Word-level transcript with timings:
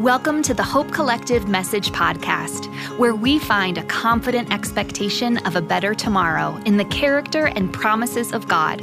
Welcome 0.00 0.42
to 0.42 0.52
the 0.52 0.62
Hope 0.62 0.92
Collective 0.92 1.48
Message 1.48 1.90
Podcast, 1.90 2.66
where 2.98 3.14
we 3.14 3.38
find 3.38 3.78
a 3.78 3.82
confident 3.84 4.52
expectation 4.52 5.38
of 5.46 5.56
a 5.56 5.62
better 5.62 5.94
tomorrow 5.94 6.60
in 6.66 6.76
the 6.76 6.84
character 6.84 7.46
and 7.46 7.72
promises 7.72 8.32
of 8.32 8.46
God. 8.46 8.80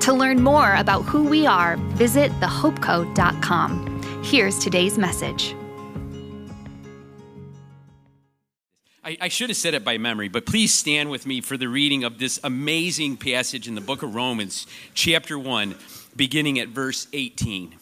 To 0.00 0.14
learn 0.14 0.42
more 0.42 0.74
about 0.76 1.02
who 1.02 1.24
we 1.24 1.46
are, 1.46 1.76
visit 1.76 2.32
thehopecode.com. 2.40 4.22
Here's 4.24 4.58
today's 4.58 4.96
message. 4.96 5.54
I, 9.04 9.18
I, 9.20 9.28
should 9.28 9.50
have 9.50 9.58
said 9.58 9.74
it 9.74 9.84
by 9.84 9.98
memory, 9.98 10.28
but 10.28 10.46
please 10.46 10.72
stand 10.72 11.10
with 11.10 11.26
me 11.26 11.42
for 11.42 11.58
the 11.58 11.68
reading 11.68 12.04
of 12.04 12.18
this 12.18 12.40
amazing 12.42 13.18
passage 13.18 13.68
in 13.68 13.74
the 13.74 13.82
book 13.82 14.02
of 14.02 14.14
Romans, 14.14 14.66
chapter 14.94 15.38
1, 15.38 15.74
beginning 16.16 16.58
at 16.58 16.68
verse 16.68 17.06
18. 17.12 17.74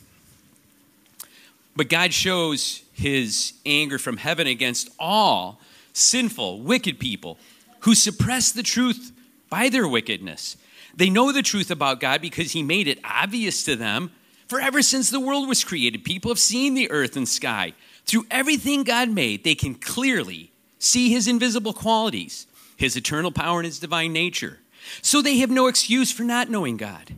But 1.75 1.89
God 1.89 2.12
shows 2.12 2.82
his 2.93 3.54
anger 3.64 3.99
from 3.99 4.18
heaven 4.18 4.46
against 4.46 4.90
all 4.99 5.61
sinful, 5.93 6.61
wicked 6.61 6.98
people 6.98 7.39
who 7.81 7.95
suppress 7.95 8.53
the 8.53 8.62
truth 8.62 9.12
by 9.48 9.68
their 9.68 9.89
wickedness. 9.89 10.57
They 10.95 11.11
know 11.11 11.32
the 11.32 11.43
truth 11.43 11.71
about 11.71 12.00
God 12.00 12.21
because 12.21 12.53
he 12.53 12.62
made 12.62 12.86
it 12.86 13.00
obvious 13.04 13.64
to 13.64 13.76
them. 13.76 14.11
For 14.46 14.61
ever 14.61 14.82
since 14.82 15.08
the 15.11 15.21
world 15.21 15.48
was 15.48 15.64
created, 15.64 16.04
people 16.04 16.31
have 16.31 16.39
seen 16.39 16.75
the 16.75 16.90
earth 16.90 17.17
and 17.17 17.29
sky. 17.29 17.73
Through 18.04 18.26
everything 18.31 18.82
God 18.82 19.09
made, 19.09 19.45
they 19.45 19.54
can 19.54 19.75
clearly 19.75 20.53
see 20.79 21.11
his 21.11 21.26
invisible 21.26 21.73
qualities, 21.73 22.46
his 22.76 22.96
eternal 22.96 23.32
power, 23.32 23.61
and 23.61 23.67
his 23.67 23.79
divine 23.79 24.12
nature. 24.12 24.59
So 25.00 25.23
they 25.23 25.39
have 25.39 25.50
no 25.50 25.68
excuse 25.68 26.12
for 26.12 26.25
not 26.25 26.50
knowing 26.50 26.76
God. 26.76 27.14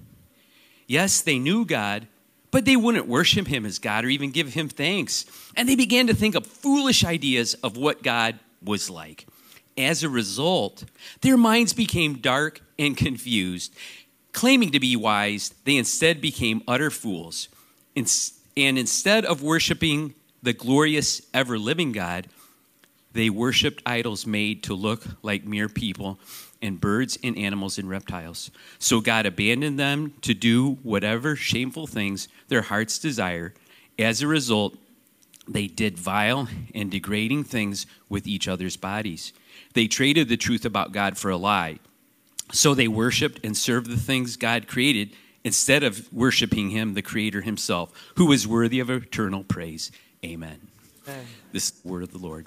Yes, 0.86 1.20
they 1.20 1.38
knew 1.38 1.64
God, 1.64 2.06
but 2.54 2.66
they 2.66 2.76
wouldn't 2.76 3.08
worship 3.08 3.48
him 3.48 3.66
as 3.66 3.80
God 3.80 4.04
or 4.04 4.08
even 4.08 4.30
give 4.30 4.54
him 4.54 4.68
thanks. 4.68 5.26
And 5.56 5.68
they 5.68 5.74
began 5.74 6.06
to 6.06 6.14
think 6.14 6.36
up 6.36 6.46
foolish 6.46 7.04
ideas 7.04 7.54
of 7.54 7.76
what 7.76 8.04
God 8.04 8.38
was 8.62 8.88
like. 8.88 9.26
As 9.76 10.04
a 10.04 10.08
result, 10.08 10.84
their 11.20 11.36
minds 11.36 11.72
became 11.72 12.18
dark 12.18 12.60
and 12.78 12.96
confused. 12.96 13.74
Claiming 14.32 14.70
to 14.70 14.78
be 14.78 14.94
wise, 14.94 15.52
they 15.64 15.76
instead 15.76 16.20
became 16.20 16.62
utter 16.68 16.92
fools. 16.92 17.48
And 17.96 18.78
instead 18.78 19.24
of 19.24 19.42
worshiping 19.42 20.14
the 20.40 20.52
glorious, 20.52 21.22
ever 21.34 21.58
living 21.58 21.90
God, 21.90 22.28
they 23.14 23.30
worshiped 23.30 23.82
idols 23.84 24.28
made 24.28 24.62
to 24.62 24.74
look 24.74 25.02
like 25.24 25.44
mere 25.44 25.68
people 25.68 26.20
and 26.64 26.80
birds 26.80 27.18
and 27.22 27.36
animals 27.36 27.76
and 27.78 27.88
reptiles. 27.88 28.50
So 28.78 29.00
God 29.00 29.26
abandoned 29.26 29.78
them 29.78 30.14
to 30.22 30.32
do 30.32 30.78
whatever 30.82 31.36
shameful 31.36 31.86
things 31.86 32.26
their 32.48 32.62
hearts 32.62 32.98
desire. 32.98 33.52
As 33.98 34.22
a 34.22 34.26
result, 34.26 34.76
they 35.46 35.66
did 35.66 35.98
vile 35.98 36.48
and 36.74 36.90
degrading 36.90 37.44
things 37.44 37.86
with 38.08 38.26
each 38.26 38.48
other's 38.48 38.78
bodies. 38.78 39.34
They 39.74 39.86
traded 39.86 40.28
the 40.28 40.38
truth 40.38 40.64
about 40.64 40.92
God 40.92 41.18
for 41.18 41.30
a 41.30 41.36
lie. 41.36 41.80
So 42.50 42.74
they 42.74 42.88
worshiped 42.88 43.44
and 43.44 43.56
served 43.56 43.90
the 43.90 43.96
things 43.96 44.36
God 44.36 44.66
created 44.66 45.10
instead 45.44 45.82
of 45.82 46.10
worshiping 46.12 46.70
Him, 46.70 46.94
the 46.94 47.02
Creator 47.02 47.42
Himself, 47.42 47.92
who 48.16 48.32
is 48.32 48.48
worthy 48.48 48.80
of 48.80 48.88
eternal 48.88 49.44
praise. 49.44 49.92
Amen. 50.24 50.68
Amen. 51.06 51.26
This 51.52 51.64
is 51.64 51.70
the 51.72 51.88
word 51.88 52.02
of 52.04 52.12
the 52.12 52.18
Lord. 52.18 52.46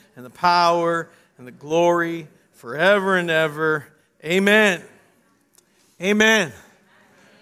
and 0.15 0.25
the 0.25 0.29
power 0.29 1.09
and 1.37 1.47
the 1.47 1.51
glory 1.51 2.27
forever 2.53 3.17
and 3.17 3.29
ever. 3.29 3.87
Amen. 4.23 4.81
Amen. 6.01 6.51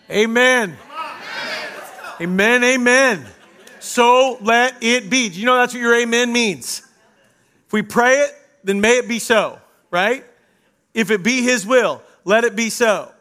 Amen. 0.09 0.77
Amen. 2.21 2.63
Amen. 2.63 3.25
So 3.79 4.37
let 4.41 4.81
it 4.81 5.09
be. 5.09 5.29
Do 5.29 5.39
you 5.39 5.45
know 5.45 5.57
that's 5.57 5.73
what 5.73 5.81
your 5.81 5.95
amen 5.95 6.31
means? 6.33 6.81
If 7.67 7.73
we 7.73 7.81
pray 7.81 8.15
it, 8.15 8.31
then 8.63 8.81
may 8.81 8.97
it 8.97 9.07
be 9.07 9.19
so, 9.19 9.59
right? 9.91 10.25
If 10.93 11.11
it 11.11 11.23
be 11.23 11.41
his 11.41 11.65
will, 11.65 12.01
let 12.25 12.43
it 12.43 12.55
be 12.55 12.69
so. 12.69 13.11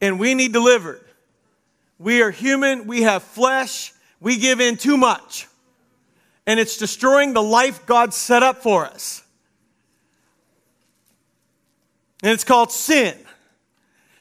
And 0.00 0.18
we 0.20 0.34
need 0.34 0.52
delivered. 0.52 1.00
We 1.98 2.22
are 2.22 2.30
human, 2.30 2.86
we 2.86 3.02
have 3.02 3.22
flesh, 3.22 3.92
we 4.20 4.36
give 4.36 4.60
in 4.60 4.76
too 4.76 4.96
much 4.96 5.46
and 6.46 6.58
it's 6.58 6.76
destroying 6.76 7.32
the 7.32 7.42
life 7.42 7.86
God 7.86 8.12
set 8.12 8.42
up 8.42 8.62
for 8.62 8.84
us. 8.84 9.22
And 12.22 12.32
it's 12.32 12.44
called 12.44 12.70
sin. 12.70 13.16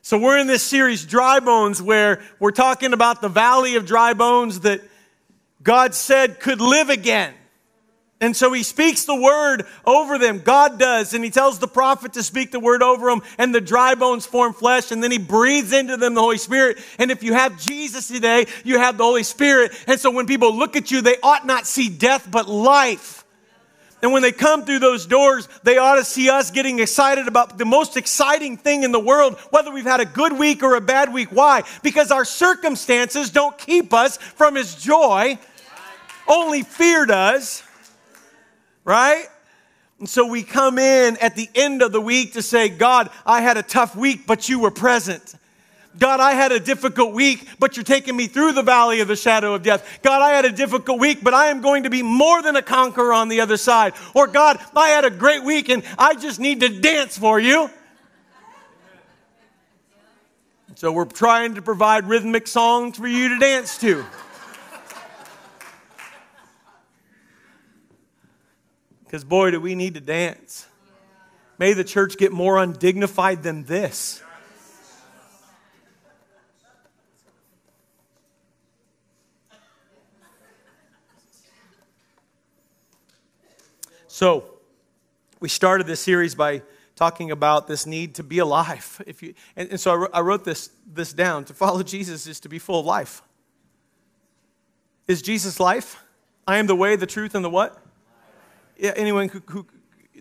So 0.02 0.18
we're 0.18 0.40
in 0.40 0.48
this 0.48 0.64
series, 0.64 1.06
Dry 1.06 1.40
Bones, 1.40 1.82
where 1.82 2.22
we're 2.40 2.52
talking 2.52 2.94
about 2.94 3.22
the 3.22 3.30
valley 3.30 3.76
of 3.76 3.86
dry 3.86 4.14
bones 4.14 4.62
that 4.62 4.82
God 5.62 5.94
said 5.94 6.40
could 6.40 6.59
live 6.59 6.90
again. 6.90 7.34
And 8.22 8.38
so 8.38 8.54
he 8.54 8.62
speaks 8.62 9.06
the 9.06 9.16
word 9.16 9.66
over 9.84 10.20
them. 10.20 10.40
God 10.40 10.78
does. 10.78 11.16
And 11.16 11.24
he 11.24 11.32
tells 11.32 11.58
the 11.58 11.68
prophet 11.68 12.14
to 12.14 12.24
speak 12.24 12.52
the 12.52 12.59
word 12.59 12.84
over 12.84 13.09
them. 13.09 13.24
And 13.40 13.54
the 13.54 13.59
dry 13.59 13.96
bones 13.96 14.28
form 14.28 14.54
flesh. 14.54 14.92
And 14.92 15.04
then 15.04 15.12
he 15.12 15.18
breathes 15.18 15.74
into 15.74 15.98
them 15.98 16.14
the 16.14 16.22
Holy 16.22 16.38
Spirit. 16.38 16.78
And 17.00 17.09
if 17.09 17.24
you 17.24 17.34
have 17.34 17.59
Jesus 17.59 18.08
today, 18.08 18.46
you 18.64 18.78
have 18.78 19.00
the 19.00 19.04
Holy 19.04 19.24
Spirit. 19.24 19.72
And 19.88 20.00
so 20.00 20.12
when 20.12 20.28
people 20.28 20.56
look 20.56 20.76
at 20.76 20.92
you, 20.92 21.02
they 21.02 21.18
ought 21.24 21.48
not 21.48 21.66
see 21.66 21.90
death, 21.90 22.30
but 22.30 22.48
life. 22.48 23.26
And 24.04 24.14
when 24.14 24.22
they 24.22 24.32
come 24.32 24.66
through 24.66 24.80
those 24.80 25.08
doors, 25.08 25.50
they 25.64 25.80
ought 25.80 25.96
to 25.96 26.06
see 26.06 26.30
us 26.30 26.52
getting 26.52 26.80
excited 26.80 27.28
about 27.28 27.58
the 27.58 27.66
most 27.66 27.98
exciting 27.98 28.56
thing 28.58 28.84
in 28.84 28.92
the 28.92 29.00
world, 29.00 29.38
whether 29.50 29.72
we've 29.72 29.84
had 29.84 30.00
a 30.00 30.06
good 30.06 30.34
week 30.34 30.62
or 30.64 30.76
a 30.76 30.82
bad 30.82 31.12
week. 31.12 31.30
Why? 31.32 31.64
Because 31.82 32.12
our 32.12 32.26
circumstances 32.26 33.32
don't 33.32 33.58
keep 33.58 33.94
us 33.94 34.18
from 34.18 34.56
His 34.56 34.76
joy. 34.76 35.40
Only 36.28 36.62
fear 36.62 37.06
does 37.06 37.64
right? 38.84 39.25
And 40.00 40.09
so 40.09 40.25
we 40.25 40.44
come 40.44 40.80
in 40.80 41.18
at 41.18 41.36
the 41.36 41.50
end 41.53 41.81
of 41.81 41.92
the 41.92 42.02
week 42.02 42.34
to 42.34 42.42
say, 42.42 42.69
God, 42.69 43.09
I 43.25 43.42
had 43.42 43.58
a 43.58 43.64
tough 43.64 43.96
week, 43.96 44.25
but 44.25 44.50
you 44.50 44.59
were 44.59 44.72
present. 44.72 45.36
God, 46.00 46.19
I 46.19 46.31
had 46.31 46.52
a 46.52 46.59
difficult 46.59 47.14
week, 47.14 47.47
but 47.59 47.75
you're 47.75 47.84
taking 47.84 48.16
me 48.16 48.28
through 48.28 48.53
the 48.53 48.64
valley 48.64 49.02
of 49.02 49.08
the 49.08 49.16
shadow 49.16 49.53
of 49.53 49.62
death. 49.62 50.00
God, 50.02 50.22
I 50.22 50.31
had 50.31 50.46
a 50.46 50.52
difficult 50.52 51.00
week, 51.00 51.20
but 51.22 51.34
I 51.34 51.47
am 51.47 51.62
going 51.62 51.84
to 51.84 51.90
be 51.90 52.02
more 52.02 52.41
than 52.41 52.56
a 52.56 52.62
conqueror 52.62 53.14
on 53.14 53.28
the 53.28 53.41
other 53.41 53.58
side. 53.58 53.94
Or 54.16 54.25
God, 54.28 54.58
I 54.75 54.90
had 54.90 55.06
a 55.06 55.09
great 55.09 55.44
week 55.44 55.70
and 55.70 55.84
I 55.97 56.16
just 56.16 56.40
need 56.40 56.62
to 56.62 56.70
dance 56.70 57.18
for 57.18 57.40
you. 57.40 57.70
So 60.75 60.91
we're 60.91 61.06
trying 61.06 61.56
to 61.56 61.62
provide 61.62 62.08
rhythmic 62.08 62.47
songs 62.47 62.97
for 62.97 63.08
you 63.08 63.30
to 63.30 63.40
dance 63.40 63.78
to. 63.80 64.03
Because, 69.11 69.25
boy, 69.25 69.51
do 69.51 69.59
we 69.59 69.75
need 69.75 69.95
to 69.95 69.99
dance. 69.99 70.66
May 71.57 71.73
the 71.73 71.83
church 71.83 72.16
get 72.16 72.31
more 72.31 72.57
undignified 72.57 73.44
than 73.44 73.66
this. 73.66 74.23
So, 84.08 84.46
we 85.41 85.49
started 85.49 85.87
this 85.87 85.99
series 85.99 86.34
by 86.34 86.61
talking 86.96 87.31
about 87.31 87.67
this 87.67 87.85
need 87.85 88.16
to 88.16 88.23
be 88.23 88.40
alive. 88.40 89.02
If 89.05 89.22
you, 89.22 89.34
and, 89.57 89.72
and 89.72 89.78
so 89.78 90.07
I 90.14 90.22
wrote 90.22 90.46
this, 90.46 90.69
this 90.87 91.11
down. 91.11 91.43
To 91.46 91.53
follow 91.53 91.84
Jesus 91.84 92.28
is 92.28 92.40
to 92.40 92.47
be 92.47 92.59
full 92.59 92.79
of 92.79 92.85
life. 92.85 93.22
Is 95.05 95.22
Jesus 95.22 95.59
life? 95.59 96.02
I 96.47 96.59
am 96.59 96.67
the 96.67 96.78
way, 96.78 96.96
the 96.96 97.05
truth, 97.05 97.35
and 97.35 97.43
the 97.43 97.49
what? 97.49 97.80
Anyone 98.81 99.29
who, 99.29 99.41
who, 99.47 99.66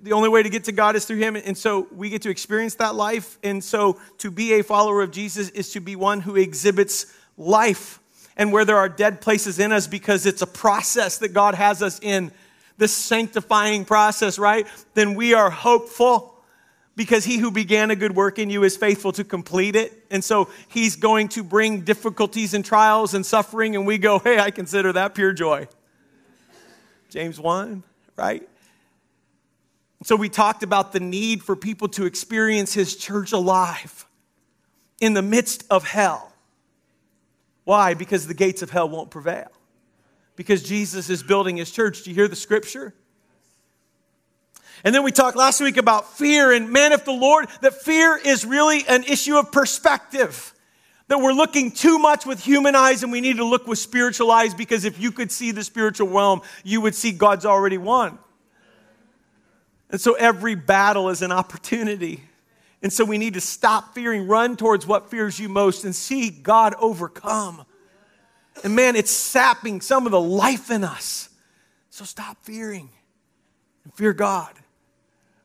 the 0.02 0.12
only 0.12 0.28
way 0.28 0.42
to 0.42 0.48
get 0.48 0.64
to 0.64 0.72
God 0.72 0.96
is 0.96 1.04
through 1.04 1.18
Him. 1.18 1.36
And 1.36 1.56
so 1.56 1.88
we 1.94 2.10
get 2.10 2.22
to 2.22 2.30
experience 2.30 2.76
that 2.76 2.94
life. 2.94 3.38
And 3.42 3.62
so 3.62 3.98
to 4.18 4.30
be 4.30 4.54
a 4.54 4.62
follower 4.62 5.02
of 5.02 5.10
Jesus 5.10 5.48
is 5.50 5.72
to 5.72 5.80
be 5.80 5.96
one 5.96 6.20
who 6.20 6.36
exhibits 6.36 7.06
life 7.36 7.98
and 8.36 8.52
where 8.52 8.64
there 8.64 8.78
are 8.78 8.88
dead 8.88 9.20
places 9.20 9.58
in 9.58 9.72
us 9.72 9.86
because 9.86 10.24
it's 10.24 10.42
a 10.42 10.46
process 10.46 11.18
that 11.18 11.34
God 11.34 11.54
has 11.54 11.82
us 11.82 12.00
in, 12.00 12.32
this 12.78 12.94
sanctifying 12.94 13.84
process, 13.84 14.38
right? 14.38 14.66
Then 14.94 15.14
we 15.14 15.34
are 15.34 15.50
hopeful. 15.50 16.36
because 16.96 17.24
he 17.24 17.38
who 17.38 17.50
began 17.50 17.90
a 17.90 17.96
good 17.96 18.14
work 18.14 18.38
in 18.38 18.50
you 18.50 18.62
is 18.62 18.76
faithful 18.76 19.10
to 19.12 19.24
complete 19.24 19.74
it. 19.74 20.04
And 20.10 20.22
so 20.22 20.50
he's 20.68 20.96
going 20.96 21.28
to 21.28 21.42
bring 21.42 21.80
difficulties 21.80 22.52
and 22.52 22.62
trials 22.62 23.14
and 23.14 23.24
suffering, 23.24 23.74
and 23.74 23.86
we 23.86 23.96
go, 23.96 24.18
hey, 24.18 24.38
I 24.38 24.50
consider 24.50 24.92
that 24.92 25.14
pure 25.14 25.32
joy. 25.32 25.66
James 27.08 27.40
1, 27.40 27.82
right? 28.16 28.46
So 30.02 30.17
we 30.17 30.29
talked 30.29 30.62
about 30.62 30.93
the 30.93 31.00
need 31.00 31.43
for 31.43 31.55
people 31.55 31.88
to 31.88 32.06
experience 32.06 32.73
his 32.73 32.97
church 32.97 33.32
alive 33.32 34.06
in 35.00 35.14
the 35.14 35.23
midst 35.23 35.64
of 35.70 35.87
hell. 35.87 36.32
Why? 37.64 37.94
Because 37.94 38.26
the 38.26 38.35
gates 38.35 38.62
of 38.62 38.70
hell 38.70 38.88
won't 38.88 39.11
prevail. 39.11 39.50
Because 40.37 40.62
Jesus 40.62 41.11
is 41.11 41.23
building 41.23 41.58
his 41.58 41.70
church. 41.70 42.02
Do 42.02 42.11
you 42.11 42.17
hear 42.17 42.29
the 42.29 42.37
scripture? 42.37 42.94
And 44.82 44.94
then 44.94 45.02
we 45.02 45.12
talked 45.12 45.37
last 45.37 45.61
week 45.61 45.76
about 45.76 46.14
fear. 46.14 46.53
And 46.53 46.70
man, 46.70 46.93
if 46.93 47.05
the 47.05 47.12
Lord, 47.12 47.49
that 47.61 47.75
fear 47.75 48.17
is 48.17 48.46
really 48.46 48.85
an 48.88 49.05
issue 49.05 49.37
of 49.37 49.53
perspective. 49.53 50.55
That 51.08 51.19
we're 51.19 51.32
looking 51.32 51.73
too 51.73 51.99
much 51.99 52.25
with 52.25 52.41
human 52.41 52.75
eyes 52.75 53.03
and 53.03 53.12
we 53.12 53.20
need 53.20 53.37
to 53.37 53.44
look 53.44 53.67
with 53.67 53.79
spiritual 53.79 54.31
eyes 54.31 54.55
because 54.55 54.85
if 54.85 54.99
you 54.99 55.12
could 55.12 55.31
see 55.31 55.50
the 55.50 55.64
spiritual 55.64 56.08
realm, 56.08 56.41
you 56.64 56.81
would 56.81 56.94
see 56.94 57.12
God's 57.12 57.44
already 57.44 57.79
won. 57.79 58.19
And 59.90 60.00
so 60.00 60.14
every 60.14 60.54
battle 60.54 61.10
is 61.10 61.22
an 61.22 61.32
opportunity. 61.32 62.25
And 62.82 62.92
so 62.92 63.04
we 63.04 63.19
need 63.19 63.34
to 63.34 63.40
stop 63.40 63.94
fearing, 63.94 64.26
run 64.26 64.56
towards 64.56 64.87
what 64.87 65.10
fears 65.10 65.38
you 65.38 65.48
most, 65.48 65.84
and 65.84 65.94
see 65.94 66.31
God 66.31 66.75
overcome. 66.78 67.64
And 68.64 68.75
man, 68.75 68.96
it's 68.96 69.10
sapping 69.10 69.81
some 69.81 70.06
of 70.06 70.12
the 70.12 70.20
life 70.20 70.70
in 70.70 70.84
us. 70.84 71.28
So 71.90 72.04
stop 72.04 72.38
fearing 72.42 72.90
and 73.84 73.92
fear 73.94 74.12
God. 74.12 74.54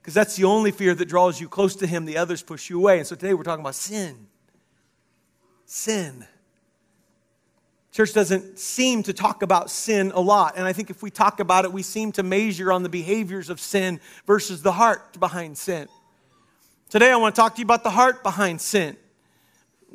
Because 0.02 0.14
that's 0.14 0.36
the 0.36 0.44
only 0.44 0.72
fear 0.72 0.94
that 0.94 1.06
draws 1.06 1.42
you 1.42 1.50
close 1.50 1.76
to 1.78 1.88
Him, 1.88 2.06
the 2.06 2.18
others 2.18 2.44
push 2.44 2.70
you 2.70 2.78
away. 2.78 3.00
And 3.00 3.08
so 3.08 3.16
today 3.16 3.34
we're 3.34 3.44
talking 3.44 3.64
about 3.64 3.76
sin. 3.76 4.28
Sin. 5.66 6.26
Church 7.96 8.12
doesn't 8.12 8.60
seem 8.60 9.04
to 9.04 9.14
talk 9.14 9.42
about 9.42 9.72
sin 9.72 10.12
a 10.14 10.20
lot. 10.20 10.58
And 10.58 10.68
I 10.68 10.74
think 10.74 10.90
if 10.90 11.02
we 11.02 11.10
talk 11.10 11.40
about 11.40 11.64
it, 11.64 11.72
we 11.72 11.82
seem 11.82 12.12
to 12.14 12.24
measure 12.24 12.70
on 12.70 12.84
the 12.84 12.90
behaviors 12.90 13.50
of 13.50 13.58
sin 13.58 14.02
versus 14.28 14.62
the 14.62 14.74
heart 14.74 15.18
behind 15.18 15.58
sin. 15.58 15.88
Today, 16.90 17.10
I 17.10 17.16
want 17.16 17.36
to 17.36 17.42
talk 17.42 17.56
to 17.56 17.60
you 17.60 17.64
about 17.64 17.84
the 17.84 17.90
heart 17.92 18.22
behind 18.22 18.60
sin. 18.60 18.98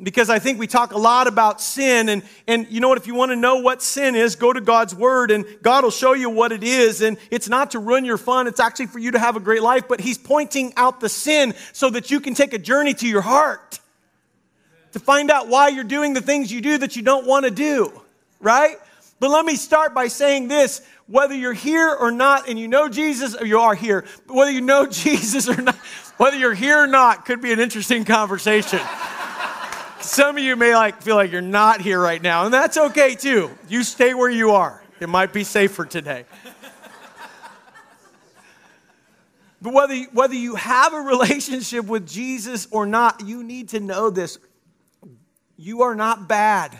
Because 0.01 0.31
I 0.31 0.39
think 0.39 0.57
we 0.57 0.65
talk 0.65 0.93
a 0.93 0.97
lot 0.97 1.27
about 1.27 1.61
sin, 1.61 2.09
and, 2.09 2.23
and 2.47 2.65
you 2.71 2.79
know 2.79 2.89
what? 2.89 2.97
If 2.97 3.05
you 3.05 3.13
want 3.13 3.33
to 3.33 3.35
know 3.35 3.57
what 3.57 3.83
sin 3.83 4.15
is, 4.15 4.35
go 4.35 4.51
to 4.51 4.61
God's 4.61 4.95
Word, 4.95 5.29
and 5.29 5.45
God 5.61 5.83
will 5.83 5.91
show 5.91 6.13
you 6.13 6.31
what 6.31 6.51
it 6.51 6.63
is. 6.63 7.01
And 7.01 7.19
it's 7.29 7.49
not 7.49 7.69
to 7.71 7.79
ruin 7.79 8.03
your 8.03 8.17
fun, 8.17 8.47
it's 8.47 8.59
actually 8.59 8.87
for 8.87 8.97
you 8.97 9.11
to 9.11 9.19
have 9.19 9.35
a 9.35 9.39
great 9.39 9.61
life, 9.61 9.83
but 9.87 10.01
He's 10.01 10.17
pointing 10.17 10.73
out 10.75 11.01
the 11.01 11.09
sin 11.09 11.53
so 11.71 11.91
that 11.91 12.09
you 12.09 12.19
can 12.19 12.33
take 12.33 12.53
a 12.53 12.57
journey 12.57 12.95
to 12.95 13.07
your 13.07 13.21
heart 13.21 13.80
to 14.93 14.99
find 14.99 15.31
out 15.31 15.47
why 15.47 15.69
you're 15.69 15.83
doing 15.83 16.13
the 16.13 16.21
things 16.21 16.51
you 16.51 16.61
do 16.61 16.77
that 16.77 16.95
you 16.95 17.01
don't 17.01 17.25
want 17.25 17.45
to 17.45 17.51
do, 17.51 18.01
right? 18.39 18.75
But 19.19 19.29
let 19.29 19.45
me 19.45 19.55
start 19.55 19.93
by 19.93 20.07
saying 20.07 20.47
this 20.47 20.81
whether 21.07 21.35
you're 21.35 21.53
here 21.53 21.93
or 21.93 22.09
not, 22.09 22.47
and 22.47 22.57
you 22.57 22.67
know 22.67 22.87
Jesus, 22.87 23.35
or 23.35 23.45
you 23.45 23.59
are 23.59 23.75
here, 23.75 24.05
but 24.27 24.35
whether 24.35 24.51
you 24.51 24.61
know 24.61 24.85
Jesus 24.91 25.49
or 25.49 25.61
not, 25.61 25.75
whether 26.17 26.37
you're 26.37 26.53
here 26.53 26.79
or 26.79 26.87
not, 26.87 27.25
could 27.25 27.41
be 27.41 27.51
an 27.51 27.59
interesting 27.59 28.05
conversation. 28.05 28.79
Some 30.01 30.37
of 30.37 30.43
you 30.43 30.55
may 30.55 30.73
like 30.73 31.01
feel 31.01 31.15
like 31.15 31.31
you're 31.31 31.41
not 31.41 31.81
here 31.81 32.01
right 32.01 32.21
now, 32.21 32.45
and 32.45 32.53
that's 32.53 32.77
okay 32.77 33.15
too. 33.15 33.51
You 33.69 33.83
stay 33.83 34.13
where 34.13 34.29
you 34.29 34.51
are. 34.51 34.81
It 34.99 35.09
might 35.09 35.33
be 35.33 35.43
safer 35.43 35.85
today. 35.85 36.25
But 39.61 39.73
whether, 39.73 39.95
whether 40.13 40.33
you 40.33 40.55
have 40.55 40.93
a 40.93 41.01
relationship 41.01 41.85
with 41.85 42.07
Jesus 42.07 42.67
or 42.71 42.85
not, 42.85 43.21
you 43.25 43.43
need 43.43 43.69
to 43.69 43.79
know 43.79 44.09
this. 44.09 44.39
You 45.61 45.83
are 45.83 45.93
not 45.93 46.27
bad. 46.27 46.75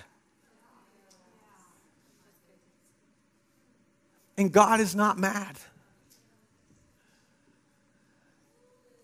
And 4.39 4.51
God 4.51 4.79
is 4.79 4.95
not 4.95 5.19
mad. 5.19 5.55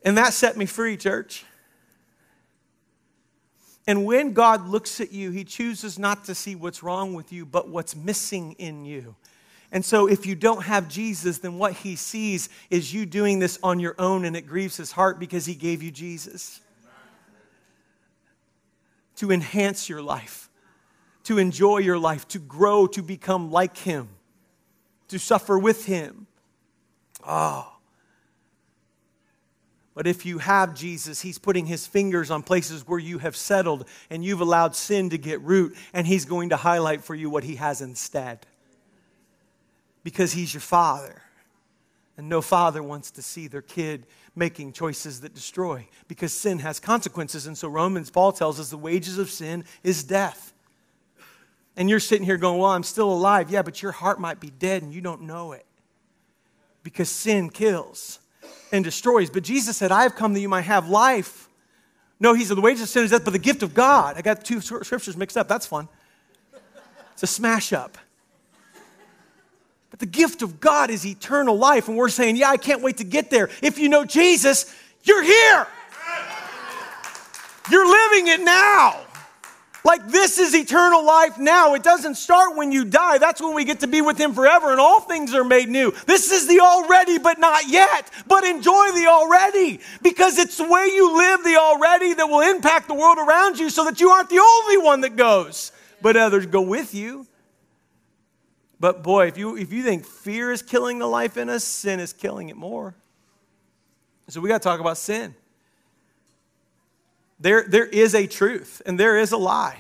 And 0.04 0.18
that 0.18 0.34
set 0.34 0.58
me 0.58 0.66
free, 0.66 0.98
church. 0.98 1.46
And 3.86 4.04
when 4.04 4.34
God 4.34 4.68
looks 4.68 5.00
at 5.00 5.12
you, 5.12 5.30
He 5.30 5.44
chooses 5.44 6.00
not 6.00 6.26
to 6.26 6.34
see 6.34 6.56
what's 6.56 6.82
wrong 6.82 7.14
with 7.14 7.32
you, 7.32 7.46
but 7.46 7.70
what's 7.70 7.96
missing 7.96 8.54
in 8.54 8.84
you. 8.84 9.16
And 9.72 9.86
so, 9.86 10.08
if 10.08 10.26
you 10.26 10.34
don't 10.34 10.64
have 10.64 10.90
Jesus, 10.90 11.38
then 11.38 11.60
what 11.60 11.74
He 11.74 11.96
sees 11.96 12.50
is 12.72 12.92
you 12.92 13.06
doing 13.06 13.38
this 13.38 13.60
on 13.62 13.80
your 13.80 13.94
own, 14.00 14.26
and 14.26 14.36
it 14.36 14.48
grieves 14.48 14.76
His 14.76 14.92
heart 14.92 15.20
because 15.20 15.46
He 15.46 15.54
gave 15.54 15.84
you 15.84 15.92
Jesus 15.92 16.62
to 19.18 19.32
enhance 19.32 19.90
your 19.90 20.02
life, 20.02 20.50
to 21.24 21.38
enjoy 21.38 21.80
your 21.80 22.00
life, 22.00 22.28
to 22.30 22.40
grow, 22.40 22.88
to 22.88 23.02
become 23.02 23.52
like 23.52 23.78
Him, 23.78 24.10
to 25.10 25.20
suffer 25.20 25.60
with 25.60 25.86
Him. 25.86 26.28
Oh. 27.28 27.74
But 29.94 30.08
if 30.08 30.26
you 30.26 30.38
have 30.38 30.76
Jesus, 30.76 31.22
He's 31.22 31.40
putting 31.40 31.66
His 31.66 31.86
fingers 31.86 32.32
on 32.32 32.44
places 32.44 32.88
where 32.88 33.00
you 33.00 33.18
have 33.18 33.36
settled 33.36 33.88
and 34.10 34.24
you've 34.24 34.42
allowed 34.42 34.76
sin 34.76 35.10
to 35.10 35.18
get 35.18 35.42
root, 35.42 35.76
and 35.94 36.08
He's 36.08 36.26
going 36.26 36.50
to 36.50 36.58
highlight 36.58 37.04
for 37.04 37.16
you 37.16 37.30
what 37.30 37.44
He 37.44 37.56
has 37.56 37.82
instead. 37.82 38.46
Because 40.04 40.34
He's 40.34 40.54
your 40.54 40.62
Father. 40.62 41.24
And 42.18 42.30
no 42.30 42.42
father 42.42 42.82
wants 42.82 43.12
to 43.12 43.22
see 43.22 43.48
their 43.48 43.62
kid 43.62 44.08
making 44.38 44.74
choices 44.74 45.22
that 45.22 45.34
destroy 45.34 45.88
because 46.08 46.32
sin 46.32 46.60
has 46.60 46.80
consequences. 46.80 47.48
And 47.48 47.58
so 47.58 47.68
Romans, 47.68 48.10
Paul 48.10 48.32
tells 48.32 48.60
us 48.60 48.70
the 48.70 48.78
wages 48.78 49.18
of 49.18 49.30
sin 49.30 49.66
is 49.84 50.04
death. 50.04 50.54
And 51.76 51.90
you're 51.90 52.00
sitting 52.00 52.26
here 52.26 52.38
going, 52.38 52.60
Well, 52.60 52.72
I'm 52.72 52.84
still 52.84 53.12
alive. 53.12 53.50
Yeah, 53.50 53.62
but 53.62 53.82
your 53.82 53.92
heart 53.92 54.20
might 54.20 54.40
be 54.40 54.50
dead 54.50 54.84
and 54.84 54.94
you 54.94 55.02
don't 55.02 55.24
know 55.24 55.52
it 55.52 55.66
because 56.84 57.10
sin 57.10 57.50
kills 57.50 58.20
and 58.72 58.84
destroys. 58.84 59.30
But 59.30 59.44
Jesus 59.44 59.78
said, 59.78 59.92
I 59.92 60.04
have 60.04 60.16
come 60.16 60.34
that 60.34 60.40
you 60.40 60.50
might 60.50 60.62
have 60.62 60.88
life. 60.88 61.50
No, 62.20 62.34
he 62.34 62.46
said, 62.46 62.58
The 62.58 62.62
wages 62.62 62.84
of 62.84 62.90
sin 62.90 63.04
is 63.04 63.12
death, 63.12 63.26
but 63.26 63.34
the 63.34 63.40
gift 63.40 63.62
of 63.64 63.74
God. 63.74 64.18
I 64.18 64.22
got 64.22 64.44
two 64.44 64.62
scriptures 64.62 65.18
mixed 65.18 65.38
up. 65.38 65.48
That's 65.48 65.66
fun. 65.66 65.90
It's 67.14 67.24
a 67.24 67.28
smash 67.28 67.74
up. 67.74 67.98
But 69.90 70.00
the 70.00 70.06
gift 70.06 70.42
of 70.42 70.60
God 70.60 70.90
is 70.90 71.06
eternal 71.06 71.58
life. 71.58 71.88
And 71.88 71.98
we're 71.98 72.10
saying, 72.10 72.36
yeah, 72.36 72.50
I 72.50 72.58
can't 72.58 72.82
wait 72.82 72.98
to 72.98 73.04
get 73.04 73.30
there. 73.30 73.50
If 73.62 73.80
you 73.80 73.90
know 73.90 74.06
Jesus, 74.06 74.74
you're 75.04 75.24
here. 75.24 75.68
You're 77.70 77.88
living 77.88 78.28
it 78.28 78.42
now. 78.42 79.02
Like 79.88 80.06
this 80.10 80.38
is 80.38 80.54
eternal 80.54 81.06
life 81.06 81.38
now. 81.38 81.74
It 81.74 81.82
doesn't 81.82 82.16
start 82.16 82.58
when 82.58 82.74
you 82.74 82.84
die. 82.84 83.20
That's 83.20 83.42
when 83.42 83.56
we 83.56 83.64
get 83.64 83.80
to 83.80 83.88
be 83.88 84.02
with 84.02 84.18
Him 84.18 84.34
forever 84.34 84.72
and 84.72 84.82
all 84.82 85.00
things 85.00 85.34
are 85.34 85.46
made 85.46 85.70
new. 85.70 85.94
This 86.06 86.30
is 86.30 86.46
the 86.46 86.60
already, 86.60 87.18
but 87.20 87.40
not 87.40 87.70
yet. 87.70 88.12
But 88.28 88.44
enjoy 88.44 88.92
the 88.92 89.08
already 89.10 89.80
because 90.02 90.38
it's 90.40 90.58
the 90.58 90.68
way 90.68 90.88
you 90.88 91.18
live 91.18 91.42
the 91.46 91.56
already 91.56 92.14
that 92.16 92.28
will 92.28 92.42
impact 92.42 92.90
the 92.90 92.96
world 92.96 93.18
around 93.18 93.60
you 93.60 93.70
so 93.70 93.86
that 93.86 94.02
you 94.02 94.10
aren't 94.10 94.30
the 94.30 94.40
only 94.40 94.78
one 94.78 95.02
that 95.02 95.16
goes, 95.16 95.72
but 96.02 96.18
others 96.18 96.46
go 96.48 96.62
with 96.62 96.94
you. 96.94 97.26
But 98.80 99.04
boy, 99.04 99.28
if 99.28 99.38
you, 99.38 99.58
if 99.58 99.74
you 99.74 99.84
think 99.84 100.06
fear 100.06 100.52
is 100.52 100.62
killing 100.62 101.00
the 101.00 101.08
life 101.08 101.38
in 101.38 101.50
us, 101.50 101.64
sin 101.64 102.00
is 102.00 102.14
killing 102.14 102.50
it 102.50 102.56
more. 102.56 102.96
So 104.30 104.42
we 104.42 104.50
got 104.50 104.62
to 104.62 104.64
talk 104.64 104.80
about 104.80 104.98
sin. 104.98 105.34
There, 107.40 107.66
there 107.68 107.86
is 107.86 108.14
a 108.14 108.28
truth 108.28 108.82
and 108.86 109.00
there 109.00 109.18
is 109.18 109.32
a 109.32 109.38
lie. 109.38 109.78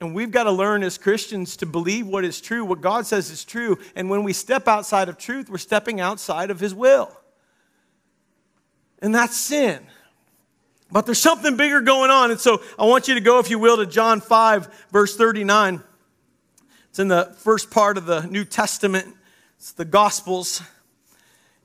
And 0.00 0.14
we've 0.14 0.30
got 0.30 0.44
to 0.44 0.52
learn 0.52 0.82
as 0.82 0.96
Christians 0.96 1.56
to 1.56 1.66
believe 1.66 2.06
what 2.06 2.24
is 2.24 2.40
true, 2.40 2.64
what 2.64 2.80
God 2.80 3.04
says 3.06 3.30
is 3.30 3.44
true. 3.44 3.78
And 3.96 4.08
when 4.08 4.22
we 4.22 4.32
step 4.32 4.68
outside 4.68 5.08
of 5.08 5.18
truth, 5.18 5.50
we're 5.50 5.58
stepping 5.58 6.00
outside 6.00 6.50
of 6.50 6.60
His 6.60 6.74
will. 6.74 7.10
And 9.00 9.14
that's 9.14 9.36
sin. 9.36 9.84
But 10.90 11.04
there's 11.04 11.18
something 11.18 11.56
bigger 11.56 11.80
going 11.80 12.10
on. 12.10 12.30
And 12.30 12.40
so 12.40 12.62
I 12.78 12.84
want 12.84 13.08
you 13.08 13.14
to 13.14 13.20
go, 13.20 13.38
if 13.40 13.50
you 13.50 13.58
will, 13.58 13.76
to 13.76 13.86
John 13.86 14.20
5, 14.20 14.86
verse 14.92 15.16
39. 15.16 15.82
It's 16.90 16.98
in 16.98 17.08
the 17.08 17.34
first 17.38 17.70
part 17.70 17.98
of 17.98 18.06
the 18.06 18.22
New 18.22 18.44
Testament, 18.44 19.14
it's 19.56 19.72
the 19.72 19.84
Gospels. 19.84 20.62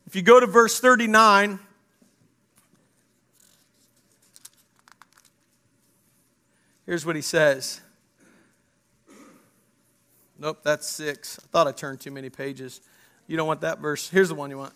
If 0.05 0.15
you 0.15 0.21
go 0.21 0.39
to 0.39 0.45
verse 0.45 0.79
39, 0.79 1.59
here's 6.85 7.05
what 7.05 7.15
he 7.15 7.21
says. 7.21 7.81
Nope, 10.37 10.59
that's 10.63 10.87
six. 10.87 11.39
I 11.41 11.47
thought 11.47 11.67
I 11.67 11.71
turned 11.71 12.01
too 12.01 12.11
many 12.11 12.29
pages. 12.29 12.81
You 13.27 13.37
don't 13.37 13.47
want 13.47 13.61
that 13.61 13.79
verse. 13.79 14.09
Here's 14.09 14.29
the 14.29 14.35
one 14.35 14.49
you 14.49 14.57
want. 14.57 14.73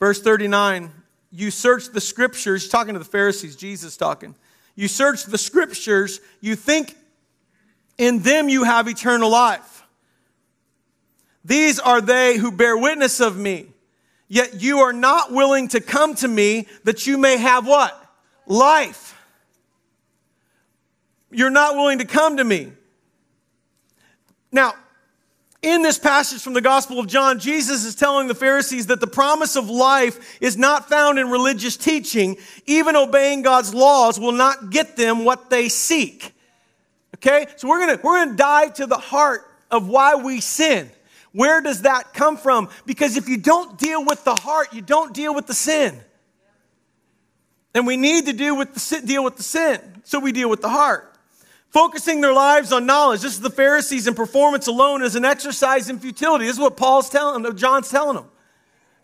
Verse 0.00 0.20
39 0.20 0.90
You 1.30 1.50
search 1.50 1.88
the 1.88 2.00
scriptures, 2.00 2.68
talking 2.68 2.94
to 2.94 2.98
the 2.98 3.04
Pharisees, 3.04 3.54
Jesus 3.54 3.96
talking. 3.96 4.34
You 4.74 4.88
search 4.88 5.24
the 5.24 5.36
scriptures, 5.38 6.20
you 6.40 6.56
think 6.56 6.96
in 7.98 8.20
them 8.20 8.48
you 8.48 8.64
have 8.64 8.88
eternal 8.88 9.30
life. 9.30 9.84
These 11.44 11.78
are 11.78 12.00
they 12.00 12.36
who 12.36 12.52
bear 12.52 12.76
witness 12.76 13.20
of 13.20 13.36
me. 13.36 13.66
Yet 14.28 14.62
you 14.62 14.78
are 14.78 14.92
not 14.92 15.32
willing 15.32 15.68
to 15.68 15.80
come 15.80 16.14
to 16.16 16.28
me 16.28 16.66
that 16.84 17.06
you 17.06 17.18
may 17.18 17.36
have 17.36 17.66
what? 17.66 17.98
Life. 18.46 19.18
You're 21.30 21.50
not 21.50 21.74
willing 21.76 21.98
to 21.98 22.04
come 22.04 22.36
to 22.38 22.44
me. 22.44 22.72
Now, 24.50 24.74
in 25.62 25.82
this 25.82 25.98
passage 25.98 26.42
from 26.42 26.54
the 26.54 26.60
Gospel 26.60 26.98
of 26.98 27.06
John, 27.06 27.38
Jesus 27.38 27.84
is 27.84 27.94
telling 27.94 28.26
the 28.26 28.34
Pharisees 28.34 28.86
that 28.86 29.00
the 29.00 29.06
promise 29.06 29.54
of 29.54 29.70
life 29.70 30.38
is 30.40 30.56
not 30.56 30.88
found 30.88 31.18
in 31.18 31.30
religious 31.30 31.76
teaching. 31.76 32.36
Even 32.66 32.96
obeying 32.96 33.42
God's 33.42 33.72
laws 33.72 34.18
will 34.18 34.32
not 34.32 34.70
get 34.70 34.96
them 34.96 35.24
what 35.24 35.50
they 35.50 35.68
seek. 35.68 36.34
Okay? 37.22 37.46
So 37.56 37.68
we're 37.68 37.80
gonna, 37.80 38.00
we're 38.02 38.24
gonna 38.24 38.36
dive 38.36 38.74
to 38.74 38.86
the 38.86 38.98
heart 38.98 39.42
of 39.70 39.88
why 39.88 40.16
we 40.16 40.40
sin. 40.40 40.90
Where 41.32 41.60
does 41.60 41.82
that 41.82 42.12
come 42.12 42.36
from? 42.36 42.68
Because 42.84 43.16
if 43.16 43.28
you 43.28 43.38
don't 43.38 43.78
deal 43.78 44.04
with 44.04 44.24
the 44.24 44.34
heart, 44.34 44.74
you 44.74 44.82
don't 44.82 45.14
deal 45.14 45.34
with 45.34 45.46
the 45.46 45.54
sin. 45.54 45.98
And 47.74 47.86
we 47.86 47.96
need 47.96 48.26
to 48.26 48.32
deal 48.34 48.56
with 48.56 48.74
the, 48.74 49.06
deal 49.06 49.24
with 49.24 49.36
the 49.36 49.42
sin, 49.42 49.80
so 50.04 50.18
we 50.18 50.32
deal 50.32 50.50
with 50.50 50.60
the 50.60 50.68
heart. 50.68 51.08
Focusing 51.70 52.20
their 52.20 52.34
lives 52.34 52.70
on 52.70 52.84
knowledge. 52.84 53.22
This 53.22 53.32
is 53.32 53.40
the 53.40 53.48
Pharisees 53.48 54.06
and 54.06 54.14
performance 54.14 54.66
alone 54.66 55.02
is 55.02 55.16
an 55.16 55.24
exercise 55.24 55.88
in 55.88 55.98
futility. 55.98 56.44
This 56.44 56.56
is 56.56 56.60
what 56.60 56.76
Paul's 56.76 57.08
telling 57.08 57.42
them, 57.42 57.56
John's 57.56 57.88
telling 57.88 58.16
them. 58.16 58.26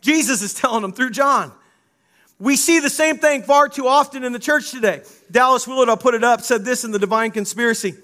Jesus 0.03 0.43
is 0.43 0.53
telling 0.53 0.83
them 0.83 0.93
through 0.93 1.11
John. 1.11 1.51
We 2.39 2.57
see 2.57 2.79
the 2.79 2.91
same 2.91 3.17
thing 3.17 3.43
far 3.43 3.71
too 3.71 3.89
often 3.89 4.23
in 4.23 4.33
the 4.35 4.39
church 4.39 4.71
today. 4.71 5.01
Dallas 5.31 5.67
Willard, 5.67 5.89
I'll 5.89 5.97
put 5.97 6.15
it 6.15 6.23
up, 6.23 6.43
said 6.43 6.63
this 6.63 6.85
in 6.85 6.91
The 6.91 6.99
Divine 6.99 7.31
Conspiracy. 7.31 7.95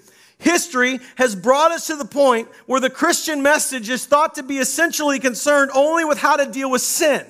History 0.45 0.99
has 1.15 1.35
brought 1.35 1.71
us 1.71 1.87
to 1.87 1.95
the 1.95 2.05
point 2.05 2.47
where 2.67 2.79
the 2.79 2.91
Christian 2.91 3.41
message 3.41 3.89
is 3.89 4.05
thought 4.05 4.35
to 4.35 4.43
be 4.43 4.59
essentially 4.59 5.17
concerned 5.17 5.71
only 5.73 6.05
with 6.05 6.19
how 6.19 6.35
to 6.35 6.45
deal 6.45 6.69
with 6.69 6.83
sin, 6.83 7.25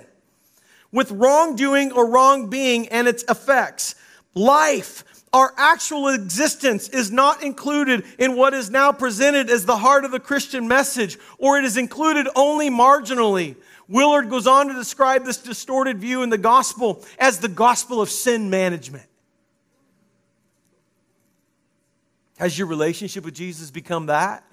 with 0.91 1.11
wrongdoing 1.11 1.93
or 1.93 2.09
wrong 2.09 2.49
being 2.49 2.89
and 2.89 3.07
its 3.07 3.23
effects. 3.29 3.95
Life, 4.33 5.05
our 5.31 5.53
actual 5.55 6.09
existence 6.09 6.89
is 6.89 7.09
not 7.09 7.41
included 7.41 8.03
in 8.19 8.35
what 8.35 8.53
is 8.53 8.69
now 8.69 8.91
presented 8.91 9.49
as 9.49 9.65
the 9.65 9.77
heart 9.77 10.03
of 10.03 10.11
the 10.11 10.19
Christian 10.19 10.67
message, 10.67 11.17
or 11.37 11.57
it 11.57 11.63
is 11.63 11.77
included 11.77 12.27
only 12.35 12.69
marginally. 12.69 13.55
Willard 13.87 14.29
goes 14.29 14.45
on 14.45 14.67
to 14.67 14.73
describe 14.73 15.23
this 15.23 15.37
distorted 15.37 15.99
view 15.99 16.21
in 16.21 16.29
the 16.29 16.37
gospel 16.37 17.01
as 17.17 17.39
the 17.39 17.47
gospel 17.47 18.01
of 18.01 18.09
sin 18.09 18.49
management. 18.49 19.05
Has 22.37 22.57
your 22.57 22.67
relationship 22.67 23.23
with 23.23 23.33
Jesus 23.33 23.71
become 23.71 24.07
that? 24.07 24.43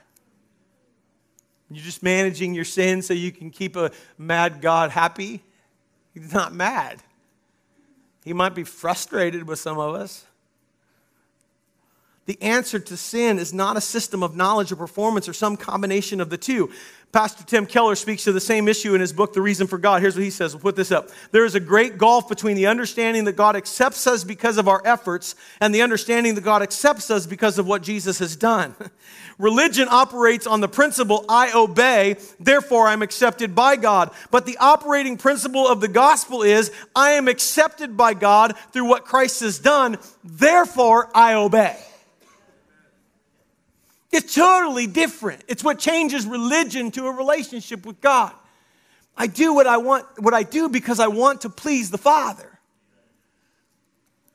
You're 1.71 1.85
just 1.85 2.03
managing 2.03 2.55
your 2.55 2.65
sin 2.65 3.03
so 3.03 3.15
you 3.15 3.33
can 3.33 3.51
keep 3.51 3.77
a 3.77 3.91
mad 4.19 4.61
God 4.61 4.91
happy? 4.91 5.43
He's 6.13 6.33
not 6.33 6.53
mad. 6.53 7.03
He 8.25 8.33
might 8.33 8.55
be 8.55 8.65
frustrated 8.65 9.49
with 9.49 9.59
some 9.59 9.79
of 9.79 9.95
us. 9.95 10.27
The 12.27 12.41
answer 12.41 12.79
to 12.79 12.97
sin 12.97 13.39
is 13.39 13.53
not 13.53 13.77
a 13.77 13.81
system 13.81 14.23
of 14.23 14.37
knowledge 14.37 14.71
or 14.71 14.77
performance 14.77 15.29
or 15.29 15.33
some 15.33 15.57
combination 15.57 16.21
of 16.21 16.31
the 16.31 16.39
two. 16.39 16.71
Pastor 17.13 17.45
Tim 17.45 17.67
Keller 17.67 17.95
speaks 17.95 18.25
to 18.25 18.33
the 18.33 18.41
same 18.41 18.69
issue 18.69 18.95
in 18.95 19.03
his 19.03 19.13
book, 19.13 19.35
The 19.35 19.43
Reason 19.43 19.67
for 19.67 19.77
God. 19.77 20.01
Here's 20.01 20.15
what 20.15 20.25
he 20.25 20.31
says. 20.31 20.55
We'll 20.55 20.63
put 20.63 20.77
this 20.77 20.91
up. 20.91 21.11
There 21.31 21.45
is 21.45 21.55
a 21.55 21.61
great 21.61 21.99
gulf 21.99 22.27
between 22.27 22.57
the 22.57 22.69
understanding 22.69 23.25
that 23.25 23.37
God 23.37 23.55
accepts 23.55 24.07
us 24.07 24.25
because 24.25 24.57
of 24.57 24.67
our 24.67 24.81
efforts 24.87 25.35
and 25.61 25.75
the 25.75 25.83
understanding 25.83 26.37
that 26.37 26.41
God 26.41 26.63
accepts 26.63 27.11
us 27.11 27.27
because 27.27 27.59
of 27.59 27.67
what 27.67 27.83
Jesus 27.83 28.19
has 28.21 28.35
done. 28.35 28.75
Religion 29.39 29.89
operates 29.91 30.47
on 30.47 30.63
the 30.63 30.69
principle, 30.69 31.27
I 31.29 31.53
obey, 31.53 32.17
therefore 32.41 32.89
I'm 32.89 33.03
accepted 33.03 33.55
by 33.55 33.77
God. 33.77 34.11
But 34.31 34.47
the 34.47 34.57
operating 34.57 35.19
principle 35.19 35.69
of 35.69 35.83
the 35.83 35.89
gospel 35.89 36.43
is, 36.43 36.73
I 36.97 37.11
am 37.11 37.29
accepted 37.29 37.95
by 37.95 38.15
God 38.15 38.57
through 38.73 38.87
what 38.87 39.05
Christ 39.05 39.41
has 39.41 39.59
done, 39.59 39.99
therefore 40.25 41.11
I 41.15 41.35
obey. 41.35 41.77
It's 44.13 44.35
totally 44.35 44.87
different. 44.87 45.43
It's 45.49 45.65
what 45.65 45.79
changes 45.79 46.27
religion 46.27 46.91
to 46.93 47.07
a 47.07 47.13
relationship 47.13 47.87
with 47.87 48.01
God. 48.03 48.33
I 49.17 49.27
do 49.27 49.55
what 49.55 49.67
I 49.67 49.79
want, 49.79 50.07
what 50.19 50.35
I 50.35 50.43
do 50.43 50.69
because 50.69 51.01
I 51.01 51.09
want 51.09 51.43
to 51.43 51.49
please 51.49 51.91
the 51.91 51.99
Father. 51.99 52.49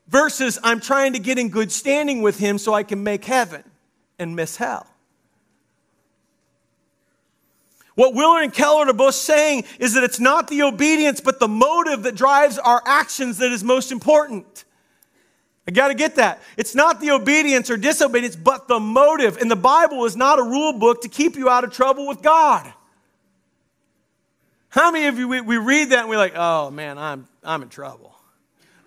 Versus 0.07 0.57
I'm 0.63 0.79
trying 0.79 1.13
to 1.13 1.19
get 1.19 1.38
in 1.38 1.50
good 1.50 1.72
standing 1.72 2.22
with 2.22 2.39
Him 2.39 2.57
so 2.57 2.74
I 2.74 2.84
can 2.84 3.03
make 3.03 3.24
heaven 3.25 3.63
and 4.17 4.36
miss 4.36 4.55
hell. 4.55 4.88
What 7.93 8.13
Willard 8.13 8.43
and 8.43 8.53
Keller 8.53 8.88
are 8.88 8.93
both 8.93 9.15
saying 9.15 9.65
is 9.79 9.96
that 9.96 10.03
it's 10.03 10.19
not 10.19 10.48
the 10.48 10.62
obedience, 10.62 11.19
but 11.19 11.39
the 11.39 11.48
motive 11.48 12.03
that 12.03 12.15
drives 12.15 12.57
our 12.60 12.81
actions 12.86 13.39
that 13.39 13.51
is 13.51 13.63
most 13.63 13.91
important. 13.91 14.65
I 15.67 15.71
got 15.71 15.89
to 15.89 15.93
get 15.93 16.15
that. 16.15 16.41
It's 16.55 16.74
not 16.74 17.01
the 17.01 17.12
obedience 17.12 17.69
or 17.69 17.75
disobedience, 17.75 18.38
but 18.38 18.69
the 18.69 18.79
motive. 18.79 19.38
And 19.38 19.51
the 19.51 19.57
Bible 19.57 20.05
is 20.05 20.15
not 20.15 20.39
a 20.39 20.43
rule 20.43 20.74
book 20.74 21.01
to 21.01 21.09
keep 21.09 21.36
you 21.36 21.50
out 21.50 21.65
of 21.65 21.74
trouble 21.74 22.07
with 22.07 22.21
God. 22.21 22.71
How 24.69 24.91
many 24.91 25.07
of 25.07 25.19
you, 25.19 25.27
we, 25.27 25.41
we 25.41 25.57
read 25.57 25.89
that 25.89 26.01
and 26.01 26.09
we're 26.09 26.17
like, 26.17 26.36
oh 26.36 26.71
man, 26.71 26.97
I'm, 26.97 27.27
I'm 27.43 27.63
in 27.63 27.69
trouble. 27.69 28.15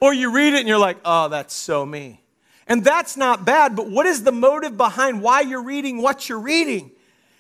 Or 0.01 0.15
you 0.15 0.35
read 0.35 0.55
it 0.55 0.61
and 0.61 0.69
you're 0.69 0.79
like, 0.79 0.97
oh, 1.05 1.29
that's 1.29 1.55
so 1.55 1.85
me. 1.85 2.23
And 2.67 2.83
that's 2.83 3.17
not 3.17 3.45
bad, 3.45 3.77
but 3.77 3.91
what 3.91 4.07
is 4.07 4.23
the 4.23 4.33
motive 4.33 4.77
behind 4.77 5.23
why 5.23 5.41
you're 5.41 5.63
reading 5.63 6.01
what 6.01 6.29
you're 6.29 6.41
reading? 6.41 6.93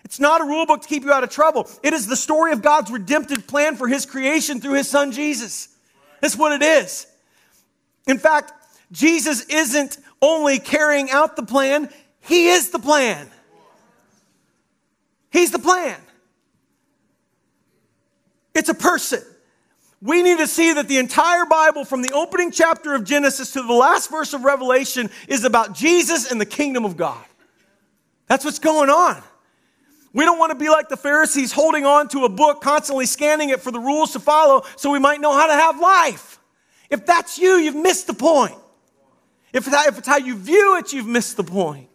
It's 0.04 0.18
not 0.18 0.40
a 0.40 0.44
rule 0.44 0.66
book 0.66 0.82
to 0.82 0.88
keep 0.88 1.04
you 1.04 1.12
out 1.12 1.23
of 1.23 1.30
trouble. 1.30 1.70
It 1.82 1.92
is 1.92 2.06
the 2.06 2.16
story 2.16 2.52
of 2.52 2.62
God's 2.62 2.90
redemptive 2.90 3.47
plan 3.47 3.76
for 3.76 3.87
his 3.87 4.04
creation 4.04 4.61
through 4.61 4.75
his 4.75 4.88
son 4.88 5.12
Jesus. 5.12 5.68
That's 6.20 6.37
what 6.37 6.52
it 6.52 6.62
is. 6.62 7.06
In 8.06 8.18
fact, 8.18 8.52
Jesus 8.92 9.44
isn't 9.47 9.99
only 10.20 10.59
carrying 10.59 11.11
out 11.11 11.37
the 11.37 11.42
plan, 11.42 11.88
He 12.20 12.49
is 12.49 12.70
the 12.70 12.78
plan. 12.78 13.30
He's 15.30 15.52
the 15.52 15.59
plan. 15.59 16.00
It's 18.54 18.68
a 18.68 18.75
person. 18.75 19.23
We 20.02 20.23
need 20.23 20.38
to 20.38 20.47
see 20.47 20.73
that 20.73 20.88
the 20.88 20.99
entire 20.99 21.44
Bible, 21.44 21.85
from 21.85 22.02
the 22.02 22.12
opening 22.12 22.50
chapter 22.50 22.94
of 22.94 23.04
Genesis 23.04 23.52
to 23.52 23.62
the 23.62 23.73
last 23.73 24.11
verse 24.11 24.32
of 24.32 24.44
Revelation, 24.44 25.11
is 25.28 25.44
about 25.44 25.75
Jesus 25.75 26.30
and 26.30 26.40
the 26.40 26.47
kingdom 26.47 26.85
of 26.85 26.97
God. 26.97 27.25
That's 28.26 28.44
what's 28.44 28.59
going 28.59 28.90
on. 28.90 29.23
We 30.12 30.25
don't 30.25 30.38
want 30.38 30.50
to 30.50 30.59
be 30.59 30.68
like 30.68 30.88
the 30.88 30.97
Pharisees 30.97 31.52
holding 31.52 31.85
on 31.85 32.09
to 32.09 32.25
a 32.25 32.28
book, 32.28 32.61
constantly 32.61 33.06
scanning 33.06 33.50
it 33.50 33.61
for 33.61 33.70
the 33.70 33.78
rules 33.78 34.12
to 34.12 34.20
follow 34.20 34.64
so 34.76 34.90
we 34.90 34.99
might 34.99 35.20
know 35.20 35.32
how 35.32 35.47
to 35.47 35.52
have 35.52 35.78
life. 35.78 36.40
If 36.88 37.06
that's 37.06 37.38
you, 37.38 37.56
you've 37.56 37.76
missed 37.76 38.06
the 38.06 38.14
point. 38.14 38.56
If, 39.52 39.66
that, 39.66 39.88
if 39.88 39.99
it's 39.99 40.09
how 40.09 40.19
you 40.19 40.37
view 40.37 40.76
it, 40.76 40.92
you've 40.92 41.07
missed 41.07 41.37
the 41.37 41.45
point. 41.45 41.88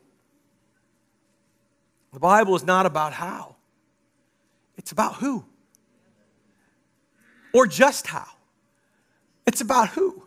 The 2.13 2.19
Bible 2.19 2.55
is 2.55 2.63
not 2.63 2.85
about 2.85 3.13
how, 3.13 3.55
it's 4.77 4.91
about 4.91 5.15
who. 5.15 5.45
Or 7.53 7.67
just 7.67 8.07
how. 8.07 8.27
It's 9.45 9.61
about 9.61 9.89
who. 9.89 10.23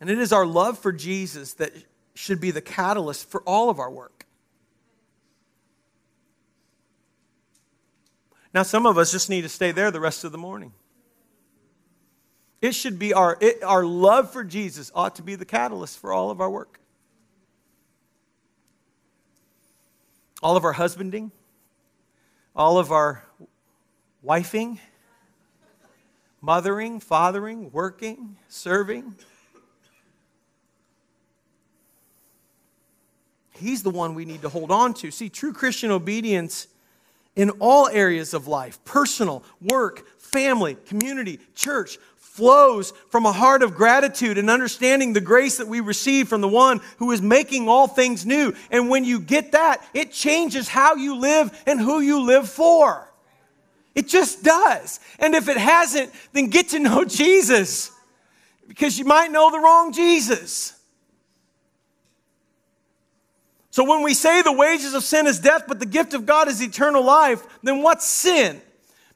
And 0.00 0.10
it 0.10 0.18
is 0.18 0.32
our 0.32 0.46
love 0.46 0.78
for 0.78 0.92
Jesus 0.92 1.54
that 1.54 1.72
should 2.14 2.40
be 2.40 2.50
the 2.50 2.60
catalyst 2.60 3.28
for 3.30 3.42
all 3.42 3.70
of 3.70 3.78
our 3.78 3.90
work. 3.90 4.26
Now, 8.54 8.62
some 8.62 8.86
of 8.86 8.98
us 8.98 9.12
just 9.12 9.28
need 9.28 9.42
to 9.42 9.48
stay 9.48 9.72
there 9.72 9.90
the 9.90 10.00
rest 10.00 10.24
of 10.24 10.32
the 10.32 10.38
morning. 10.38 10.72
It 12.62 12.74
should 12.74 12.98
be 12.98 13.12
our, 13.12 13.36
it, 13.40 13.62
our 13.62 13.84
love 13.84 14.32
for 14.32 14.42
Jesus 14.42 14.90
ought 14.94 15.16
to 15.16 15.22
be 15.22 15.34
the 15.34 15.44
catalyst 15.44 15.98
for 15.98 16.12
all 16.12 16.30
of 16.30 16.40
our 16.40 16.50
work. 16.50 16.80
All 20.42 20.56
of 20.56 20.64
our 20.64 20.72
husbanding, 20.72 21.32
all 22.54 22.78
of 22.78 22.92
our 22.92 23.22
wifing, 24.24 24.78
mothering, 26.40 27.00
fathering, 27.00 27.70
working, 27.72 28.36
serving. 28.48 29.14
He's 33.58 33.82
the 33.82 33.90
one 33.90 34.14
we 34.14 34.24
need 34.24 34.42
to 34.42 34.48
hold 34.48 34.70
on 34.70 34.94
to. 34.94 35.10
See, 35.10 35.28
true 35.28 35.52
Christian 35.52 35.90
obedience 35.90 36.68
in 37.34 37.50
all 37.58 37.88
areas 37.88 38.34
of 38.34 38.48
life 38.48 38.82
personal, 38.84 39.44
work, 39.60 40.18
family, 40.18 40.76
community, 40.86 41.40
church 41.54 41.98
flows 42.36 42.92
from 43.08 43.24
a 43.24 43.32
heart 43.32 43.62
of 43.62 43.74
gratitude 43.74 44.36
and 44.36 44.50
understanding 44.50 45.12
the 45.14 45.20
grace 45.20 45.56
that 45.56 45.66
we 45.66 45.80
receive 45.80 46.28
from 46.28 46.42
the 46.42 46.48
one 46.48 46.80
who 46.98 47.10
is 47.12 47.22
making 47.22 47.66
all 47.68 47.88
things 47.88 48.26
new. 48.26 48.52
And 48.70 48.90
when 48.90 49.04
you 49.04 49.18
get 49.18 49.52
that, 49.52 49.82
it 49.94 50.12
changes 50.12 50.68
how 50.68 50.96
you 50.96 51.16
live 51.16 51.50
and 51.66 51.80
who 51.80 52.00
you 52.00 52.22
live 52.22 52.48
for. 52.48 53.10
It 53.94 54.06
just 54.06 54.44
does. 54.44 55.00
And 55.18 55.34
if 55.34 55.48
it 55.48 55.56
hasn't, 55.56 56.12
then 56.34 56.48
get 56.48 56.68
to 56.68 56.78
know 56.78 57.04
Jesus 57.04 57.90
because 58.68 58.98
you 58.98 59.06
might 59.06 59.32
know 59.32 59.50
the 59.50 59.58
wrong 59.58 59.92
Jesus. 59.92 60.74
So 63.70 63.84
when 63.84 64.02
we 64.02 64.14
say 64.14 64.42
the 64.42 64.52
wages 64.52 64.94
of 64.94 65.02
sin 65.04 65.26
is 65.26 65.38
death, 65.38 65.64
but 65.68 65.80
the 65.80 65.86
gift 65.86 66.14
of 66.14 66.26
God 66.26 66.48
is 66.48 66.62
eternal 66.62 67.02
life, 67.02 67.46
then 67.62 67.82
what's 67.82 68.06
sin? 68.06 68.60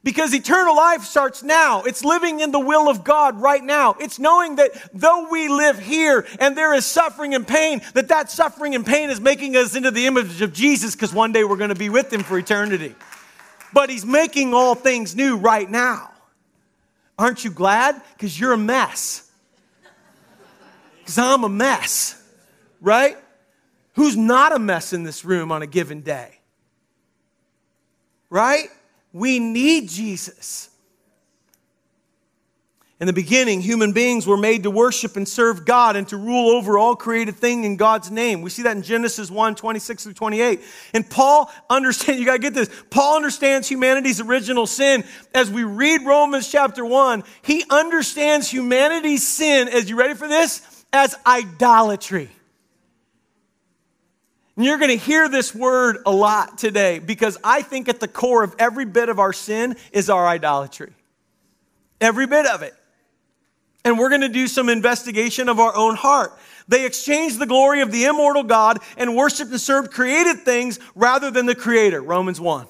Because 0.03 0.33
eternal 0.33 0.75
life 0.75 1.03
starts 1.03 1.43
now. 1.43 1.83
It's 1.83 2.03
living 2.03 2.39
in 2.39 2.51
the 2.51 2.59
will 2.59 2.89
of 2.89 3.03
God 3.03 3.39
right 3.39 3.63
now. 3.63 3.95
It's 3.99 4.17
knowing 4.17 4.55
that 4.55 4.71
though 4.93 5.27
we 5.29 5.47
live 5.47 5.77
here 5.77 6.25
and 6.39 6.57
there 6.57 6.73
is 6.73 6.87
suffering 6.87 7.35
and 7.35 7.47
pain, 7.47 7.81
that 7.93 8.07
that 8.07 8.31
suffering 8.31 8.73
and 8.73 8.83
pain 8.83 9.11
is 9.11 9.21
making 9.21 9.55
us 9.55 9.75
into 9.75 9.91
the 9.91 10.07
image 10.07 10.41
of 10.41 10.53
Jesus 10.53 10.95
because 10.95 11.13
one 11.13 11.31
day 11.31 11.43
we're 11.43 11.57
going 11.57 11.69
to 11.69 11.75
be 11.75 11.89
with 11.89 12.11
him 12.11 12.23
for 12.23 12.39
eternity. 12.39 12.95
But 13.73 13.91
he's 13.91 14.05
making 14.05 14.55
all 14.55 14.73
things 14.73 15.15
new 15.15 15.37
right 15.37 15.69
now. 15.69 16.09
Aren't 17.19 17.43
you 17.43 17.51
glad? 17.51 18.01
Because 18.17 18.39
you're 18.39 18.53
a 18.53 18.57
mess. 18.57 19.29
Because 20.99 21.19
I'm 21.19 21.43
a 21.43 21.49
mess, 21.49 22.19
right? 22.81 23.17
Who's 23.93 24.17
not 24.17 24.51
a 24.51 24.59
mess 24.59 24.93
in 24.93 25.03
this 25.03 25.23
room 25.23 25.51
on 25.51 25.61
a 25.61 25.67
given 25.67 26.01
day? 26.01 26.39
Right? 28.31 28.69
We 29.13 29.39
need 29.39 29.89
Jesus. 29.89 30.69
In 33.01 33.07
the 33.07 33.13
beginning, 33.13 33.61
human 33.61 33.93
beings 33.93 34.27
were 34.27 34.37
made 34.37 34.61
to 34.61 34.69
worship 34.69 35.17
and 35.17 35.27
serve 35.27 35.65
God 35.65 35.95
and 35.95 36.07
to 36.09 36.17
rule 36.17 36.51
over 36.51 36.77
all 36.77 36.95
created 36.95 37.35
thing 37.35 37.63
in 37.63 37.75
God's 37.75 38.11
name. 38.11 38.43
We 38.43 38.51
see 38.51 38.61
that 38.61 38.77
in 38.77 38.83
Genesis 38.83 39.31
1, 39.31 39.55
26 39.55 40.03
through 40.03 40.13
28. 40.13 40.61
And 40.93 41.09
Paul 41.09 41.51
understands, 41.69 42.19
you 42.19 42.27
gotta 42.27 42.37
get 42.37 42.53
this, 42.53 42.69
Paul 42.91 43.15
understands 43.15 43.67
humanity's 43.67 44.21
original 44.21 44.67
sin. 44.67 45.03
As 45.33 45.49
we 45.49 45.63
read 45.63 46.05
Romans 46.05 46.47
chapter 46.47 46.85
1, 46.85 47.23
he 47.41 47.63
understands 47.71 48.53
humanity's 48.53 49.25
sin, 49.25 49.67
as 49.67 49.89
you 49.89 49.97
ready 49.97 50.13
for 50.13 50.27
this? 50.27 50.85
As 50.93 51.15
idolatry. 51.25 52.29
And 54.61 54.67
you're 54.67 54.77
going 54.77 54.91
to 54.91 55.03
hear 55.03 55.27
this 55.27 55.55
word 55.55 56.03
a 56.05 56.11
lot 56.11 56.59
today 56.59 56.99
because 56.99 57.35
I 57.43 57.63
think 57.63 57.89
at 57.89 57.99
the 57.99 58.07
core 58.07 58.43
of 58.43 58.55
every 58.59 58.85
bit 58.85 59.09
of 59.09 59.17
our 59.17 59.33
sin 59.33 59.75
is 59.91 60.07
our 60.07 60.27
idolatry. 60.27 60.93
Every 61.99 62.27
bit 62.27 62.45
of 62.45 62.61
it. 62.61 62.75
And 63.83 63.97
we're 63.97 64.09
going 64.09 64.21
to 64.21 64.29
do 64.29 64.45
some 64.47 64.69
investigation 64.69 65.49
of 65.49 65.59
our 65.59 65.75
own 65.75 65.95
heart. 65.95 66.37
They 66.67 66.85
exchanged 66.85 67.39
the 67.39 67.47
glory 67.47 67.81
of 67.81 67.91
the 67.91 68.05
immortal 68.05 68.43
God 68.43 68.77
and 68.97 69.15
worshiped 69.15 69.49
and 69.49 69.59
served 69.59 69.89
created 69.89 70.41
things 70.41 70.79
rather 70.93 71.31
than 71.31 71.47
the 71.47 71.55
creator. 71.55 71.99
Romans 71.99 72.39
1. 72.39 72.67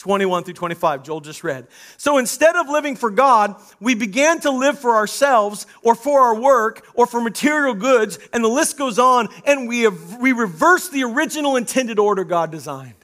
21 0.00 0.44
through 0.44 0.54
25, 0.54 1.02
Joel 1.02 1.20
just 1.20 1.44
read. 1.44 1.66
So 1.98 2.16
instead 2.16 2.56
of 2.56 2.70
living 2.70 2.96
for 2.96 3.10
God, 3.10 3.54
we 3.80 3.94
began 3.94 4.40
to 4.40 4.50
live 4.50 4.78
for 4.78 4.96
ourselves 4.96 5.66
or 5.82 5.94
for 5.94 6.20
our 6.22 6.34
work 6.34 6.86
or 6.94 7.06
for 7.06 7.20
material 7.20 7.74
goods, 7.74 8.18
and 8.32 8.42
the 8.42 8.48
list 8.48 8.78
goes 8.78 8.98
on, 8.98 9.28
and 9.44 9.68
we, 9.68 9.82
have, 9.82 10.16
we 10.16 10.32
reversed 10.32 10.90
the 10.92 11.04
original 11.04 11.56
intended 11.56 11.98
order 11.98 12.24
God 12.24 12.50
designed. 12.50 12.94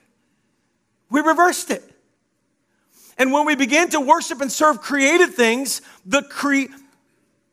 We 1.11 1.21
reversed 1.21 1.71
it. 1.71 1.85
And 3.19 3.31
when 3.31 3.45
we 3.45 3.57
began 3.57 3.91
to 3.91 4.01
worship 4.01 4.41
and 4.41 4.51
serve 4.51 4.81
created 4.81 5.35
things, 5.35 5.83
the, 6.07 6.23
cre- 6.23 6.73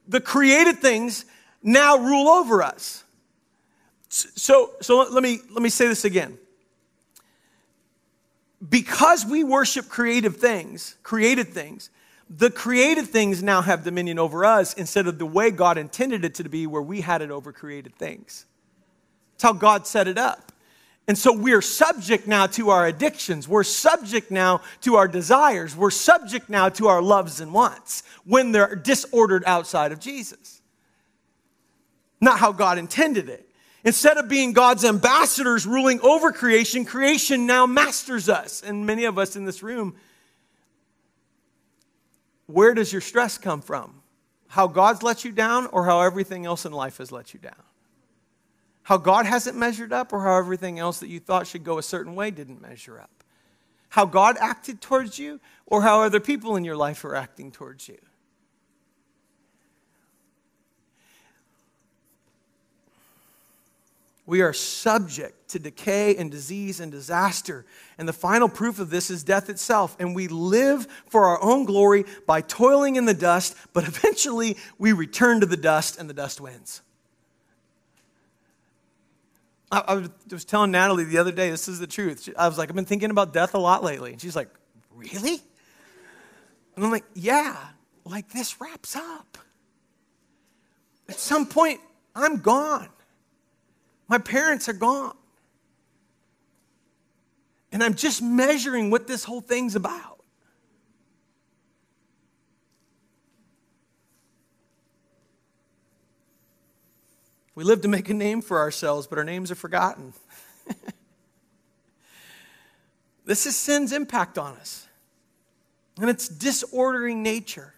the 0.07 0.21
created 0.21 0.79
things 0.79 1.25
now 1.61 1.97
rule 1.97 2.29
over 2.29 2.63
us. 2.63 3.03
So, 4.07 4.71
so 4.79 4.99
let, 5.11 5.21
me, 5.21 5.39
let 5.51 5.61
me 5.61 5.69
say 5.69 5.87
this 5.87 6.05
again 6.05 6.37
because 8.69 9.25
we 9.25 9.43
worship 9.43 9.89
creative 9.89 10.37
things, 10.37 10.95
created 11.03 11.49
things, 11.49 11.89
the 12.29 12.49
created 12.49 13.07
things 13.07 13.43
now 13.43 13.61
have 13.61 13.83
dominion 13.83 14.17
over 14.17 14.45
us 14.45 14.73
instead 14.73 15.07
of 15.07 15.19
the 15.19 15.25
way 15.25 15.51
God 15.51 15.77
intended 15.77 16.23
it 16.23 16.35
to 16.35 16.43
be, 16.47 16.65
where 16.65 16.81
we 16.81 17.01
had 17.01 17.21
it 17.21 17.29
over 17.29 17.51
created 17.51 17.95
things. 17.95 18.45
It's 19.35 19.43
how 19.43 19.53
God 19.53 19.85
set 19.85 20.07
it 20.07 20.17
up. 20.17 20.51
And 21.07 21.17
so 21.17 21.33
we're 21.33 21.61
subject 21.61 22.27
now 22.27 22.47
to 22.47 22.69
our 22.69 22.87
addictions. 22.87 23.47
We're 23.47 23.65
subject 23.65 24.31
now 24.31 24.61
to 24.81 24.95
our 24.95 25.07
desires. 25.07 25.75
We're 25.75 25.91
subject 25.91 26.49
now 26.49 26.69
to 26.69 26.87
our 26.87 27.01
loves 27.01 27.41
and 27.41 27.53
wants 27.53 28.03
when 28.23 28.53
they're 28.53 28.75
disordered 28.75 29.43
outside 29.45 29.91
of 29.91 29.99
Jesus. 29.99 30.61
Not 32.21 32.39
how 32.39 32.53
God 32.53 32.77
intended 32.77 33.27
it. 33.27 33.49
Instead 33.85 34.17
of 34.17 34.29
being 34.29 34.53
God's 34.53 34.85
ambassadors 34.85 35.65
ruling 35.65 35.99
over 36.01 36.31
creation, 36.31 36.85
creation 36.85 37.45
now 37.45 37.65
masters 37.65 38.29
us. 38.29 38.63
And 38.63 38.85
many 38.85 39.05
of 39.05 39.17
us 39.17 39.35
in 39.35 39.43
this 39.43 39.61
room, 39.61 39.95
where 42.47 42.73
does 42.73 42.91
your 42.93 43.01
stress 43.01 43.37
come 43.37 43.61
from? 43.61 44.01
How 44.47 44.67
God's 44.67 45.03
let 45.03 45.25
you 45.25 45.31
down 45.31 45.67
or 45.67 45.85
how 45.85 46.01
everything 46.01 46.45
else 46.45 46.65
in 46.65 46.71
life 46.71 46.99
has 46.99 47.11
let 47.11 47.33
you 47.33 47.39
down? 47.39 47.53
How 48.83 48.97
God 48.97 49.25
hasn't 49.25 49.57
measured 49.57 49.91
up 49.91 50.13
or 50.13 50.21
how 50.21 50.37
everything 50.37 50.77
else 50.79 50.99
that 50.99 51.07
you 51.07 51.19
thought 51.19 51.47
should 51.47 51.63
go 51.63 51.77
a 51.77 51.83
certain 51.83 52.15
way 52.15 52.31
didn't 52.31 52.61
measure 52.61 52.99
up? 52.99 53.23
How 53.89 54.05
God 54.05 54.37
acted 54.39 54.81
towards 54.81 55.19
you 55.19 55.39
or 55.65 55.81
how 55.81 56.01
other 56.01 56.19
people 56.19 56.55
in 56.55 56.63
your 56.63 56.75
life 56.75 57.03
are 57.03 57.15
acting 57.15 57.51
towards 57.51 57.87
you? 57.87 57.97
We 64.25 64.41
are 64.41 64.53
subject 64.53 65.49
to 65.49 65.59
decay 65.59 66.15
and 66.15 66.31
disease 66.31 66.79
and 66.79 66.91
disaster. 66.91 67.65
And 67.97 68.07
the 68.07 68.13
final 68.13 68.47
proof 68.47 68.79
of 68.79 68.89
this 68.89 69.09
is 69.09 69.23
death 69.23 69.49
itself. 69.49 69.97
And 69.99 70.15
we 70.15 70.27
live 70.29 70.87
for 71.07 71.25
our 71.25 71.41
own 71.43 71.65
glory 71.65 72.05
by 72.25 72.41
toiling 72.41 72.95
in 72.95 73.05
the 73.05 73.13
dust, 73.13 73.55
but 73.73 73.83
eventually 73.87 74.57
we 74.77 74.93
return 74.93 75.41
to 75.41 75.45
the 75.45 75.57
dust 75.57 75.99
and 75.99 76.09
the 76.09 76.13
dust 76.13 76.39
wins. 76.39 76.81
I, 79.73 79.83
I 79.87 80.09
was 80.31 80.45
telling 80.45 80.71
Natalie 80.71 81.03
the 81.03 81.17
other 81.17 81.31
day, 81.31 81.49
this 81.49 81.67
is 81.67 81.79
the 81.79 81.87
truth. 81.87 82.29
I 82.37 82.47
was 82.47 82.57
like, 82.57 82.69
I've 82.69 82.75
been 82.75 82.85
thinking 82.85 83.09
about 83.09 83.33
death 83.33 83.55
a 83.55 83.59
lot 83.59 83.83
lately. 83.83 84.11
And 84.13 84.21
she's 84.21 84.35
like, 84.35 84.49
Really? 84.95 85.41
And 86.75 86.85
I'm 86.85 86.91
like, 86.91 87.05
Yeah, 87.13 87.57
like 88.05 88.29
this 88.29 88.61
wraps 88.61 88.95
up. 88.95 89.37
At 91.09 91.19
some 91.19 91.45
point, 91.45 91.81
I'm 92.15 92.37
gone. 92.37 92.87
My 94.13 94.19
parents 94.19 94.69
are 94.69 94.73
gone. 94.73 95.15
And 97.71 97.83
I'm 97.83 97.95
just 97.95 98.21
measuring 98.21 98.91
what 98.91 99.07
this 99.07 99.23
whole 99.23 99.41
thing's 99.41 99.75
about. 99.75 100.19
We 107.55 107.63
live 107.63 107.81
to 107.81 107.87
make 107.87 108.07
a 108.07 108.13
name 108.13 108.43
for 108.43 108.59
ourselves, 108.59 109.07
but 109.07 109.17
our 109.17 109.23
names 109.23 109.49
are 109.49 109.55
forgotten. 109.55 110.13
this 113.25 113.47
is 113.47 113.57
sin's 113.57 113.91
impact 113.91 114.37
on 114.37 114.57
us. 114.57 114.87
And 115.99 116.07
its 116.07 116.27
disordering 116.27 117.23
nature, 117.23 117.73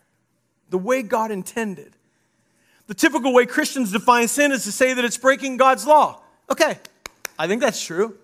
the 0.69 0.77
way 0.77 1.01
God 1.01 1.31
intended. 1.31 1.95
The 2.87 2.93
typical 2.93 3.33
way 3.33 3.45
Christians 3.45 3.93
define 3.93 4.27
sin 4.27 4.51
is 4.51 4.65
to 4.65 4.73
say 4.73 4.93
that 4.93 5.05
it's 5.05 5.17
breaking 5.17 5.55
God's 5.55 5.87
law. 5.87 6.23
Okay, 6.49 6.77
I 7.37 7.47
think 7.47 7.61
that's 7.61 7.83
true. 7.83 8.17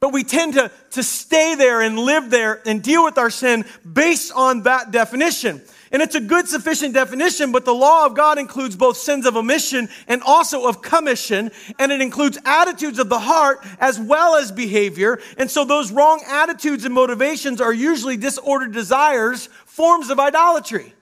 But 0.00 0.12
we 0.12 0.22
tend 0.22 0.54
to, 0.54 0.70
to 0.92 1.02
stay 1.02 1.56
there 1.56 1.80
and 1.80 1.98
live 1.98 2.30
there 2.30 2.62
and 2.66 2.82
deal 2.82 3.04
with 3.04 3.18
our 3.18 3.30
sin 3.30 3.64
based 3.90 4.32
on 4.34 4.62
that 4.62 4.92
definition. 4.92 5.60
And 5.90 6.02
it's 6.02 6.14
a 6.14 6.20
good, 6.20 6.46
sufficient 6.46 6.94
definition, 6.94 7.50
but 7.50 7.64
the 7.64 7.74
law 7.74 8.04
of 8.04 8.14
God 8.14 8.38
includes 8.38 8.76
both 8.76 8.96
sins 8.96 9.26
of 9.26 9.36
omission 9.36 9.88
and 10.06 10.22
also 10.22 10.68
of 10.68 10.82
commission, 10.82 11.50
and 11.78 11.90
it 11.90 12.00
includes 12.00 12.38
attitudes 12.44 12.98
of 12.98 13.08
the 13.08 13.18
heart 13.18 13.64
as 13.80 13.98
well 13.98 14.36
as 14.36 14.52
behavior. 14.52 15.18
And 15.38 15.50
so 15.50 15.64
those 15.64 15.90
wrong 15.90 16.22
attitudes 16.28 16.84
and 16.84 16.94
motivations 16.94 17.60
are 17.60 17.72
usually 17.72 18.18
disordered 18.18 18.72
desires, 18.72 19.48
forms 19.64 20.10
of 20.10 20.20
idolatry. 20.20 20.92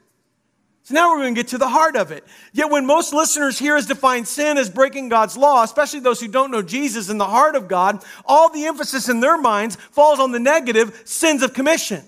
So 0.87 0.94
now 0.94 1.11
we're 1.11 1.22
going 1.22 1.35
to 1.35 1.40
get 1.40 1.49
to 1.49 1.59
the 1.59 1.68
heart 1.68 1.96
of 1.96 2.12
it. 2.12 2.22
Yet 2.53 2.70
when 2.70 2.87
most 2.87 3.12
listeners 3.12 3.59
hear 3.59 3.75
us 3.75 3.87
define 3.87 4.25
sin 4.25 4.57
as 4.57 4.70
breaking 4.70 5.09
God's 5.09 5.37
law, 5.37 5.64
especially 5.64 5.99
those 5.99 6.20
who 6.20 6.29
don't 6.29 6.53
know 6.53 6.62
Jesus 6.62 7.11
in 7.11 7.18
the 7.18 7.27
heart 7.27 7.57
of 7.57 7.66
God, 7.66 8.05
all 8.25 8.51
the 8.51 8.66
emphasis 8.66 9.09
in 9.09 9.18
their 9.18 9.37
minds 9.37 9.75
falls 9.75 10.20
on 10.20 10.31
the 10.31 10.38
negative 10.38 11.03
sins 11.05 11.42
of 11.42 11.53
commission. 11.53 12.05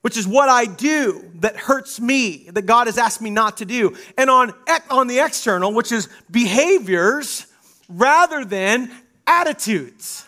Which 0.00 0.16
is 0.16 0.26
what 0.26 0.48
I 0.48 0.64
do 0.64 1.30
that 1.36 1.54
hurts 1.54 2.00
me, 2.00 2.48
that 2.50 2.66
God 2.66 2.88
has 2.88 2.98
asked 2.98 3.22
me 3.22 3.30
not 3.30 3.58
to 3.58 3.64
do. 3.64 3.96
And 4.18 4.28
on, 4.28 4.52
on 4.90 5.06
the 5.06 5.20
external, 5.20 5.72
which 5.72 5.92
is 5.92 6.08
behaviors 6.28 7.46
rather 7.88 8.44
than 8.44 8.90
attitudes. 9.24 10.26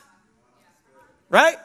Right? 1.30 1.56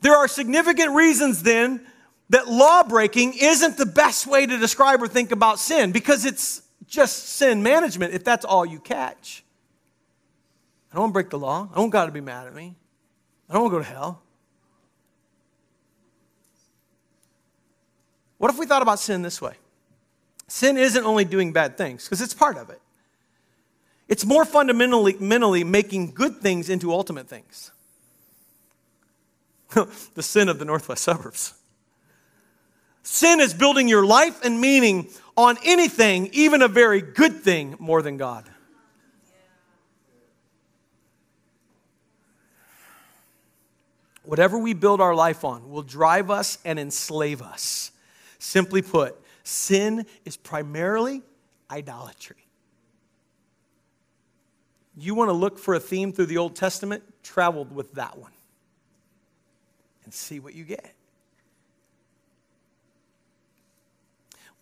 There 0.00 0.16
are 0.16 0.26
significant 0.26 0.94
reasons 0.94 1.42
then 1.42 1.84
that 2.30 2.48
law 2.48 2.82
breaking 2.82 3.34
isn't 3.40 3.76
the 3.76 3.86
best 3.86 4.26
way 4.26 4.46
to 4.46 4.58
describe 4.58 5.02
or 5.02 5.08
think 5.08 5.32
about 5.32 5.58
sin 5.58 5.92
because 5.92 6.24
it's 6.24 6.62
just 6.86 7.30
sin 7.30 7.62
management 7.62 8.14
if 8.14 8.24
that's 8.24 8.44
all 8.44 8.66
you 8.66 8.80
catch. 8.80 9.44
I 10.90 10.94
don't 10.94 11.02
want 11.02 11.10
to 11.10 11.14
break 11.14 11.30
the 11.30 11.38
law. 11.38 11.68
I 11.72 11.76
don't 11.76 11.90
got 11.90 12.06
to 12.06 12.12
be 12.12 12.20
mad 12.20 12.46
at 12.46 12.54
me. 12.54 12.74
I 13.48 13.52
don't 13.52 13.62
want 13.62 13.72
to 13.72 13.78
go 13.78 13.84
to 13.84 13.88
hell. 13.88 14.22
What 18.38 18.50
if 18.52 18.58
we 18.58 18.66
thought 18.66 18.82
about 18.82 19.00
sin 19.00 19.22
this 19.22 19.42
way? 19.42 19.54
Sin 20.46 20.76
isn't 20.76 21.04
only 21.04 21.24
doing 21.24 21.52
bad 21.52 21.76
things, 21.76 22.04
because 22.04 22.22
it's 22.22 22.32
part 22.32 22.56
of 22.56 22.70
it. 22.70 22.80
It's 24.06 24.24
more 24.24 24.46
fundamentally 24.46 25.16
mentally 25.20 25.64
making 25.64 26.12
good 26.12 26.38
things 26.38 26.70
into 26.70 26.90
ultimate 26.92 27.28
things. 27.28 27.70
the 30.14 30.22
sin 30.22 30.48
of 30.48 30.58
the 30.58 30.64
northwest 30.64 31.04
suburbs. 31.04 31.52
Sin 33.10 33.40
is 33.40 33.54
building 33.54 33.88
your 33.88 34.04
life 34.04 34.44
and 34.44 34.60
meaning 34.60 35.08
on 35.34 35.56
anything, 35.64 36.28
even 36.34 36.60
a 36.60 36.68
very 36.68 37.00
good 37.00 37.40
thing, 37.40 37.74
more 37.78 38.02
than 38.02 38.18
God. 38.18 38.44
Whatever 44.24 44.58
we 44.58 44.74
build 44.74 45.00
our 45.00 45.14
life 45.14 45.42
on 45.42 45.70
will 45.70 45.82
drive 45.82 46.30
us 46.30 46.58
and 46.66 46.78
enslave 46.78 47.40
us. 47.40 47.92
Simply 48.38 48.82
put, 48.82 49.16
sin 49.42 50.04
is 50.26 50.36
primarily 50.36 51.22
idolatry. 51.70 52.46
You 54.98 55.14
want 55.14 55.30
to 55.30 55.34
look 55.34 55.58
for 55.58 55.74
a 55.74 55.80
theme 55.80 56.12
through 56.12 56.26
the 56.26 56.36
Old 56.36 56.54
Testament? 56.54 57.02
Travel 57.22 57.64
with 57.64 57.94
that 57.94 58.18
one 58.18 58.32
and 60.04 60.12
see 60.12 60.40
what 60.40 60.54
you 60.54 60.64
get. 60.64 60.94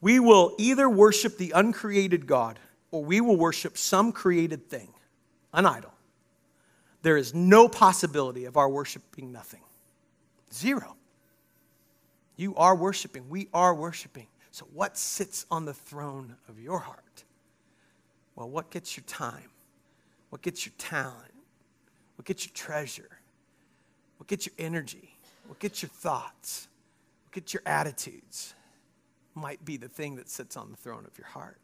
We 0.01 0.21
will 0.21 0.55
either 0.59 0.89
worship 0.89 1.39
the 1.39 1.53
uncreated 1.53 2.27
God 2.27 2.59
or 2.91 3.05
we 3.05 3.21
will 3.21 3.37
worship 3.37 3.77
some 3.79 4.13
created 4.13 4.69
thing, 4.69 4.89
an 5.53 5.67
idol. 5.67 5.93
There 7.03 7.17
is 7.17 7.35
no 7.35 7.69
possibility 7.69 8.45
of 8.45 8.57
our 8.57 8.69
worshiping 8.69 9.33
nothing. 9.33 9.61
Zero. 10.53 10.97
You 12.37 12.55
are 12.57 12.75
worshiping. 12.75 13.29
We 13.29 13.49
are 13.55 13.75
worshiping. 13.75 14.27
So, 14.51 14.67
what 14.73 14.97
sits 14.97 15.47
on 15.51 15.65
the 15.65 15.75
throne 15.75 16.37
of 16.49 16.59
your 16.59 16.79
heart? 16.79 17.25
Well, 18.35 18.49
what 18.49 18.71
gets 18.71 18.97
your 18.97 19.05
time? 19.05 19.51
What 20.31 20.43
gets 20.43 20.67
your 20.67 20.73
talent? 20.79 21.33
What 22.17 22.27
gets 22.27 22.45
your 22.47 22.55
treasure? 22.55 23.21
What 24.19 24.29
gets 24.29 24.47
your 24.47 24.55
energy? 24.59 25.17
What 25.47 25.59
gets 25.59 25.83
your 25.83 25.91
thoughts? 25.91 26.69
What 27.25 27.33
gets 27.33 27.55
your 27.55 27.63
attitudes? 27.65 28.55
Might 29.37 29.65
be 29.65 29.77
the 29.77 29.89
thing 29.89 30.17
that 30.17 30.29
sits 30.29 30.57
on 30.57 30.71
the 30.71 30.77
throne 30.77 31.05
of 31.07 31.17
your 31.17 31.29
heart. 31.29 31.59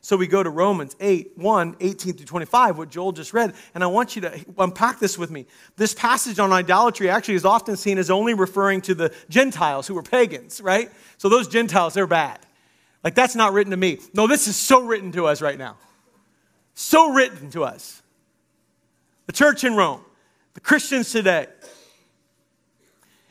So 0.00 0.18
we 0.18 0.26
go 0.26 0.42
to 0.42 0.50
Romans 0.50 0.94
8, 1.00 1.32
1, 1.36 1.76
18 1.80 2.12
through 2.12 2.26
25, 2.26 2.76
what 2.76 2.90
Joel 2.90 3.12
just 3.12 3.32
read. 3.32 3.54
And 3.74 3.82
I 3.82 3.86
want 3.86 4.16
you 4.16 4.22
to 4.22 4.44
unpack 4.58 4.98
this 4.98 5.16
with 5.16 5.30
me. 5.30 5.46
This 5.76 5.94
passage 5.94 6.38
on 6.38 6.52
idolatry 6.52 7.08
actually 7.08 7.36
is 7.36 7.46
often 7.46 7.76
seen 7.76 7.96
as 7.96 8.10
only 8.10 8.34
referring 8.34 8.82
to 8.82 8.94
the 8.94 9.14
Gentiles 9.30 9.86
who 9.86 9.94
were 9.94 10.02
pagans, 10.02 10.60
right? 10.60 10.90
So 11.16 11.30
those 11.30 11.48
Gentiles, 11.48 11.94
they're 11.94 12.06
bad. 12.06 12.38
Like 13.02 13.14
that's 13.14 13.34
not 13.34 13.52
written 13.52 13.70
to 13.70 13.76
me. 13.76 13.98
No, 14.12 14.26
this 14.26 14.46
is 14.46 14.56
so 14.56 14.82
written 14.84 15.12
to 15.12 15.26
us 15.26 15.40
right 15.40 15.56
now. 15.56 15.76
So 16.74 17.12
written 17.12 17.48
to 17.52 17.64
us. 17.64 18.02
The 19.26 19.32
church 19.32 19.64
in 19.64 19.74
Rome, 19.76 20.02
the 20.52 20.60
Christians 20.60 21.12
today. 21.12 21.46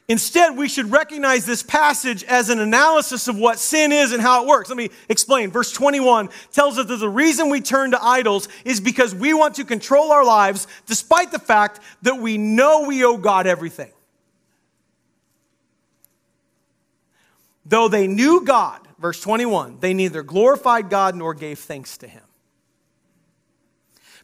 Instead, 0.09 0.57
we 0.57 0.67
should 0.67 0.91
recognize 0.91 1.45
this 1.45 1.63
passage 1.63 2.25
as 2.25 2.49
an 2.49 2.59
analysis 2.59 3.29
of 3.29 3.37
what 3.37 3.57
sin 3.57 3.93
is 3.93 4.11
and 4.11 4.21
how 4.21 4.43
it 4.43 4.47
works. 4.47 4.67
Let 4.67 4.77
me 4.77 4.89
explain. 5.07 5.49
Verse 5.49 5.71
21 5.71 6.29
tells 6.51 6.77
us 6.77 6.87
that 6.87 6.97
the 6.97 7.07
reason 7.07 7.49
we 7.49 7.61
turn 7.61 7.91
to 7.91 8.03
idols 8.03 8.49
is 8.65 8.81
because 8.81 9.15
we 9.15 9.33
want 9.33 9.55
to 9.55 9.63
control 9.63 10.11
our 10.11 10.25
lives 10.25 10.67
despite 10.87 11.31
the 11.31 11.39
fact 11.39 11.79
that 12.01 12.17
we 12.17 12.37
know 12.37 12.85
we 12.85 13.05
owe 13.05 13.15
God 13.15 13.47
everything. 13.47 13.91
Though 17.65 17.87
they 17.87 18.07
knew 18.07 18.43
God, 18.43 18.85
verse 18.99 19.21
21, 19.21 19.79
they 19.79 19.93
neither 19.93 20.21
glorified 20.21 20.89
God 20.89 21.15
nor 21.15 21.33
gave 21.33 21.59
thanks 21.59 21.97
to 21.99 22.09
him. 22.09 22.23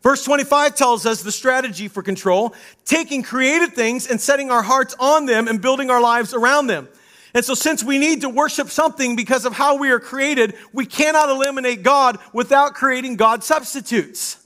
Verse 0.01 0.23
25 0.23 0.75
tells 0.75 1.05
us 1.05 1.23
the 1.23 1.31
strategy 1.31 1.87
for 1.87 2.01
control, 2.01 2.55
taking 2.85 3.21
created 3.21 3.73
things 3.73 4.07
and 4.07 4.19
setting 4.19 4.49
our 4.49 4.61
hearts 4.61 4.95
on 4.99 5.25
them 5.25 5.47
and 5.47 5.61
building 5.61 5.89
our 5.89 6.01
lives 6.01 6.33
around 6.33 6.67
them. 6.67 6.87
And 7.33 7.45
so, 7.45 7.53
since 7.53 7.83
we 7.83 7.99
need 7.99 8.21
to 8.21 8.29
worship 8.29 8.69
something 8.69 9.15
because 9.15 9.45
of 9.45 9.53
how 9.53 9.77
we 9.77 9.91
are 9.91 9.99
created, 9.99 10.55
we 10.73 10.85
cannot 10.85 11.29
eliminate 11.29 11.83
God 11.83 12.17
without 12.33 12.73
creating 12.73 13.17
God 13.17 13.43
substitutes. 13.43 14.37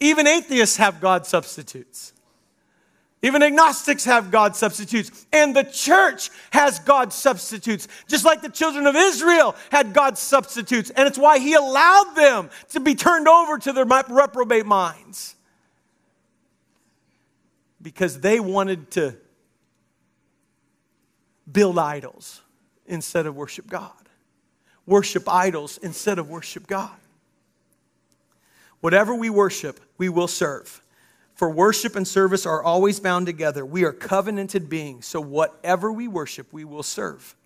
Even 0.00 0.26
atheists 0.26 0.76
have 0.76 1.00
God 1.00 1.26
substitutes. 1.26 2.12
Even 3.20 3.42
agnostics 3.42 4.04
have 4.04 4.30
God 4.30 4.54
substitutes. 4.54 5.26
And 5.32 5.54
the 5.54 5.64
church 5.64 6.30
has 6.50 6.78
God 6.78 7.12
substitutes, 7.12 7.88
just 8.06 8.24
like 8.24 8.42
the 8.42 8.48
children 8.48 8.86
of 8.86 8.94
Israel 8.94 9.56
had 9.70 9.92
God 9.92 10.16
substitutes. 10.16 10.90
And 10.90 11.08
it's 11.08 11.18
why 11.18 11.38
he 11.38 11.54
allowed 11.54 12.14
them 12.14 12.50
to 12.70 12.80
be 12.80 12.94
turned 12.94 13.26
over 13.26 13.58
to 13.58 13.72
their 13.72 13.84
reprobate 13.84 14.66
minds. 14.66 15.34
Because 17.82 18.20
they 18.20 18.38
wanted 18.38 18.90
to 18.92 19.16
build 21.50 21.78
idols 21.78 22.42
instead 22.86 23.26
of 23.26 23.34
worship 23.34 23.68
God, 23.68 23.92
worship 24.86 25.28
idols 25.28 25.78
instead 25.82 26.18
of 26.18 26.28
worship 26.28 26.66
God. 26.68 26.90
Whatever 28.80 29.12
we 29.14 29.28
worship, 29.28 29.80
we 29.96 30.08
will 30.08 30.28
serve. 30.28 30.82
For 31.38 31.48
worship 31.48 31.94
and 31.94 32.06
service 32.06 32.46
are 32.46 32.64
always 32.64 32.98
bound 32.98 33.26
together. 33.26 33.64
We 33.64 33.84
are 33.84 33.92
covenanted 33.92 34.68
beings, 34.68 35.06
so 35.06 35.20
whatever 35.20 35.92
we 35.92 36.08
worship, 36.08 36.52
we 36.52 36.64
will 36.64 36.82
serve. 36.82 37.36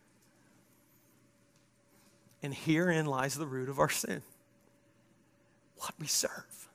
And 2.42 2.54
herein 2.54 3.04
lies 3.04 3.34
the 3.34 3.46
root 3.46 3.68
of 3.68 3.78
our 3.78 3.90
sin 3.90 4.22
what 5.76 5.92
we 6.00 6.06
serve 6.06 6.68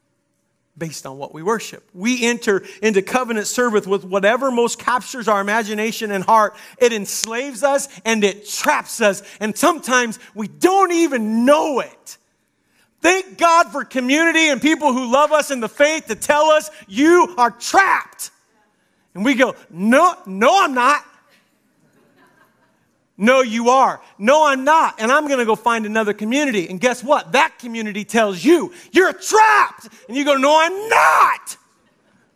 based 0.77 1.07
on 1.07 1.17
what 1.17 1.33
we 1.33 1.41
worship. 1.41 1.89
We 1.91 2.23
enter 2.23 2.63
into 2.83 3.01
covenant 3.01 3.47
service 3.47 3.87
with 3.87 4.03
whatever 4.03 4.51
most 4.51 4.77
captures 4.77 5.27
our 5.27 5.41
imagination 5.41 6.11
and 6.11 6.23
heart. 6.23 6.55
It 6.77 6.93
enslaves 6.93 7.63
us 7.63 7.89
and 8.05 8.23
it 8.23 8.47
traps 8.47 9.01
us. 9.01 9.23
And 9.39 9.57
sometimes 9.57 10.19
we 10.35 10.47
don't 10.47 10.91
even 10.91 11.45
know 11.45 11.79
it. 11.79 12.17
Thank 13.07 13.37
God 13.37 13.71
for 13.71 13.85
community 13.85 14.49
and 14.49 14.61
people 14.61 14.91
who 14.91 15.09
love 15.09 15.31
us 15.31 15.49
in 15.49 15.61
the 15.61 15.69
faith 15.69 16.07
to 16.07 16.15
tell 16.15 16.47
us 16.47 16.69
you 16.89 17.35
are 17.37 17.51
trapped. 17.51 18.31
And 19.13 19.23
we 19.23 19.33
go, 19.33 19.55
no, 19.69 20.13
no, 20.25 20.49
I'm 20.61 20.73
not. 20.73 21.05
No, 23.15 23.39
you 23.43 23.69
are. 23.69 24.01
No, 24.17 24.45
I'm 24.45 24.65
not. 24.65 24.99
And 24.99 25.09
I'm 25.09 25.25
going 25.27 25.39
to 25.39 25.45
go 25.45 25.55
find 25.55 25.85
another 25.85 26.11
community. 26.11 26.67
And 26.67 26.81
guess 26.81 27.01
what? 27.01 27.31
That 27.31 27.57
community 27.59 28.03
tells 28.03 28.43
you 28.43 28.73
you're 28.91 29.13
trapped. 29.13 29.87
And 30.09 30.17
you 30.17 30.25
go, 30.25 30.35
no, 30.35 30.59
I'm 30.59 30.89
not. 30.89 31.55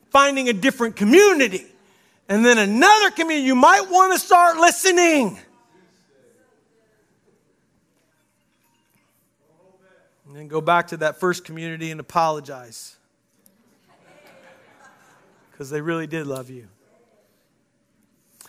Finding 0.09 0.47
a 0.47 0.53
different 0.53 0.95
community. 0.95 1.65
And 2.29 2.45
then 2.45 2.57
another 2.57 3.11
community, 3.11 3.45
you 3.45 3.55
might 3.55 3.89
want 3.89 4.13
to 4.13 4.19
start 4.19 4.55
listening. 4.55 5.37
And 10.31 10.39
then 10.39 10.47
go 10.47 10.61
back 10.61 10.87
to 10.87 10.97
that 10.97 11.19
first 11.19 11.43
community 11.43 11.91
and 11.91 11.99
apologize. 11.99 12.95
Because 15.51 15.69
they 15.69 15.81
really 15.81 16.07
did 16.07 16.25
love 16.25 16.49
you. 16.49 16.69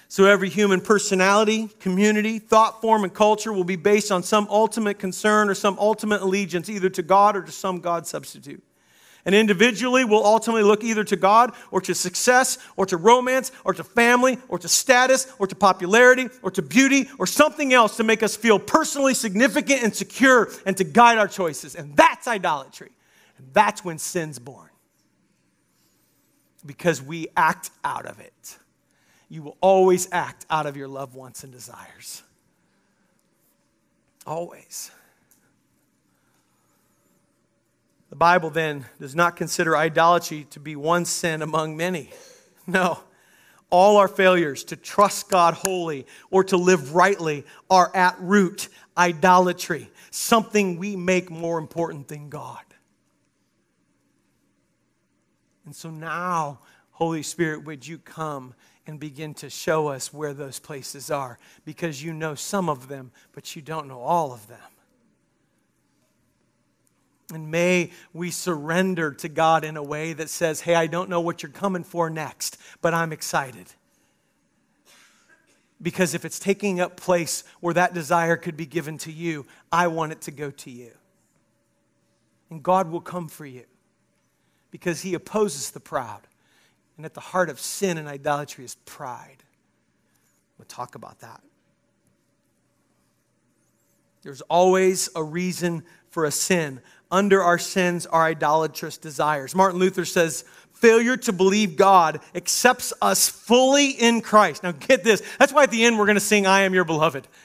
So 0.07 0.27
every 0.27 0.49
human 0.49 0.81
personality, 0.81 1.71
community, 1.81 2.38
thought 2.38 2.81
form, 2.81 3.03
and 3.03 3.12
culture 3.12 3.53
will 3.53 3.64
be 3.64 3.75
based 3.75 4.12
on 4.12 4.23
some 4.23 4.47
ultimate 4.49 5.01
concern 5.01 5.49
or 5.49 5.55
some 5.55 5.77
ultimate 5.81 6.23
allegiance, 6.23 6.68
either 6.68 6.88
to 6.88 7.03
God 7.03 7.35
or 7.35 7.42
to 7.42 7.51
some 7.51 7.81
God 7.81 8.07
substitute. 8.07 8.62
And 9.25 9.35
individually, 9.35 10.05
we'll 10.05 10.25
ultimately 10.25 10.65
look 10.65 10.83
either 10.83 11.05
to 11.05 11.17
God 11.17 11.53
or 11.71 11.81
to 11.83 11.95
success 11.95 12.59
or 12.77 12.87
to 12.87 12.97
romance 12.97 13.53
or 13.65 13.73
to 13.73 13.85
family 13.85 14.39
or 14.49 14.59
to 14.59 14.69
status 14.69 15.33
or 15.39 15.47
to 15.47 15.55
popularity 15.55 16.29
or 16.43 16.51
to 16.51 16.63
beauty 16.63 17.09
or 17.19 17.27
something 17.27 17.73
else 17.73 17.97
to 17.99 18.05
make 18.05 18.23
us 18.25 18.35
feel 18.35 18.59
personally 18.59 19.15
significant 19.15 19.85
and 19.85 19.95
secure 19.95 20.51
and 20.67 20.77
to 20.77 20.85
guide 20.85 21.19
our 21.19 21.29
choices. 21.29 21.77
And 21.77 21.97
that's 21.97 22.27
idolatry. 22.27 22.91
And 23.39 23.47
that's 23.53 23.85
when 23.85 23.99
sin's 23.99 24.41
born. 24.41 24.71
Because 26.67 27.01
we 27.01 27.29
act 27.37 27.71
out 27.85 28.07
of 28.07 28.19
it. 28.19 28.59
You 29.29 29.43
will 29.43 29.57
always 29.61 30.09
act 30.11 30.47
out 30.51 30.67
of 30.67 30.77
your 30.77 30.89
loved 30.89 31.15
wants 31.15 31.45
and 31.45 31.53
desires. 31.53 32.23
Always. 34.27 34.91
The 38.12 38.16
Bible 38.16 38.51
then 38.51 38.85
does 39.01 39.14
not 39.14 39.37
consider 39.37 39.75
idolatry 39.75 40.46
to 40.51 40.61
be 40.61 40.77
one 40.77 41.07
sin 41.07 41.40
among 41.40 41.79
many. 41.79 42.11
No. 42.66 43.01
All 43.70 43.96
our 43.96 44.07
failures 44.07 44.64
to 44.64 44.77
trust 44.77 45.31
God 45.31 45.55
wholly 45.55 46.07
or 46.31 46.44
to 46.44 46.59
live 46.59 46.94
rightly 46.94 47.46
are 47.70 47.90
at 47.96 48.20
root 48.20 48.68
idolatry, 48.98 49.90
something 50.11 50.77
we 50.77 50.94
make 50.94 51.31
more 51.31 51.59
important 51.59 52.09
than 52.09 52.29
God. 52.29 52.61
And 55.64 55.75
so 55.75 55.88
now, 55.88 56.59
Holy 56.90 57.22
Spirit, 57.22 57.64
would 57.64 57.87
you 57.88 57.96
come 57.96 58.53
and 58.87 59.01
begin 59.01 59.33
to 59.37 59.48
show 59.48 59.88
us 59.88 60.12
where 60.12 60.35
those 60.35 60.59
places 60.59 61.11
are? 61.11 61.38
Because 61.64 62.05
you 62.05 62.12
know 62.12 62.35
some 62.35 62.68
of 62.68 62.88
them, 62.88 63.11
but 63.33 63.57
you 63.57 63.62
don't 63.62 63.88
know 63.88 64.01
all 64.01 64.35
of 64.35 64.46
them. 64.48 64.72
And 67.33 67.51
may 67.51 67.90
we 68.12 68.31
surrender 68.31 69.12
to 69.12 69.29
God 69.29 69.64
in 69.64 69.77
a 69.77 69.83
way 69.83 70.12
that 70.12 70.29
says, 70.29 70.61
Hey, 70.61 70.75
I 70.75 70.87
don't 70.87 71.09
know 71.09 71.21
what 71.21 71.42
you're 71.42 71.53
coming 71.53 71.85
for 71.85 72.11
next, 72.11 72.59
but 72.81 72.95
I'm 72.95 73.12
excited. 73.12 73.66
Because 75.81 76.14
if 76.14 76.25
it's 76.25 76.38
taking 76.38 76.81
up 76.81 76.97
place 76.97 77.42
where 77.61 77.75
that 77.75 77.92
desire 77.92 78.37
could 78.37 78.57
be 78.57 78.66
given 78.66 78.99
to 78.99 79.12
you, 79.12 79.47
I 79.71 79.88
want 79.88 80.12
it 80.12 80.21
to 80.23 80.31
go 80.31 80.51
to 80.51 80.71
you. 80.71 80.92
And 82.51 82.62
God 82.62 82.90
will 82.90 83.01
come 83.01 83.29
for 83.29 83.47
you 83.47 83.64
because 84.71 85.01
He 85.01 85.14
opposes 85.14 85.71
the 85.71 85.81
proud. 85.81 86.21
And 86.97 87.07
at 87.07 87.14
the 87.14 87.21
heart 87.21 87.49
of 87.49 87.59
sin 87.59 87.99
and 87.99 88.07
idolatry 88.07 88.64
is 88.64 88.77
pride. 88.85 89.42
We'll 90.59 90.66
talk 90.66 90.95
about 90.95 91.21
that. 91.21 91.40
There's 94.23 94.42
always 94.42 95.09
a 95.16 95.23
reason 95.23 95.85
for 96.12 96.25
a 96.25 96.31
sin. 96.31 96.81
Under 97.11 97.42
our 97.42 97.59
sins 97.59 98.07
are 98.07 98.25
idolatrous 98.25 98.98
desires. 98.98 99.55
Martin 99.55 99.81
Luther 99.81 100.05
says, 100.05 100.44
failure 100.75 101.16
to 101.16 101.33
believe 101.33 101.77
God 101.77 102.20
accepts 102.35 102.92
us 103.01 103.29
fully 103.29 103.90
in 103.90 104.20
Christ. 104.20 104.62
Now, 104.62 104.72
get 104.72 105.05
this. 105.05 105.22
That's 105.38 105.53
why 105.53 105.62
at 105.64 105.70
the 105.70 105.85
end 105.85 105.98
we're 105.98 106.07
going 106.07 106.14
to 106.14 106.20
sing, 106.20 106.46
I 106.46 106.61
am 106.61 106.75
your 106.75 106.85
beloved. 106.85 107.27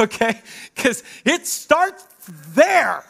Okay? 0.00 0.40
Because 0.74 1.04
it 1.22 1.46
starts 1.46 2.06
there. 2.54 3.04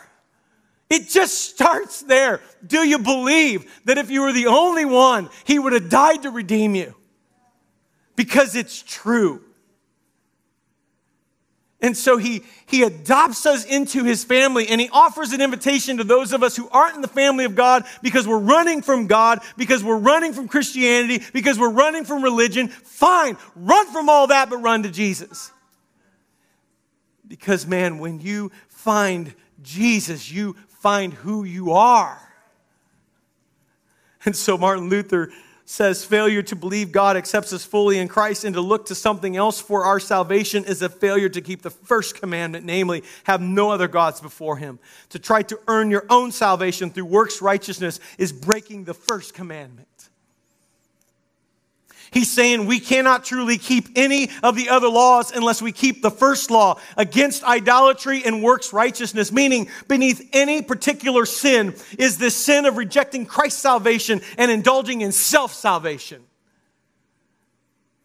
It 0.90 1.08
just 1.08 1.40
starts 1.50 2.02
there. 2.02 2.40
Do 2.66 2.78
you 2.78 2.98
believe 2.98 3.70
that 3.84 3.98
if 3.98 4.10
you 4.10 4.22
were 4.22 4.32
the 4.32 4.48
only 4.48 4.84
one, 4.84 5.30
He 5.44 5.60
would 5.60 5.74
have 5.74 5.88
died 5.88 6.24
to 6.24 6.30
redeem 6.30 6.74
you? 6.74 6.96
Because 8.16 8.56
it's 8.56 8.82
true. 8.82 9.44
And 11.82 11.96
so 11.96 12.16
he, 12.16 12.44
he 12.66 12.84
adopts 12.84 13.44
us 13.44 13.64
into 13.64 14.04
his 14.04 14.22
family 14.22 14.68
and 14.68 14.80
he 14.80 14.88
offers 14.90 15.32
an 15.32 15.40
invitation 15.40 15.96
to 15.96 16.04
those 16.04 16.32
of 16.32 16.44
us 16.44 16.56
who 16.56 16.68
aren't 16.70 16.94
in 16.94 17.02
the 17.02 17.08
family 17.08 17.44
of 17.44 17.56
God 17.56 17.84
because 18.02 18.26
we're 18.26 18.38
running 18.38 18.82
from 18.82 19.08
God, 19.08 19.40
because 19.56 19.82
we're 19.82 19.98
running 19.98 20.32
from 20.32 20.46
Christianity, 20.46 21.24
because 21.32 21.58
we're 21.58 21.72
running 21.72 22.04
from 22.04 22.22
religion. 22.22 22.68
Fine, 22.68 23.36
run 23.56 23.88
from 23.88 24.08
all 24.08 24.28
that, 24.28 24.48
but 24.48 24.58
run 24.58 24.84
to 24.84 24.90
Jesus. 24.90 25.50
Because, 27.26 27.66
man, 27.66 27.98
when 27.98 28.20
you 28.20 28.52
find 28.68 29.34
Jesus, 29.60 30.30
you 30.30 30.54
find 30.68 31.12
who 31.12 31.42
you 31.42 31.72
are. 31.72 32.20
And 34.24 34.36
so 34.36 34.56
Martin 34.56 34.88
Luther 34.88 35.32
says 35.72 36.04
failure 36.04 36.42
to 36.42 36.54
believe 36.54 36.92
God 36.92 37.16
accepts 37.16 37.50
us 37.50 37.64
fully 37.64 37.98
in 37.98 38.06
Christ 38.06 38.44
and 38.44 38.54
to 38.54 38.60
look 38.60 38.84
to 38.86 38.94
something 38.94 39.38
else 39.38 39.58
for 39.58 39.84
our 39.84 39.98
salvation 39.98 40.66
is 40.66 40.82
a 40.82 40.88
failure 40.90 41.30
to 41.30 41.40
keep 41.40 41.62
the 41.62 41.70
first 41.70 42.14
commandment, 42.14 42.66
namely, 42.66 43.02
have 43.24 43.40
no 43.40 43.70
other 43.70 43.88
gods 43.88 44.20
before 44.20 44.58
Him. 44.58 44.78
To 45.08 45.18
try 45.18 45.40
to 45.44 45.58
earn 45.68 45.90
your 45.90 46.04
own 46.10 46.30
salvation 46.30 46.90
through 46.90 47.06
works 47.06 47.40
righteousness 47.40 48.00
is 48.18 48.32
breaking 48.32 48.84
the 48.84 48.92
first 48.92 49.32
commandment. 49.32 49.88
He's 52.12 52.30
saying 52.30 52.66
we 52.66 52.78
cannot 52.78 53.24
truly 53.24 53.56
keep 53.56 53.88
any 53.96 54.28
of 54.42 54.54
the 54.54 54.68
other 54.68 54.88
laws 54.88 55.32
unless 55.32 55.62
we 55.62 55.72
keep 55.72 56.02
the 56.02 56.10
first 56.10 56.50
law 56.50 56.78
against 56.98 57.42
idolatry 57.42 58.22
and 58.22 58.42
works 58.42 58.74
righteousness, 58.74 59.32
meaning 59.32 59.68
beneath 59.88 60.28
any 60.34 60.60
particular 60.60 61.24
sin 61.24 61.74
is 61.98 62.18
this 62.18 62.36
sin 62.36 62.66
of 62.66 62.76
rejecting 62.76 63.24
Christ's 63.24 63.62
salvation 63.62 64.20
and 64.36 64.50
indulging 64.50 65.00
in 65.00 65.10
self 65.10 65.54
salvation. 65.54 66.22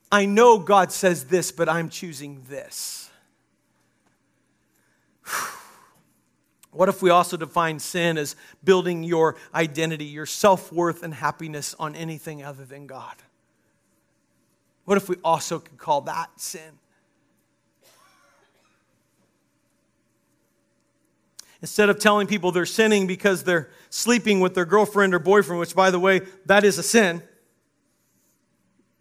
I 0.10 0.26
know 0.26 0.58
God 0.58 0.94
says 0.94 1.26
this, 1.26 1.52
but 1.52 1.68
I'm 1.68 1.90
choosing 1.90 2.44
this. 2.50 3.10
What 6.72 6.90
if 6.90 7.02
we 7.02 7.10
also 7.10 7.38
define 7.38 7.80
sin 7.80 8.20
as 8.20 8.36
building 8.64 9.02
your 9.04 9.36
identity, 9.56 10.06
your 10.06 10.28
self 10.28 10.72
worth, 10.72 11.02
and 11.02 11.12
happiness 11.12 11.74
on 11.80 11.96
anything 11.96 12.44
other 12.44 12.66
than 12.66 12.86
God? 12.86 13.16
What 14.88 14.96
if 14.96 15.10
we 15.10 15.18
also 15.22 15.60
could 15.60 15.78
call 15.78 16.00
that 16.02 16.30
sin? 16.38 16.80
Instead 21.62 21.90
of 21.90 22.00
telling 22.00 22.26
people 22.26 22.54
they're 22.54 22.66
sinning 22.66 23.06
because 23.06 23.44
they're 23.44 23.70
sleeping 23.90 24.40
with 24.40 24.56
their 24.56 24.64
girlfriend 24.64 25.14
or 25.14 25.20
boyfriend, 25.20 25.60
which, 25.60 25.76
by 25.76 25.92
the 25.92 26.00
way, 26.00 26.22
that 26.46 26.64
is 26.64 26.78
a 26.78 26.84
sin, 26.84 27.22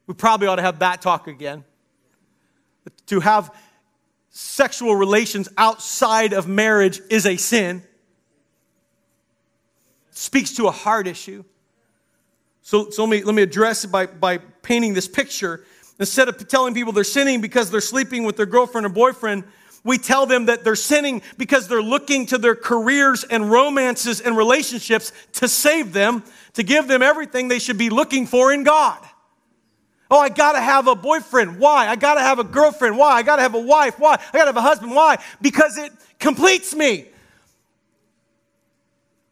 we 0.08 0.14
probably 0.14 0.48
ought 0.48 0.56
to 0.56 0.62
have 0.62 0.80
that 0.80 1.00
talk 1.00 1.28
again. 1.28 1.62
To 3.06 3.20
have 3.20 3.54
sexual 4.30 4.96
relations 4.96 5.48
outside 5.56 6.32
of 6.32 6.48
marriage 6.48 7.00
is 7.10 7.26
a 7.26 7.36
sin. 7.36 7.84
It 10.10 10.16
speaks 10.16 10.52
to 10.54 10.66
a 10.66 10.72
heart 10.72 11.06
issue. 11.06 11.44
So, 12.66 12.90
so 12.90 13.04
let, 13.04 13.10
me, 13.10 13.22
let 13.22 13.36
me 13.36 13.42
address 13.42 13.84
it 13.84 13.92
by, 13.92 14.06
by 14.06 14.38
painting 14.38 14.92
this 14.92 15.06
picture. 15.06 15.64
Instead 15.98 16.28
of 16.28 16.48
telling 16.48 16.74
people 16.74 16.92
they're 16.92 17.04
sinning 17.04 17.40
because 17.40 17.70
they're 17.70 17.80
sleeping 17.80 18.24
with 18.24 18.36
their 18.36 18.46
girlfriend 18.46 18.86
or 18.86 18.90
boyfriend, 18.90 19.44
we 19.82 19.98
tell 19.98 20.26
them 20.26 20.46
that 20.46 20.64
they're 20.64 20.74
sinning 20.74 21.22
because 21.38 21.68
they're 21.68 21.82
looking 21.82 22.26
to 22.26 22.38
their 22.38 22.56
careers 22.56 23.24
and 23.24 23.50
romances 23.50 24.20
and 24.20 24.36
relationships 24.36 25.12
to 25.34 25.48
save 25.48 25.92
them, 25.92 26.24
to 26.54 26.62
give 26.62 26.88
them 26.88 27.02
everything 27.02 27.48
they 27.48 27.60
should 27.60 27.78
be 27.78 27.88
looking 27.88 28.26
for 28.26 28.52
in 28.52 28.64
God. 28.64 28.98
Oh, 30.10 30.18
I 30.18 30.28
gotta 30.28 30.60
have 30.60 30.86
a 30.86 30.94
boyfriend. 30.94 31.58
Why? 31.58 31.88
I 31.88 31.96
gotta 31.96 32.20
have 32.20 32.38
a 32.38 32.44
girlfriend. 32.44 32.98
Why? 32.98 33.12
I 33.12 33.22
gotta 33.22 33.42
have 33.42 33.54
a 33.54 33.60
wife. 33.60 33.98
Why? 33.98 34.14
I 34.14 34.38
gotta 34.38 34.46
have 34.46 34.56
a 34.56 34.60
husband. 34.60 34.94
Why? 34.94 35.18
Because 35.40 35.78
it 35.78 35.92
completes 36.18 36.74
me. 36.74 37.06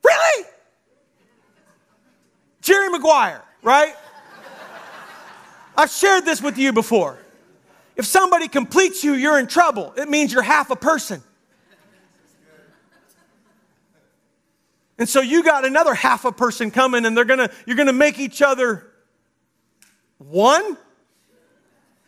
Really? 0.04 0.46
Jerry 2.60 2.88
Maguire, 2.90 3.42
right? 3.62 3.94
I've 5.76 5.90
shared 5.90 6.24
this 6.24 6.40
with 6.40 6.58
you 6.58 6.72
before. 6.72 7.18
If 7.96 8.06
somebody 8.06 8.48
completes 8.48 9.04
you, 9.04 9.14
you're 9.14 9.38
in 9.38 9.46
trouble. 9.46 9.92
It 9.96 10.08
means 10.08 10.32
you're 10.32 10.42
half 10.42 10.70
a 10.70 10.76
person. 10.76 11.22
And 14.98 15.08
so 15.08 15.20
you 15.20 15.42
got 15.42 15.64
another 15.64 15.94
half 15.94 16.24
a 16.24 16.32
person 16.32 16.70
coming 16.70 17.04
and 17.04 17.16
they're 17.16 17.24
gonna, 17.24 17.50
you're 17.66 17.76
gonna 17.76 17.92
make 17.92 18.18
each 18.18 18.42
other 18.42 18.86
one 20.18 20.76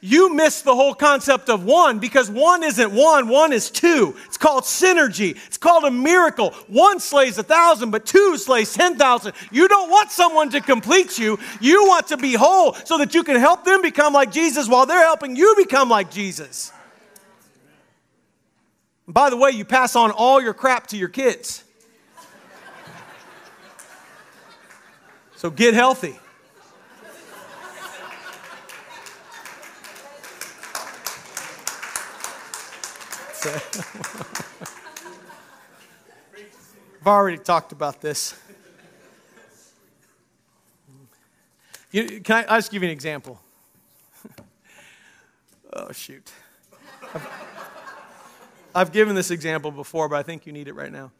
you 0.00 0.34
miss 0.34 0.60
the 0.60 0.74
whole 0.74 0.94
concept 0.94 1.48
of 1.48 1.64
one 1.64 1.98
because 1.98 2.30
one 2.30 2.62
isn't 2.62 2.92
one, 2.92 3.28
one 3.28 3.52
is 3.52 3.70
two. 3.70 4.14
It's 4.26 4.36
called 4.36 4.64
synergy. 4.64 5.36
It's 5.46 5.56
called 5.56 5.84
a 5.84 5.90
miracle. 5.90 6.50
One 6.68 7.00
slays 7.00 7.38
a 7.38 7.42
thousand, 7.42 7.90
but 7.90 8.04
two 8.04 8.36
slays 8.36 8.74
10,000. 8.74 9.32
You 9.50 9.66
don't 9.68 9.90
want 9.90 10.10
someone 10.10 10.50
to 10.50 10.60
complete 10.60 11.18
you. 11.18 11.38
You 11.60 11.86
want 11.86 12.08
to 12.08 12.18
be 12.18 12.34
whole 12.34 12.74
so 12.84 12.98
that 12.98 13.14
you 13.14 13.22
can 13.22 13.36
help 13.36 13.64
them 13.64 13.80
become 13.80 14.12
like 14.12 14.30
Jesus 14.30 14.68
while 14.68 14.84
they're 14.84 15.04
helping 15.04 15.34
you 15.34 15.54
become 15.56 15.88
like 15.88 16.10
Jesus. 16.10 16.72
By 19.08 19.30
the 19.30 19.36
way, 19.36 19.52
you 19.52 19.64
pass 19.64 19.96
on 19.96 20.10
all 20.10 20.42
your 20.42 20.54
crap 20.54 20.88
to 20.88 20.96
your 20.96 21.08
kids. 21.08 21.64
So 25.36 25.48
get 25.50 25.74
healthy. 25.74 26.18
I've 37.00 37.06
already 37.06 37.38
talked 37.38 37.72
about 37.72 38.00
this. 38.00 38.34
You, 41.90 42.20
can 42.20 42.36
I, 42.36 42.42
I'll 42.44 42.58
just 42.58 42.70
give 42.70 42.82
you 42.82 42.88
an 42.88 42.92
example? 42.92 43.40
oh, 45.72 45.92
shoot. 45.92 46.30
I've, 47.14 47.28
I've 48.74 48.92
given 48.92 49.14
this 49.14 49.30
example 49.30 49.70
before, 49.70 50.08
but 50.08 50.16
I 50.16 50.22
think 50.22 50.46
you 50.46 50.52
need 50.52 50.68
it 50.68 50.74
right 50.74 50.92
now. 50.92 51.12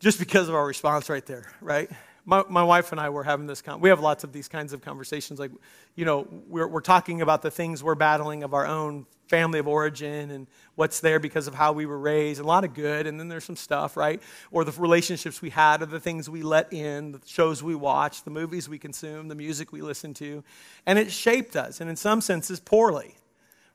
Just 0.00 0.18
because 0.18 0.48
of 0.48 0.54
our 0.54 0.66
response 0.66 1.08
right 1.08 1.24
there, 1.24 1.52
right? 1.60 1.88
My, 2.24 2.44
my 2.48 2.62
wife 2.62 2.92
and 2.92 3.00
I 3.00 3.08
were 3.08 3.24
having 3.24 3.46
this, 3.46 3.62
con- 3.62 3.80
we 3.80 3.88
have 3.88 4.00
lots 4.00 4.22
of 4.22 4.32
these 4.32 4.48
kinds 4.48 4.72
of 4.72 4.80
conversations. 4.80 5.40
Like, 5.40 5.50
you 5.96 6.04
know, 6.04 6.26
we're, 6.48 6.68
we're 6.68 6.80
talking 6.80 7.20
about 7.20 7.42
the 7.42 7.50
things 7.50 7.82
we're 7.82 7.96
battling 7.96 8.42
of 8.44 8.54
our 8.54 8.66
own 8.66 9.06
family 9.26 9.58
of 9.58 9.66
origin 9.66 10.30
and 10.30 10.46
what's 10.74 11.00
there 11.00 11.18
because 11.18 11.48
of 11.48 11.54
how 11.54 11.72
we 11.72 11.86
were 11.86 11.98
raised, 11.98 12.40
a 12.40 12.44
lot 12.44 12.64
of 12.64 12.74
good, 12.74 13.06
and 13.06 13.18
then 13.18 13.28
there's 13.28 13.44
some 13.44 13.56
stuff, 13.56 13.96
right? 13.96 14.22
Or 14.50 14.64
the 14.64 14.72
relationships 14.80 15.40
we 15.42 15.50
had, 15.50 15.82
or 15.82 15.86
the 15.86 16.00
things 16.00 16.28
we 16.28 16.42
let 16.42 16.72
in, 16.72 17.12
the 17.12 17.20
shows 17.26 17.62
we 17.62 17.74
watched, 17.74 18.24
the 18.24 18.30
movies 18.30 18.68
we 18.68 18.78
consumed, 18.78 19.30
the 19.30 19.34
music 19.34 19.72
we 19.72 19.80
listened 19.80 20.16
to. 20.16 20.44
And 20.86 20.98
it 20.98 21.10
shaped 21.10 21.56
us, 21.56 21.80
and 21.80 21.88
in 21.88 21.96
some 21.96 22.20
senses, 22.20 22.60
poorly, 22.60 23.16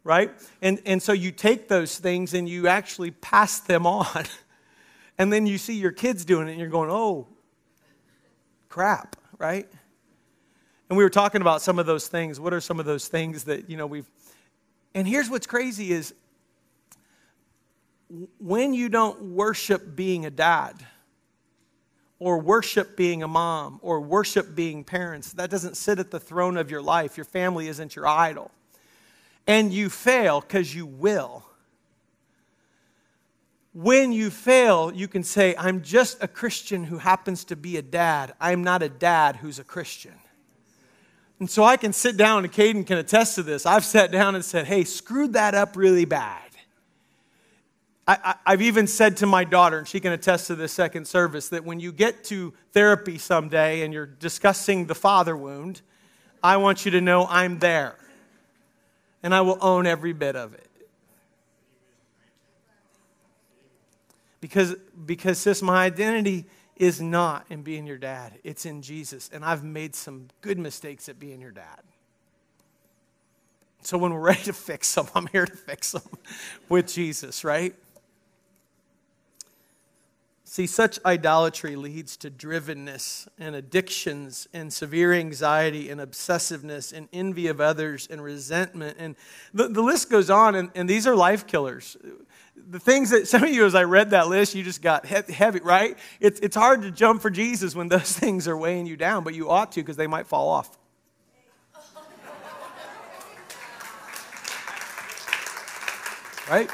right? 0.03 0.31
And, 0.61 0.79
and 0.85 1.01
so 1.01 1.11
you 1.11 1.31
take 1.31 1.67
those 1.67 1.97
things 1.97 2.33
and 2.33 2.47
you 2.47 2.67
actually 2.67 3.11
pass 3.11 3.59
them 3.59 3.85
on. 3.87 4.25
and 5.17 5.33
then 5.33 5.47
you 5.47 5.57
see 5.57 5.75
your 5.75 5.91
kids 5.91 6.23
doing 6.23 6.47
it, 6.47 6.51
and 6.51 6.59
you're 6.59 6.69
going, 6.69 6.91
oh, 6.91 7.27
crap, 8.69 9.15
right? 9.37 9.67
And 10.89 10.97
we 10.97 11.03
were 11.03 11.09
talking 11.09 11.41
about 11.41 11.61
some 11.61 11.79
of 11.79 11.85
those 11.85 12.07
things. 12.07 12.39
What 12.39 12.53
are 12.53 12.61
some 12.61 12.79
of 12.79 12.85
those 12.85 13.07
things 13.07 13.43
that, 13.45 13.69
you 13.69 13.77
know, 13.77 13.87
we've. 13.87 14.09
And 14.93 15.07
here's 15.07 15.29
what's 15.29 15.47
crazy 15.47 15.91
is 15.91 16.13
when 18.39 18.73
you 18.73 18.89
don't 18.89 19.21
worship 19.33 19.95
being 19.95 20.25
a 20.25 20.29
dad, 20.29 20.75
or 22.19 22.39
worship 22.39 22.97
being 22.97 23.21
a 23.21 23.27
mom, 23.27 23.79
or 23.83 24.01
worship 24.01 24.55
being 24.55 24.83
parents, 24.83 25.33
that 25.33 25.51
doesn't 25.51 25.77
sit 25.77 25.99
at 25.99 26.09
the 26.09 26.19
throne 26.19 26.57
of 26.57 26.71
your 26.71 26.81
life. 26.81 27.17
Your 27.17 27.25
family 27.25 27.67
isn't 27.67 27.95
your 27.95 28.07
idol. 28.07 28.49
and 29.47 29.73
you 29.73 29.89
fail 29.89 30.41
because 30.41 30.75
you 30.75 30.85
will. 30.85 31.45
When 33.79 34.11
you 34.11 34.31
fail, 34.31 34.91
you 34.91 35.07
can 35.07 35.21
say, 35.21 35.53
I'm 35.55 35.83
just 35.83 36.23
a 36.23 36.27
Christian 36.27 36.83
who 36.83 36.97
happens 36.97 37.43
to 37.43 37.55
be 37.55 37.77
a 37.77 37.83
dad. 37.83 38.33
I'm 38.41 38.63
not 38.63 38.81
a 38.81 38.89
dad 38.89 39.35
who's 39.35 39.59
a 39.59 39.63
Christian. 39.63 40.15
And 41.39 41.47
so 41.47 41.63
I 41.63 41.77
can 41.77 41.93
sit 41.93 42.17
down, 42.17 42.43
and 42.43 42.51
Caden 42.51 42.87
can 42.87 42.97
attest 42.97 43.35
to 43.35 43.43
this. 43.43 43.67
I've 43.67 43.85
sat 43.85 44.11
down 44.11 44.33
and 44.33 44.43
said, 44.43 44.65
Hey, 44.65 44.83
screwed 44.83 45.33
that 45.33 45.53
up 45.53 45.77
really 45.77 46.05
bad. 46.05 46.41
I, 48.07 48.33
have 48.47 48.63
even 48.63 48.87
said 48.87 49.17
to 49.17 49.27
my 49.27 49.43
daughter, 49.43 49.77
and 49.77 49.87
she 49.87 49.99
can 49.99 50.11
attest 50.11 50.47
to 50.47 50.55
this 50.55 50.71
second 50.71 51.07
service, 51.07 51.49
that 51.49 51.63
when 51.63 51.79
you 51.79 51.91
get 51.91 52.23
to 52.23 52.55
therapy 52.71 53.19
someday 53.19 53.83
and 53.83 53.93
you're 53.93 54.07
discussing 54.07 54.87
the 54.87 54.95
father 54.95 55.37
wound, 55.37 55.83
I 56.41 56.57
want 56.57 56.83
you 56.83 56.89
to 56.93 57.01
know 57.01 57.27
I'm 57.29 57.59
there. 57.59 57.95
And 59.21 59.35
I 59.35 59.41
will 59.41 59.59
own 59.61 59.85
every 59.85 60.13
bit 60.13 60.35
of 60.35 60.55
it. 60.55 60.66
Because, 64.47 64.75
because 65.05 65.39
sis, 65.39 65.61
my 65.61 65.83
identity 65.83 66.45
is 66.77 67.01
not 67.01 67.45
in 67.49 67.63
being 67.63 67.85
your 67.85 67.97
dad, 67.97 68.39
it's 68.45 68.65
in 68.65 68.81
Jesus. 68.81 69.29
And 69.33 69.43
I've 69.43 69.63
made 69.63 69.93
some 69.93 70.29
good 70.39 70.57
mistakes 70.57 71.09
at 71.09 71.19
being 71.19 71.41
your 71.41 71.51
dad. 71.51 71.81
So 73.81 73.97
when 73.97 74.13
we're 74.13 74.21
ready 74.21 74.43
to 74.43 74.53
fix 74.53 74.95
them, 74.95 75.07
I'm 75.13 75.27
here 75.27 75.45
to 75.45 75.57
fix 75.57 75.91
them 75.91 76.03
with 76.69 76.87
Jesus, 76.87 77.43
right? 77.43 77.75
See, 80.45 80.65
such 80.65 80.97
idolatry 81.05 81.75
leads 81.75 82.15
to 82.17 82.31
drivenness 82.31 83.27
and 83.37 83.53
addictions 83.53 84.47
and 84.53 84.71
severe 84.71 85.11
anxiety 85.11 85.89
and 85.89 85.99
obsessiveness 85.99 86.93
and 86.93 87.09
envy 87.11 87.47
of 87.47 87.59
others 87.59 88.07
and 88.09 88.23
resentment. 88.23 88.95
And 88.97 89.17
the, 89.53 89.67
the 89.67 89.81
list 89.81 90.09
goes 90.09 90.29
on, 90.29 90.55
and, 90.55 90.71
and 90.73 90.89
these 90.89 91.05
are 91.05 91.17
life 91.17 91.47
killers. 91.47 91.97
The 92.69 92.79
things 92.79 93.11
that 93.11 93.27
some 93.27 93.43
of 93.43 93.49
you, 93.49 93.65
as 93.65 93.75
I 93.75 93.83
read 93.83 94.11
that 94.11 94.27
list, 94.27 94.55
you 94.55 94.63
just 94.63 94.81
got 94.81 95.05
heavy, 95.05 95.59
right? 95.59 95.97
It's, 96.19 96.39
it's 96.39 96.55
hard 96.55 96.81
to 96.83 96.91
jump 96.91 97.21
for 97.21 97.29
Jesus 97.29 97.75
when 97.75 97.87
those 97.87 98.13
things 98.19 98.47
are 98.47 98.57
weighing 98.57 98.85
you 98.85 98.97
down, 98.97 99.23
but 99.23 99.33
you 99.33 99.49
ought 99.49 99.71
to 99.73 99.81
because 99.81 99.97
they 99.97 100.07
might 100.07 100.27
fall 100.27 100.49
off. 100.49 100.77
right? 106.49 106.69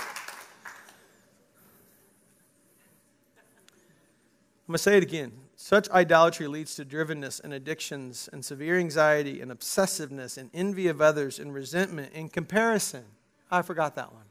I'm 4.65 4.67
going 4.67 4.75
to 4.75 4.77
say 4.77 4.97
it 4.97 5.03
again. 5.03 5.31
Such 5.55 5.89
idolatry 5.91 6.47
leads 6.47 6.75
to 6.75 6.83
drivenness 6.83 7.41
and 7.41 7.53
addictions 7.53 8.29
and 8.33 8.43
severe 8.43 8.77
anxiety 8.77 9.39
and 9.39 9.49
obsessiveness 9.49 10.37
and 10.37 10.49
envy 10.53 10.89
of 10.89 10.99
others 10.99 11.39
and 11.39 11.53
resentment 11.53 12.11
and 12.13 12.31
comparison. 12.31 13.05
I 13.49 13.61
forgot 13.61 13.95
that 13.95 14.11
one. 14.11 14.25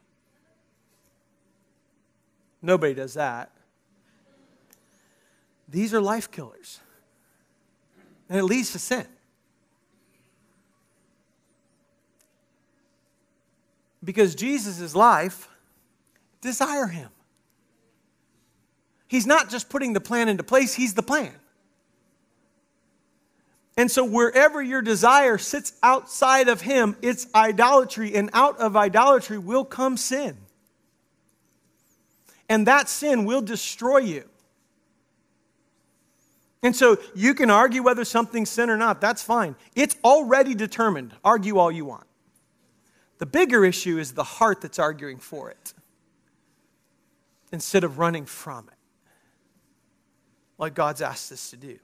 Nobody 2.62 2.94
does 2.94 3.14
that. 3.14 3.50
These 5.68 5.92
are 5.92 6.00
life 6.00 6.30
killers. 6.30 6.80
And 8.28 8.38
it 8.38 8.44
leads 8.44 8.72
to 8.72 8.78
sin. 8.78 9.06
Because 14.04 14.34
Jesus' 14.34 14.80
is 14.80 14.96
life, 14.96 15.48
desire 16.40 16.86
him. 16.86 17.10
He's 19.12 19.26
not 19.26 19.50
just 19.50 19.68
putting 19.68 19.92
the 19.92 20.00
plan 20.00 20.30
into 20.30 20.42
place, 20.42 20.72
He's 20.72 20.94
the 20.94 21.02
plan. 21.02 21.34
And 23.76 23.90
so, 23.90 24.06
wherever 24.06 24.62
your 24.62 24.80
desire 24.80 25.36
sits 25.36 25.74
outside 25.82 26.48
of 26.48 26.62
Him, 26.62 26.96
it's 27.02 27.26
idolatry, 27.34 28.14
and 28.14 28.30
out 28.32 28.58
of 28.58 28.74
idolatry 28.74 29.36
will 29.36 29.66
come 29.66 29.98
sin. 29.98 30.38
And 32.52 32.66
that 32.66 32.90
sin 32.90 33.24
will 33.24 33.40
destroy 33.40 34.00
you. 34.00 34.28
And 36.62 36.76
so, 36.76 36.98
you 37.14 37.32
can 37.32 37.50
argue 37.50 37.82
whether 37.82 38.04
something's 38.04 38.50
sin 38.50 38.68
or 38.68 38.76
not. 38.76 39.00
That's 39.00 39.22
fine. 39.22 39.56
It's 39.74 39.96
already 40.04 40.54
determined. 40.54 41.14
Argue 41.24 41.56
all 41.56 41.72
you 41.72 41.86
want. 41.86 42.06
The 43.16 43.24
bigger 43.24 43.64
issue 43.64 43.96
is 43.96 44.12
the 44.12 44.22
heart 44.22 44.60
that's 44.60 44.78
arguing 44.78 45.16
for 45.16 45.50
it 45.50 45.72
instead 47.52 47.84
of 47.84 47.98
running 47.98 48.26
from 48.26 48.68
it 48.68 48.74
like 50.58 50.74
God's 50.74 51.00
asked 51.00 51.32
us 51.32 51.48
to 51.52 51.56
do. 51.56 51.78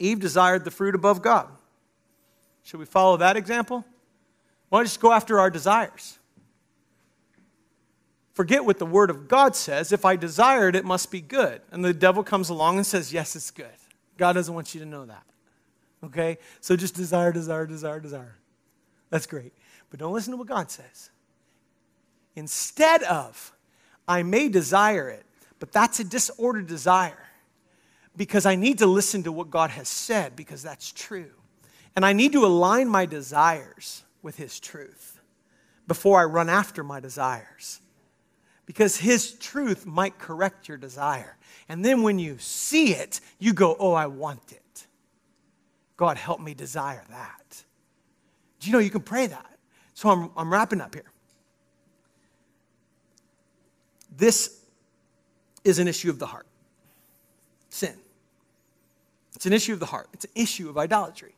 Eve 0.00 0.18
desired 0.18 0.64
the 0.64 0.72
fruit 0.72 0.96
above 0.96 1.22
God. 1.22 1.48
Should 2.64 2.80
we 2.80 2.86
follow 2.86 3.18
that 3.18 3.36
example? 3.36 3.84
Why 4.68 4.78
don't 4.78 4.82
we 4.82 4.86
just 4.86 4.98
go 4.98 5.12
after 5.12 5.38
our 5.38 5.48
desires? 5.48 6.18
Forget 8.36 8.66
what 8.66 8.78
the 8.78 8.84
Word 8.84 9.08
of 9.08 9.28
God 9.28 9.56
says. 9.56 9.92
If 9.92 10.04
I 10.04 10.14
desire 10.14 10.68
it, 10.68 10.76
it 10.76 10.84
must 10.84 11.10
be 11.10 11.22
good. 11.22 11.62
And 11.70 11.82
the 11.82 11.94
devil 11.94 12.22
comes 12.22 12.50
along 12.50 12.76
and 12.76 12.86
says, 12.86 13.10
Yes, 13.10 13.34
it's 13.34 13.50
good. 13.50 13.66
God 14.18 14.34
doesn't 14.34 14.54
want 14.54 14.74
you 14.74 14.80
to 14.80 14.86
know 14.86 15.06
that. 15.06 15.22
Okay? 16.04 16.36
So 16.60 16.76
just 16.76 16.94
desire, 16.94 17.32
desire, 17.32 17.66
desire, 17.66 17.98
desire. 17.98 18.36
That's 19.08 19.26
great. 19.26 19.54
But 19.88 20.00
don't 20.00 20.12
listen 20.12 20.32
to 20.32 20.36
what 20.36 20.48
God 20.48 20.70
says. 20.70 21.08
Instead 22.34 23.02
of, 23.04 23.54
I 24.06 24.22
may 24.22 24.50
desire 24.50 25.08
it, 25.08 25.24
but 25.58 25.72
that's 25.72 25.98
a 25.98 26.04
disordered 26.04 26.66
desire 26.66 27.26
because 28.18 28.44
I 28.44 28.54
need 28.54 28.80
to 28.80 28.86
listen 28.86 29.22
to 29.22 29.32
what 29.32 29.48
God 29.48 29.70
has 29.70 29.88
said 29.88 30.36
because 30.36 30.62
that's 30.62 30.92
true. 30.92 31.30
And 31.94 32.04
I 32.04 32.12
need 32.12 32.32
to 32.32 32.44
align 32.44 32.88
my 32.88 33.06
desires 33.06 34.04
with 34.20 34.36
His 34.36 34.60
truth 34.60 35.22
before 35.88 36.20
I 36.20 36.24
run 36.24 36.50
after 36.50 36.84
my 36.84 37.00
desires. 37.00 37.80
Because 38.66 38.96
His 38.96 39.32
truth 39.32 39.86
might 39.86 40.18
correct 40.18 40.68
your 40.68 40.76
desire. 40.76 41.36
And 41.68 41.84
then 41.84 42.02
when 42.02 42.18
you 42.18 42.36
see 42.38 42.92
it, 42.92 43.20
you 43.38 43.52
go, 43.52 43.76
Oh, 43.78 43.92
I 43.92 44.06
want 44.06 44.52
it. 44.52 44.86
God, 45.96 46.18
help 46.18 46.40
me 46.40 46.52
desire 46.52 47.02
that. 47.08 47.64
Do 48.60 48.66
you 48.66 48.72
know 48.72 48.78
you 48.80 48.90
can 48.90 49.02
pray 49.02 49.26
that? 49.26 49.58
So 49.94 50.10
I'm, 50.10 50.30
I'm 50.36 50.52
wrapping 50.52 50.80
up 50.80 50.94
here. 50.94 51.10
This 54.14 54.60
is 55.64 55.78
an 55.78 55.88
issue 55.88 56.10
of 56.10 56.18
the 56.18 56.26
heart 56.26 56.46
sin. 57.76 57.94
It's 59.34 59.46
an 59.46 59.52
issue 59.52 59.74
of 59.74 59.80
the 59.80 59.86
heart, 59.86 60.08
it's 60.12 60.24
an 60.24 60.30
issue 60.34 60.68
of 60.68 60.78
idolatry. 60.78 61.34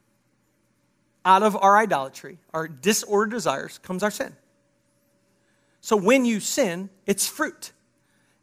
Out 1.25 1.43
of 1.43 1.57
our 1.57 1.77
idolatry, 1.77 2.39
our 2.55 2.69
disordered 2.69 3.33
desires, 3.33 3.79
comes 3.79 4.03
our 4.03 4.11
sin. 4.11 4.35
So 5.81 5.97
when 5.97 6.25
you 6.25 6.41
sin, 6.41 6.91
it's 7.07 7.27
fruit. 7.27 7.73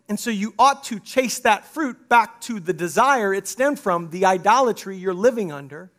And 0.07 0.19
so 0.19 0.29
you 0.29 0.53
ought 0.59 0.83
to 0.85 0.99
chase 0.99 1.39
that 1.39 1.65
fruit 1.65 2.07
back 2.09 2.39
to 2.41 2.59
the 2.59 2.73
desire 2.73 3.33
it 3.33 3.47
stemmed 3.47 3.79
from, 3.79 4.09
the 4.11 4.25
idolatry 4.25 4.97
you're 4.97 5.13
living 5.13 5.51
under. 5.51 5.91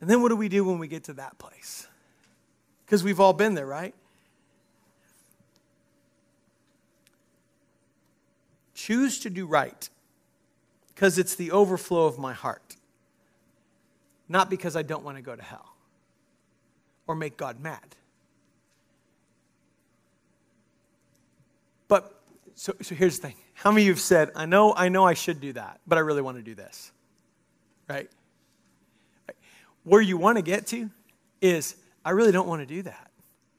And 0.00 0.10
then 0.10 0.20
what 0.22 0.30
do 0.30 0.36
we 0.36 0.48
do 0.48 0.64
when 0.64 0.78
we 0.78 0.88
get 0.88 1.04
to 1.04 1.12
that 1.14 1.38
place? 1.38 1.86
Because 2.84 3.04
we've 3.04 3.20
all 3.20 3.32
been 3.32 3.54
there, 3.54 3.66
right? 3.66 3.94
Choose 8.74 9.20
to 9.20 9.30
do 9.30 9.46
right 9.46 9.88
because 10.88 11.16
it's 11.18 11.36
the 11.36 11.52
overflow 11.52 12.06
of 12.06 12.18
my 12.18 12.32
heart, 12.32 12.76
not 14.28 14.50
because 14.50 14.74
I 14.74 14.82
don't 14.82 15.04
want 15.04 15.16
to 15.18 15.22
go 15.22 15.36
to 15.36 15.42
hell 15.42 15.76
or 17.06 17.14
make 17.14 17.36
God 17.36 17.60
mad. 17.60 17.94
But 21.92 22.10
so, 22.54 22.72
so 22.80 22.94
here's 22.94 23.18
the 23.18 23.28
thing. 23.28 23.36
How 23.52 23.70
many 23.70 23.82
of 23.82 23.86
you 23.88 23.92
have 23.92 24.00
said, 24.00 24.30
I 24.34 24.46
know, 24.46 24.72
I 24.74 24.88
know 24.88 25.04
I 25.04 25.12
should 25.12 25.42
do 25.42 25.52
that, 25.52 25.78
but 25.86 25.98
I 25.98 26.00
really 26.00 26.22
want 26.22 26.38
to 26.38 26.42
do 26.42 26.54
this? 26.54 26.90
Right? 27.86 28.08
Where 29.84 30.00
you 30.00 30.16
want 30.16 30.38
to 30.38 30.42
get 30.42 30.66
to 30.68 30.88
is, 31.42 31.76
I 32.02 32.12
really 32.12 32.32
don't 32.32 32.48
want 32.48 32.62
to 32.62 32.66
do 32.66 32.80
that. 32.80 33.10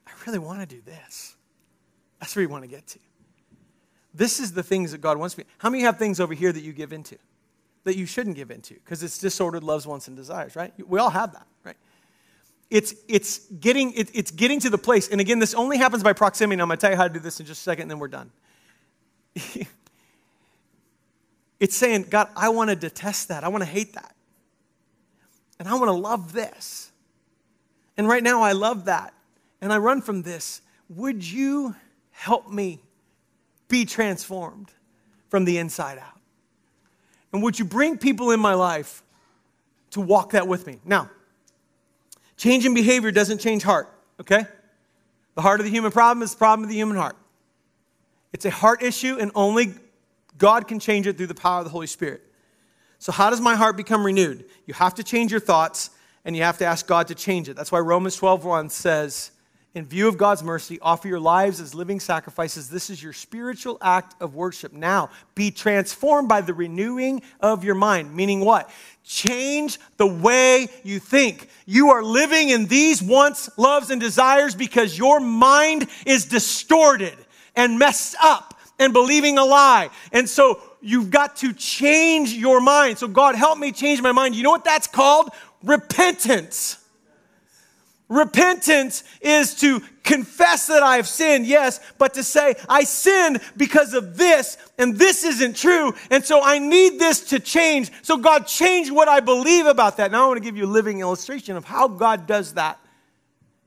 I 0.08 0.12
really 0.26 0.40
want 0.40 0.62
to 0.62 0.66
do 0.66 0.82
this. 0.82 1.36
That's 2.20 2.36
where 2.36 2.42
you 2.42 2.50
want 2.50 2.64
to 2.64 2.68
get 2.68 2.88
to. 2.88 3.00
This 4.16 4.40
is 4.40 4.52
the 4.52 4.64
things 4.64 4.94
that 4.94 5.02
God 5.02 5.20
wants 5.20 5.38
me. 5.38 5.44
How 5.60 5.70
many 5.70 5.84
have 5.84 6.00
things 6.00 6.20
over 6.20 6.34
here 6.34 6.52
that 6.52 6.64
you 6.64 6.74
give 6.74 6.92
into? 6.92 7.20
That 7.84 7.98
you 7.98 8.08
shouldn't 8.08 8.36
give 8.36 8.50
into? 8.50 8.74
Because 8.74 9.04
it's 9.04 9.20
disordered 9.20 9.64
loves, 9.64 9.86
wants, 9.86 10.08
and 10.08 10.18
desires, 10.18 10.56
right? 10.56 10.74
We 10.88 10.98
all 10.98 11.12
have 11.12 11.34
that, 11.34 11.46
right? 11.64 11.78
It's, 12.70 12.94
it's, 13.08 13.40
getting, 13.60 13.94
it, 13.94 14.10
it's 14.14 14.32
getting 14.32 14.60
to 14.62 14.70
the 14.70 14.78
place, 14.78 15.10
and 15.10 15.22
again, 15.22 15.40
this 15.40 15.54
only 15.54 15.78
happens 15.78 16.04
by 16.04 16.14
proximity. 16.14 16.62
I'm 16.62 16.68
going 16.68 16.78
to 16.78 16.82
tell 16.82 16.92
you 16.92 16.98
how 16.98 17.08
to 17.08 17.14
do 17.14 17.20
this 17.20 17.40
in 17.40 17.46
just 17.46 17.62
a 17.62 17.64
second, 17.64 17.84
and 17.84 17.92
then 17.92 18.00
we're 18.00 18.08
done. 18.08 18.32
it's 21.60 21.76
saying, 21.76 22.08
God, 22.10 22.30
I 22.36 22.50
want 22.50 22.70
to 22.72 22.76
detest 22.76 23.28
that. 23.28 23.44
I 23.44 23.50
want 23.50 23.64
to 23.64 23.70
hate 23.70 23.94
that. 23.94 24.16
And 25.60 25.68
I 25.68 25.74
want 25.74 25.88
to 25.88 25.94
love 25.94 26.34
this. 26.34 26.92
And 27.96 28.08
right 28.08 28.24
now, 28.24 28.42
I 28.42 28.54
love 28.54 28.86
that. 28.86 29.14
And 29.62 29.72
I 29.72 29.78
run 29.78 30.02
from 30.02 30.24
this. 30.24 30.62
Would 30.90 31.24
you 31.24 31.76
help 32.14 32.50
me 32.50 32.82
be 33.68 33.86
transformed 33.86 34.72
from 35.30 35.46
the 35.46 35.58
inside 35.58 35.98
out. 35.98 36.20
And 37.34 37.42
would 37.42 37.58
you 37.58 37.66
bring 37.66 37.98
people 37.98 38.30
in 38.30 38.40
my 38.40 38.54
life 38.54 39.04
to 39.90 40.00
walk 40.00 40.32
that 40.32 40.48
with 40.48 40.68
me? 40.68 40.78
Now, 40.86 41.10
changing 42.38 42.74
behavior 42.74 43.12
doesn't 43.12 43.40
change 43.40 43.64
heart, 43.64 43.90
okay? 44.20 44.46
The 45.36 45.42
heart 45.42 45.60
of 45.60 45.66
the 45.66 45.72
human 45.72 45.92
problem 45.92 46.24
is 46.24 46.32
the 46.32 46.38
problem 46.38 46.64
of 46.64 46.70
the 46.70 46.76
human 46.76 46.98
heart. 46.98 47.16
It's 48.32 48.46
a 48.46 48.50
heart 48.50 48.82
issue, 48.82 49.18
and 49.20 49.32
only 49.36 49.74
God 50.38 50.68
can 50.68 50.80
change 50.80 51.08
it 51.08 51.18
through 51.18 51.28
the 51.28 51.36
power 51.36 51.60
of 51.60 51.66
the 51.66 51.72
Holy 51.72 51.88
Spirit. 51.88 52.22
So, 53.00 53.12
how 53.12 53.30
does 53.30 53.42
my 53.42 53.56
heart 53.56 53.78
become 53.78 54.06
renewed? 54.06 54.46
You 54.66 54.74
have 54.74 54.96
to 54.96 55.04
change 55.04 55.32
your 55.32 55.40
thoughts, 55.40 55.90
and 56.26 56.36
you 56.36 56.44
have 56.44 56.58
to 56.60 56.66
ask 56.66 56.88
God 56.88 57.08
to 57.08 57.16
change 57.16 57.50
it. 57.50 57.56
That's 57.56 57.72
why 57.72 57.80
Romans 57.80 58.16
12 58.16 58.46
1 58.46 58.70
says, 58.70 59.32
in 59.76 59.86
view 59.86 60.08
of 60.08 60.18
God's 60.18 60.44
mercy, 60.44 60.78
offer 60.82 61.08
your 61.08 61.20
lives 61.20 61.60
as 61.60 61.74
living 61.74 62.00
sacrifices. 62.00 62.70
This 62.70 62.92
is 62.92 63.02
your 63.02 63.14
spiritual 63.14 63.80
act 63.82 64.16
of 64.22 64.36
worship. 64.36 64.72
Now, 64.72 65.10
be 65.34 65.50
transformed 65.50 66.30
by 66.30 66.42
the 66.42 66.54
renewing 66.54 67.24
of 67.40 67.64
your 67.64 67.74
mind. 67.74 68.16
Meaning 68.16 68.42
what? 68.42 68.70
Change 69.04 69.80
the 69.98 70.06
way 70.06 70.68
you 70.84 71.00
think. 71.00 71.50
You 71.66 71.90
are 71.90 72.04
living 72.04 72.50
in 72.50 72.68
these 72.68 73.02
wants, 73.02 73.50
loves, 73.58 73.90
and 73.90 74.00
desires 74.00 74.54
because 74.54 74.96
your 74.96 75.20
mind 75.20 75.88
is 76.06 76.26
distorted 76.26 77.18
and 77.56 77.80
messed 77.80 78.16
up 78.22 78.60
and 78.78 78.94
believing 78.94 79.40
a 79.40 79.44
lie. 79.44 79.90
And 80.12 80.30
so 80.30 80.62
you've 80.82 81.10
got 81.10 81.38
to 81.38 81.52
change 81.52 82.32
your 82.34 82.62
mind. 82.62 83.00
So, 83.00 83.08
God, 83.08 83.34
help 83.34 83.58
me 83.58 83.72
change 83.72 84.02
my 84.02 84.12
mind. 84.12 84.36
You 84.36 84.44
know 84.44 84.52
what 84.52 84.66
that's 84.66 84.88
called? 84.88 85.32
Repentance. 85.64 86.83
Repentance 88.14 89.04
is 89.22 89.56
to 89.56 89.82
confess 90.04 90.68
that 90.68 90.84
I've 90.84 91.08
sinned, 91.08 91.48
yes, 91.48 91.80
but 91.98 92.14
to 92.14 92.24
say, 92.24 92.54
I 92.70 92.84
sinned 92.84 93.42
because 93.58 93.96
of 93.96 94.18
this, 94.18 94.58
and 94.78 94.96
this 94.98 95.24
isn't 95.24 95.56
true, 95.56 95.96
and 96.12 96.24
so 96.24 96.40
I 96.44 96.60
need 96.60 97.00
this 97.00 97.22
to 97.30 97.40
change. 97.40 97.92
So, 98.04 98.18
God, 98.18 98.46
change 98.46 98.92
what 98.92 99.08
I 99.08 99.20
believe 99.20 99.66
about 99.66 99.98
that. 99.98 100.12
Now, 100.12 100.26
I 100.26 100.28
want 100.28 100.38
to 100.38 100.44
give 100.44 100.56
you 100.56 100.66
a 100.66 100.68
living 100.68 101.00
illustration 101.00 101.58
of 101.58 101.66
how 101.66 101.88
God 101.88 102.28
does 102.28 102.54
that 102.54 102.80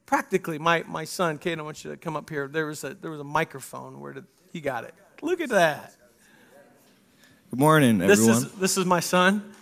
practically. 0.07 0.59
My, 0.59 0.85
my 0.87 1.05
son, 1.05 1.39
Kate, 1.39 1.59
I 1.59 1.63
want 1.63 1.85
you 1.85 1.91
to 1.91 1.97
come 1.97 2.15
up 2.15 2.31
here. 2.31 2.47
There 2.47 2.67
was 2.67 2.85
a, 2.85 2.95
there 2.95 3.11
was 3.11 3.21
a 3.21 3.25
microphone. 3.25 4.01
Where 4.01 4.13
did 4.13 4.27
he 4.53 4.61
got 4.61 4.85
it? 4.85 4.95
Look 5.23 5.41
at 5.41 5.49
that. 5.49 5.93
Good 7.51 7.59
morning, 7.59 8.01
everyone. 8.01 8.09
This 8.09 8.45
is, 8.45 8.53
this 8.53 8.79
is 8.79 8.87
my 8.87 9.01
son. 9.01 9.56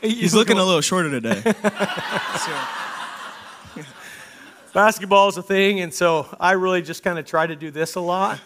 He's 0.00 0.34
looking 0.34 0.58
a 0.58 0.64
little 0.64 0.80
shorter 0.80 1.10
today. 1.10 1.42
Basketball 4.72 5.28
is 5.28 5.36
a 5.36 5.42
thing, 5.42 5.80
and 5.80 5.92
so 5.92 6.26
I 6.38 6.52
really 6.52 6.82
just 6.82 7.02
kind 7.02 7.18
of 7.18 7.26
try 7.26 7.46
to 7.46 7.56
do 7.56 7.70
this 7.72 7.96
a 7.96 8.00
lot. 8.00 8.38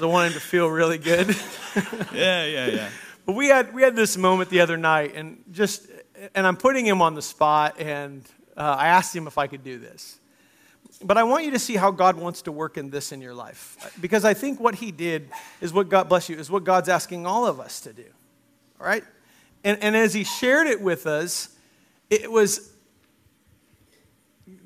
I 0.00 0.06
want 0.06 0.28
him 0.28 0.32
to 0.34 0.40
feel 0.40 0.68
really 0.68 0.96
good. 0.98 1.28
yeah, 2.14 2.46
yeah, 2.46 2.66
yeah. 2.66 2.88
But 3.26 3.34
we 3.34 3.48
had 3.48 3.74
we 3.74 3.82
had 3.82 3.94
this 3.94 4.16
moment 4.16 4.48
the 4.50 4.60
other 4.60 4.76
night, 4.76 5.14
and 5.14 5.44
just 5.50 5.86
and 6.34 6.46
I'm 6.46 6.56
putting 6.56 6.86
him 6.86 7.02
on 7.02 7.14
the 7.14 7.22
spot, 7.22 7.78
and 7.78 8.24
uh, 8.56 8.76
I 8.78 8.88
asked 8.88 9.14
him 9.14 9.26
if 9.26 9.36
I 9.38 9.46
could 9.46 9.64
do 9.64 9.78
this. 9.78 10.18
But 11.02 11.18
I 11.18 11.24
want 11.24 11.44
you 11.44 11.50
to 11.50 11.58
see 11.58 11.76
how 11.76 11.90
God 11.90 12.16
wants 12.16 12.42
to 12.42 12.52
work 12.52 12.78
in 12.78 12.88
this 12.90 13.12
in 13.12 13.20
your 13.20 13.34
life, 13.34 13.94
because 14.00 14.24
I 14.24 14.32
think 14.34 14.60
what 14.60 14.76
He 14.76 14.92
did 14.92 15.28
is 15.60 15.72
what 15.72 15.88
God 15.88 16.08
bless 16.08 16.28
you 16.28 16.36
is 16.36 16.50
what 16.50 16.64
God's 16.64 16.88
asking 16.88 17.26
all 17.26 17.46
of 17.46 17.60
us 17.60 17.80
to 17.82 17.92
do. 17.92 18.06
All 18.80 18.86
right, 18.86 19.04
and, 19.64 19.82
and 19.82 19.96
as 19.96 20.14
he 20.14 20.24
shared 20.24 20.66
it 20.66 20.80
with 20.80 21.06
us, 21.06 21.48
it 22.10 22.30
was 22.30 22.70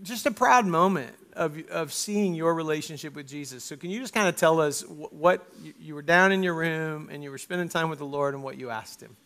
just 0.03 0.27
a 0.27 0.31
proud 0.31 0.67
moment 0.67 1.15
of, 1.35 1.57
of 1.71 1.93
seeing 1.93 2.35
your 2.35 2.53
relationship 2.53 3.15
with 3.15 3.29
Jesus. 3.29 3.63
So, 3.63 3.77
can 3.77 3.91
you 3.91 4.01
just 4.01 4.13
kind 4.13 4.29
of 4.29 4.37
tell 4.37 4.61
us 4.61 4.83
what 4.83 5.47
you 5.81 5.95
were 5.95 6.03
down 6.03 6.33
in 6.33 6.43
your 6.43 6.55
room 6.55 7.09
and 7.11 7.23
you 7.23 7.31
were 7.31 7.39
spending 7.39 7.69
time 7.69 7.89
with 7.89 8.01
the 8.01 8.07
Lord 8.07 8.35
and 8.35 8.43
what 8.43 8.59
you 8.59 8.71
asked 8.71 9.01
Him? 9.01 9.17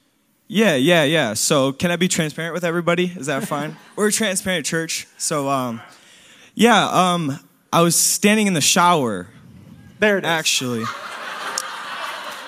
Yeah, 0.47 0.75
yeah, 0.75 1.05
yeah. 1.05 1.33
So, 1.35 1.73
can 1.73 1.91
I 1.91 1.97
be 1.97 2.09
transparent 2.09 2.53
with 2.53 2.65
everybody? 2.65 3.07
Is 3.07 3.27
that 3.27 3.49
fine? 3.49 3.77
We're 3.97 4.09
a 4.09 4.13
transparent 4.13 4.67
church. 4.67 5.09
So, 5.17 5.49
um, 5.49 5.81
yeah, 6.55 6.89
um, 6.89 7.39
I 7.73 7.81
was 7.81 7.97
standing 7.97 8.47
in 8.47 8.53
the 8.53 8.61
shower. 8.61 9.29
There 9.99 10.19
it 10.19 10.25
is. 10.25 10.29
Actually. 10.29 10.85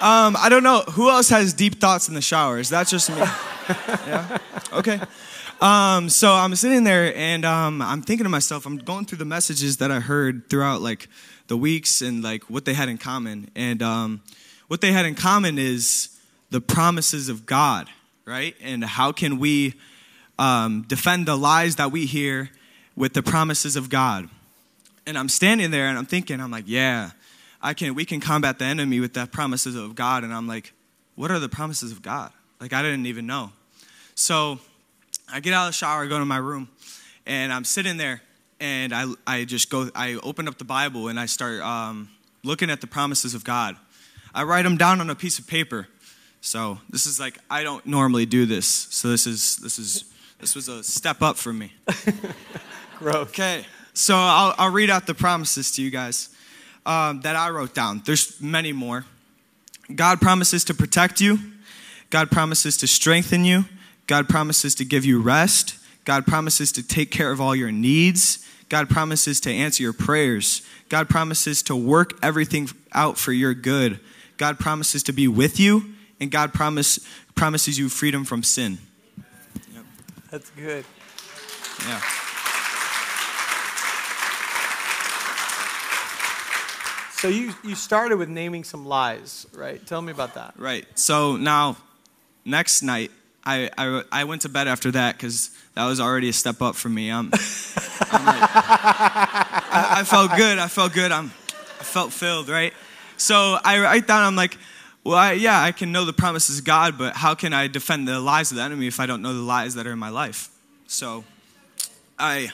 Um, 0.04 0.36
I 0.38 0.50
don't 0.50 0.62
know. 0.62 0.80
Who 0.80 1.08
else 1.08 1.30
has 1.30 1.54
deep 1.54 1.80
thoughts 1.80 2.08
in 2.08 2.14
the 2.14 2.20
shower? 2.20 2.58
Is 2.58 2.68
that 2.68 2.88
just 2.88 3.08
me? 3.08 3.16
yeah? 4.06 4.36
Okay. 4.70 5.00
Um, 5.62 6.10
so 6.10 6.30
I'm 6.30 6.54
sitting 6.56 6.84
there 6.84 7.16
and 7.16 7.42
um, 7.46 7.80
I'm 7.80 8.02
thinking 8.02 8.24
to 8.24 8.28
myself, 8.28 8.66
I'm 8.66 8.76
going 8.76 9.06
through 9.06 9.16
the 9.16 9.24
messages 9.24 9.78
that 9.78 9.90
I 9.90 10.00
heard 10.00 10.50
throughout 10.50 10.82
like 10.82 11.08
the 11.46 11.56
weeks 11.56 12.02
and 12.02 12.22
like 12.22 12.44
what 12.50 12.66
they 12.66 12.74
had 12.74 12.90
in 12.90 12.98
common. 12.98 13.48
And 13.54 13.82
um, 13.82 14.20
what 14.68 14.82
they 14.82 14.92
had 14.92 15.06
in 15.06 15.14
common 15.14 15.58
is 15.58 16.10
the 16.50 16.60
promises 16.60 17.30
of 17.30 17.46
God, 17.46 17.88
right? 18.26 18.54
And 18.62 18.84
how 18.84 19.10
can 19.10 19.38
we 19.38 19.72
um, 20.38 20.82
defend 20.82 21.24
the 21.24 21.36
lies 21.36 21.76
that 21.76 21.92
we 21.92 22.04
hear 22.04 22.50
with 22.94 23.14
the 23.14 23.22
promises 23.22 23.74
of 23.74 23.88
God? 23.88 24.28
And 25.06 25.16
I'm 25.16 25.30
standing 25.30 25.70
there 25.70 25.86
and 25.86 25.96
I'm 25.96 26.04
thinking, 26.04 26.42
I'm 26.42 26.50
like, 26.50 26.64
yeah, 26.66 27.12
I 27.64 27.72
can, 27.72 27.94
we 27.94 28.04
can 28.04 28.20
combat 28.20 28.58
the 28.58 28.66
enemy 28.66 29.00
with 29.00 29.14
the 29.14 29.26
promises 29.26 29.74
of 29.74 29.94
God. 29.94 30.22
And 30.22 30.34
I'm 30.34 30.46
like, 30.46 30.74
what 31.14 31.30
are 31.30 31.38
the 31.38 31.48
promises 31.48 31.90
of 31.92 32.02
God? 32.02 32.30
Like, 32.60 32.74
I 32.74 32.82
didn't 32.82 33.06
even 33.06 33.26
know. 33.26 33.52
So 34.14 34.58
I 35.32 35.40
get 35.40 35.54
out 35.54 35.66
of 35.66 35.68
the 35.70 35.72
shower, 35.72 36.04
I 36.04 36.06
go 36.06 36.18
to 36.18 36.26
my 36.26 36.36
room, 36.36 36.68
and 37.24 37.50
I'm 37.50 37.64
sitting 37.64 37.96
there, 37.96 38.20
and 38.60 38.92
I, 38.92 39.06
I 39.26 39.44
just 39.44 39.70
go, 39.70 39.88
I 39.94 40.14
open 40.22 40.46
up 40.46 40.58
the 40.58 40.64
Bible 40.64 41.08
and 41.08 41.18
I 41.18 41.24
start 41.24 41.62
um, 41.62 42.10
looking 42.42 42.68
at 42.68 42.82
the 42.82 42.86
promises 42.86 43.34
of 43.34 43.44
God. 43.44 43.76
I 44.34 44.44
write 44.44 44.62
them 44.62 44.76
down 44.76 45.00
on 45.00 45.08
a 45.08 45.14
piece 45.14 45.38
of 45.38 45.46
paper. 45.46 45.88
So 46.42 46.78
this 46.90 47.06
is 47.06 47.18
like, 47.18 47.38
I 47.50 47.62
don't 47.62 47.84
normally 47.86 48.26
do 48.26 48.44
this. 48.44 48.66
So 48.66 49.08
this 49.08 49.26
is, 49.26 49.56
this 49.56 49.78
is, 49.78 50.04
this 50.38 50.54
was 50.54 50.68
a 50.68 50.84
step 50.84 51.22
up 51.22 51.36
for 51.36 51.52
me. 51.52 51.72
Growth. 52.98 53.30
Okay. 53.30 53.64
So 53.94 54.16
I'll, 54.16 54.54
I'll 54.58 54.70
read 54.70 54.90
out 54.90 55.06
the 55.06 55.14
promises 55.14 55.70
to 55.72 55.82
you 55.82 55.90
guys 55.90 56.33
um, 56.86 57.20
that 57.22 57.36
I 57.36 57.50
wrote 57.50 57.74
down. 57.74 58.02
There's 58.04 58.40
many 58.40 58.72
more. 58.72 59.04
God 59.94 60.20
promises 60.20 60.64
to 60.64 60.74
protect 60.74 61.20
you. 61.20 61.38
God 62.10 62.30
promises 62.30 62.76
to 62.78 62.86
strengthen 62.86 63.44
you. 63.44 63.64
God 64.06 64.28
promises 64.28 64.74
to 64.76 64.84
give 64.84 65.04
you 65.04 65.20
rest. 65.20 65.78
God 66.04 66.26
promises 66.26 66.72
to 66.72 66.86
take 66.86 67.10
care 67.10 67.30
of 67.30 67.40
all 67.40 67.56
your 67.56 67.72
needs. 67.72 68.46
God 68.68 68.88
promises 68.88 69.40
to 69.40 69.50
answer 69.50 69.82
your 69.82 69.92
prayers. 69.92 70.62
God 70.88 71.08
promises 71.08 71.62
to 71.64 71.76
work 71.76 72.18
everything 72.22 72.68
out 72.92 73.18
for 73.18 73.32
your 73.32 73.54
good. 73.54 74.00
God 74.36 74.58
promises 74.58 75.02
to 75.04 75.12
be 75.12 75.28
with 75.28 75.60
you, 75.60 75.94
and 76.20 76.30
God 76.30 76.52
promise, 76.52 76.98
promises 77.34 77.78
you 77.78 77.88
freedom 77.88 78.24
from 78.24 78.42
sin. 78.42 78.78
Yep. 79.74 79.84
That's 80.30 80.50
good. 80.50 80.84
Yeah. 81.86 82.00
So 87.24 87.30
you, 87.30 87.54
you 87.64 87.74
started 87.74 88.18
with 88.18 88.28
naming 88.28 88.64
some 88.64 88.84
lies, 88.84 89.46
right? 89.54 89.80
Tell 89.86 90.02
me 90.02 90.12
about 90.12 90.34
that. 90.34 90.52
Right. 90.58 90.84
So 90.94 91.38
now, 91.38 91.78
next 92.44 92.82
night, 92.82 93.10
I, 93.42 93.70
I, 93.78 94.02
I 94.12 94.24
went 94.24 94.42
to 94.42 94.50
bed 94.50 94.68
after 94.68 94.90
that 94.90 95.16
because 95.16 95.48
that 95.72 95.86
was 95.86 96.00
already 96.00 96.28
a 96.28 96.34
step 96.34 96.60
up 96.60 96.76
for 96.76 96.90
me. 96.90 97.10
I'm, 97.10 97.30
I'm 97.32 98.26
like, 98.26 98.42
I, 98.42 99.94
I, 100.00 100.04
felt 100.04 100.36
good. 100.36 100.58
I 100.58 100.68
felt 100.68 100.92
good. 100.92 101.10
I'm, 101.10 101.32
I 101.80 101.84
felt 101.84 102.12
filled, 102.12 102.50
right? 102.50 102.74
So 103.16 103.56
I 103.64 103.80
write 103.80 104.06
down, 104.06 104.22
I'm 104.22 104.36
like, 104.36 104.58
well, 105.02 105.16
I, 105.16 105.32
yeah, 105.32 105.62
I 105.62 105.72
can 105.72 105.92
know 105.92 106.04
the 106.04 106.12
promises 106.12 106.58
of 106.58 106.66
God, 106.66 106.98
but 106.98 107.16
how 107.16 107.34
can 107.34 107.54
I 107.54 107.68
defend 107.68 108.06
the 108.06 108.20
lies 108.20 108.50
of 108.50 108.58
the 108.58 108.62
enemy 108.62 108.86
if 108.86 109.00
I 109.00 109.06
don't 109.06 109.22
know 109.22 109.32
the 109.32 109.40
lies 109.40 109.76
that 109.76 109.86
are 109.86 109.92
in 109.92 109.98
my 109.98 110.10
life? 110.10 110.50
So 110.88 111.24
I 112.18 112.50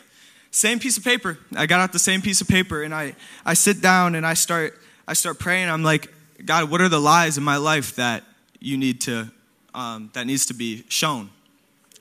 same 0.51 0.79
piece 0.79 0.97
of 0.99 1.05
paper. 1.05 1.39
I 1.57 1.67
got 1.67 1.81
out 1.81 1.93
the 1.93 1.99
same 1.99 2.23
piece 2.23 2.41
of 2.41 2.49
paper 2.49 2.83
and 2.83 2.95
I, 2.95 3.15
I 3.45 3.55
sit 3.55 3.81
down 3.81 4.15
and 4.15 4.27
I 4.27 4.35
start, 4.35 4.79
I 5.07 5.13
start 5.15 5.39
praying. 5.39 5.69
I'm 5.69 5.83
like, 5.83 6.13
God, 6.45 6.71
what 6.71 6.81
are 6.81 6.89
the 6.89 7.01
lies 7.01 7.39
in 7.39 7.45
my 7.45 7.57
life 7.57 7.97
that 7.97 8.25
you 8.59 8.77
need 8.77 9.01
to, 9.03 9.31
um, 9.75 10.11
that 10.15 10.27
needs 10.27 10.47
to 10.47 10.55
be 10.55 10.85
shown? 10.89 11.31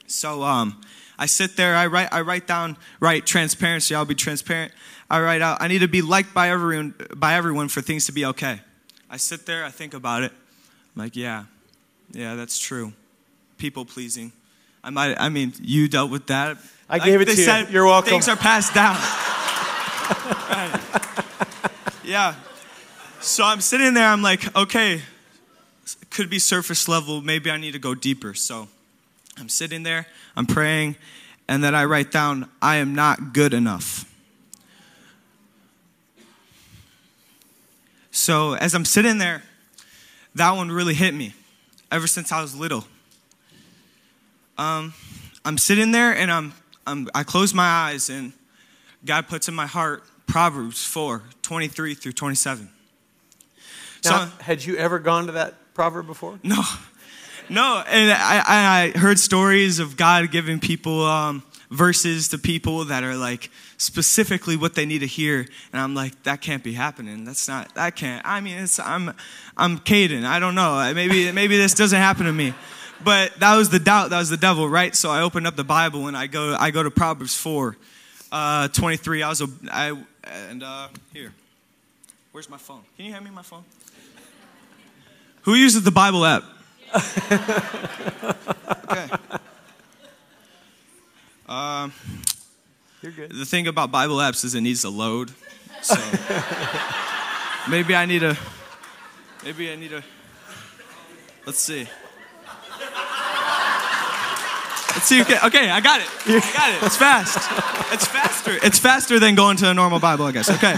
So 0.07 0.43
um, 0.43 0.81
I 1.17 1.27
sit 1.27 1.55
there, 1.55 1.75
I 1.75 1.87
write, 1.87 2.09
I 2.11 2.21
write 2.21 2.47
down, 2.47 2.77
write 2.99 3.25
transparency, 3.25 3.93
I'll 3.93 4.05
be 4.05 4.15
transparent. 4.15 4.71
I 5.09 5.21
write 5.21 5.41
out, 5.41 5.61
I 5.61 5.67
need 5.67 5.79
to 5.79 5.87
be 5.87 6.01
liked 6.01 6.33
by 6.33 6.49
everyone, 6.49 6.95
by 7.15 7.35
everyone 7.35 7.67
for 7.67 7.81
things 7.81 8.05
to 8.07 8.11
be 8.11 8.25
okay. 8.25 8.61
I 9.09 9.17
sit 9.17 9.45
there, 9.45 9.63
I 9.63 9.69
think 9.69 9.93
about 9.93 10.23
it. 10.23 10.31
I'm 10.95 11.03
like, 11.03 11.15
yeah, 11.15 11.45
yeah, 12.11 12.35
that's 12.35 12.57
true. 12.59 12.93
People 13.57 13.85
pleasing. 13.85 14.31
I 14.83 14.89
might, 14.91 15.19
I 15.19 15.29
mean, 15.29 15.53
you 15.61 15.87
dealt 15.87 16.09
with 16.09 16.27
that. 16.27 16.57
I 16.89 16.99
gave 16.99 17.21
it 17.21 17.25
to 17.25 17.35
you. 17.35 17.67
You're 17.69 17.85
welcome. 17.85 18.09
Things 18.09 18.27
are 18.27 18.35
passed 18.35 18.73
down. 18.73 18.95
right. 20.49 20.79
Yeah. 22.03 22.35
So 23.21 23.43
I'm 23.43 23.61
sitting 23.61 23.93
there, 23.93 24.07
I'm 24.07 24.21
like, 24.21 24.55
okay, 24.55 25.01
could 26.09 26.29
be 26.29 26.39
surface 26.39 26.87
level. 26.87 27.21
Maybe 27.21 27.51
I 27.51 27.57
need 27.57 27.73
to 27.73 27.79
go 27.79 27.93
deeper. 27.93 28.33
So 28.33 28.67
I'm 29.37 29.49
sitting 29.49 29.83
there, 29.83 30.07
I'm 30.35 30.45
praying, 30.45 30.95
and 31.47 31.63
then 31.63 31.75
I 31.75 31.85
write 31.85 32.11
down, 32.11 32.49
I 32.61 32.77
am 32.77 32.95
not 32.95 33.33
good 33.33 33.53
enough. 33.53 34.05
So 38.11 38.53
as 38.53 38.73
I'm 38.73 38.85
sitting 38.85 39.17
there, 39.17 39.43
that 40.35 40.51
one 40.51 40.71
really 40.71 40.93
hit 40.93 41.13
me 41.13 41.33
ever 41.91 42.07
since 42.07 42.31
I 42.31 42.41
was 42.41 42.55
little. 42.55 42.85
um, 44.57 44.93
I'm 45.45 45.57
sitting 45.57 45.91
there 45.91 46.13
and 46.15 46.31
I'm, 46.31 46.53
I'm, 46.85 47.07
I 47.13 47.23
close 47.23 47.53
my 47.53 47.67
eyes 47.67 48.09
and 48.09 48.33
God 49.05 49.27
puts 49.27 49.47
in 49.47 49.53
my 49.53 49.67
heart 49.67 50.03
Proverbs 50.25 50.83
4 50.85 51.23
23 51.41 51.95
through 51.95 52.11
27. 52.11 52.69
Now, 54.05 54.25
so, 54.25 54.31
had 54.43 54.63
you 54.63 54.77
ever 54.77 54.99
gone 54.99 55.25
to 55.25 55.33
that 55.33 55.55
proverb 55.73 56.07
before? 56.07 56.39
No. 56.43 56.61
No. 57.51 57.83
And 57.87 58.11
I, 58.11 58.93
I 58.93 58.97
heard 58.99 59.17
stories 59.17 59.79
of 59.79 59.97
God 59.97 60.29
giving 60.29 60.59
people 60.59 61.03
um, 61.03 61.41
verses 61.71 62.27
to 62.29 62.37
people 62.37 62.85
that 62.85 63.03
are 63.03 63.15
like 63.15 63.49
specifically 63.77 64.55
what 64.55 64.75
they 64.75 64.85
need 64.85 64.99
to 64.99 65.07
hear. 65.07 65.47
And 65.73 65.81
I'm 65.81 65.95
like, 65.95 66.21
that 66.23 66.41
can't 66.41 66.63
be 66.63 66.73
happening. 66.73 67.25
That's 67.25 67.47
not, 67.47 67.73
that 67.75 67.95
can't. 67.95 68.23
I 68.25 68.39
mean, 68.39 68.57
it's, 68.57 68.79
I'm, 68.79 69.13
I'm 69.57 69.79
Caden. 69.79 70.25
I 70.25 70.39
don't 70.39 70.53
know. 70.53 70.91
Maybe, 70.93 71.31
maybe 71.31 71.57
this 71.57 71.73
doesn't 71.73 71.99
happen 71.99 72.25
to 72.25 72.33
me. 72.33 72.53
But 73.03 73.39
that 73.39 73.55
was 73.55 73.69
the 73.69 73.79
doubt. 73.79 74.09
That 74.09 74.19
was 74.19 74.29
the 74.29 74.37
devil, 74.37 74.67
right? 74.67 74.95
So 74.95 75.09
I 75.09 75.21
opened 75.21 75.47
up 75.47 75.55
the 75.55 75.63
Bible 75.63 76.07
and 76.07 76.17
I 76.17 76.27
go, 76.27 76.55
I 76.59 76.71
go 76.71 76.83
to 76.83 76.91
Proverbs 76.91 77.35
4, 77.35 77.77
uh, 78.31 78.67
23. 78.69 79.23
I 79.23 79.29
was, 79.29 79.41
a, 79.41 79.47
I, 79.71 79.97
and 80.49 80.63
uh, 80.63 80.89
here. 81.13 81.33
Where's 82.31 82.49
my 82.49 82.57
phone? 82.57 82.81
Can 82.97 83.05
you 83.05 83.13
hand 83.13 83.25
me 83.25 83.31
my 83.31 83.41
phone? 83.41 83.63
Who 85.43 85.55
uses 85.55 85.83
the 85.83 85.91
Bible 85.91 86.25
app? 86.25 86.43
okay. 88.85 89.09
Um, 91.47 91.93
You're 93.01 93.11
good. 93.11 93.31
The 93.31 93.45
thing 93.45 93.67
about 93.67 93.91
Bible 93.91 94.17
apps 94.17 94.43
is 94.45 94.53
it 94.53 94.61
needs 94.61 94.81
to 94.81 94.89
load. 94.89 95.31
So 95.81 95.95
maybe 97.69 97.95
I 97.95 98.05
need 98.05 98.23
a. 98.23 98.37
Maybe 99.43 99.71
I 99.71 99.75
need 99.75 99.93
a. 99.93 100.03
Let's 101.45 101.59
see. 101.59 101.87
Let's 104.99 105.07
see. 105.07 105.21
Okay, 105.21 105.37
okay, 105.45 105.69
I 105.69 105.79
got 105.79 106.01
it. 106.01 106.07
I 106.25 106.51
got 106.51 106.73
it. 106.73 106.85
It's 106.85 106.97
fast. 106.97 107.37
It's 107.93 108.05
faster. 108.05 108.59
It's 108.61 108.79
faster 108.79 109.17
than 109.17 109.33
going 109.33 109.55
to 109.55 109.69
a 109.69 109.73
normal 109.73 110.01
Bible, 110.01 110.25
I 110.25 110.33
guess. 110.33 110.49
Okay. 110.49 110.75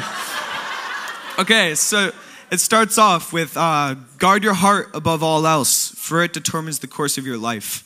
Okay, 1.39 1.73
so 1.73 2.11
it 2.51 2.59
starts 2.59 2.99
off 2.99 3.33
with 3.33 3.57
uh, 3.57 3.95
guard 4.19 4.43
your 4.43 4.53
heart 4.53 4.91
above 4.93 5.23
all 5.23 5.47
else, 5.47 5.89
for 5.95 6.21
it 6.21 6.33
determines 6.33 6.77
the 6.77 6.87
course 6.87 7.17
of 7.17 7.25
your 7.25 7.39
life. 7.39 7.83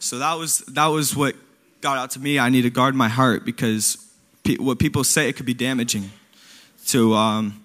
So 0.00 0.18
that 0.18 0.34
was 0.34 0.58
that 0.66 0.86
was 0.86 1.14
what 1.14 1.36
got 1.82 1.96
out 1.98 2.10
to 2.10 2.18
me. 2.18 2.40
I 2.40 2.48
need 2.48 2.62
to 2.62 2.70
guard 2.70 2.96
my 2.96 3.08
heart 3.08 3.44
because 3.44 3.96
pe- 4.42 4.56
what 4.56 4.80
people 4.80 5.04
say 5.04 5.28
it 5.28 5.34
could 5.34 5.46
be 5.46 5.54
damaging. 5.54 6.10
To 6.88 7.14
um, 7.14 7.64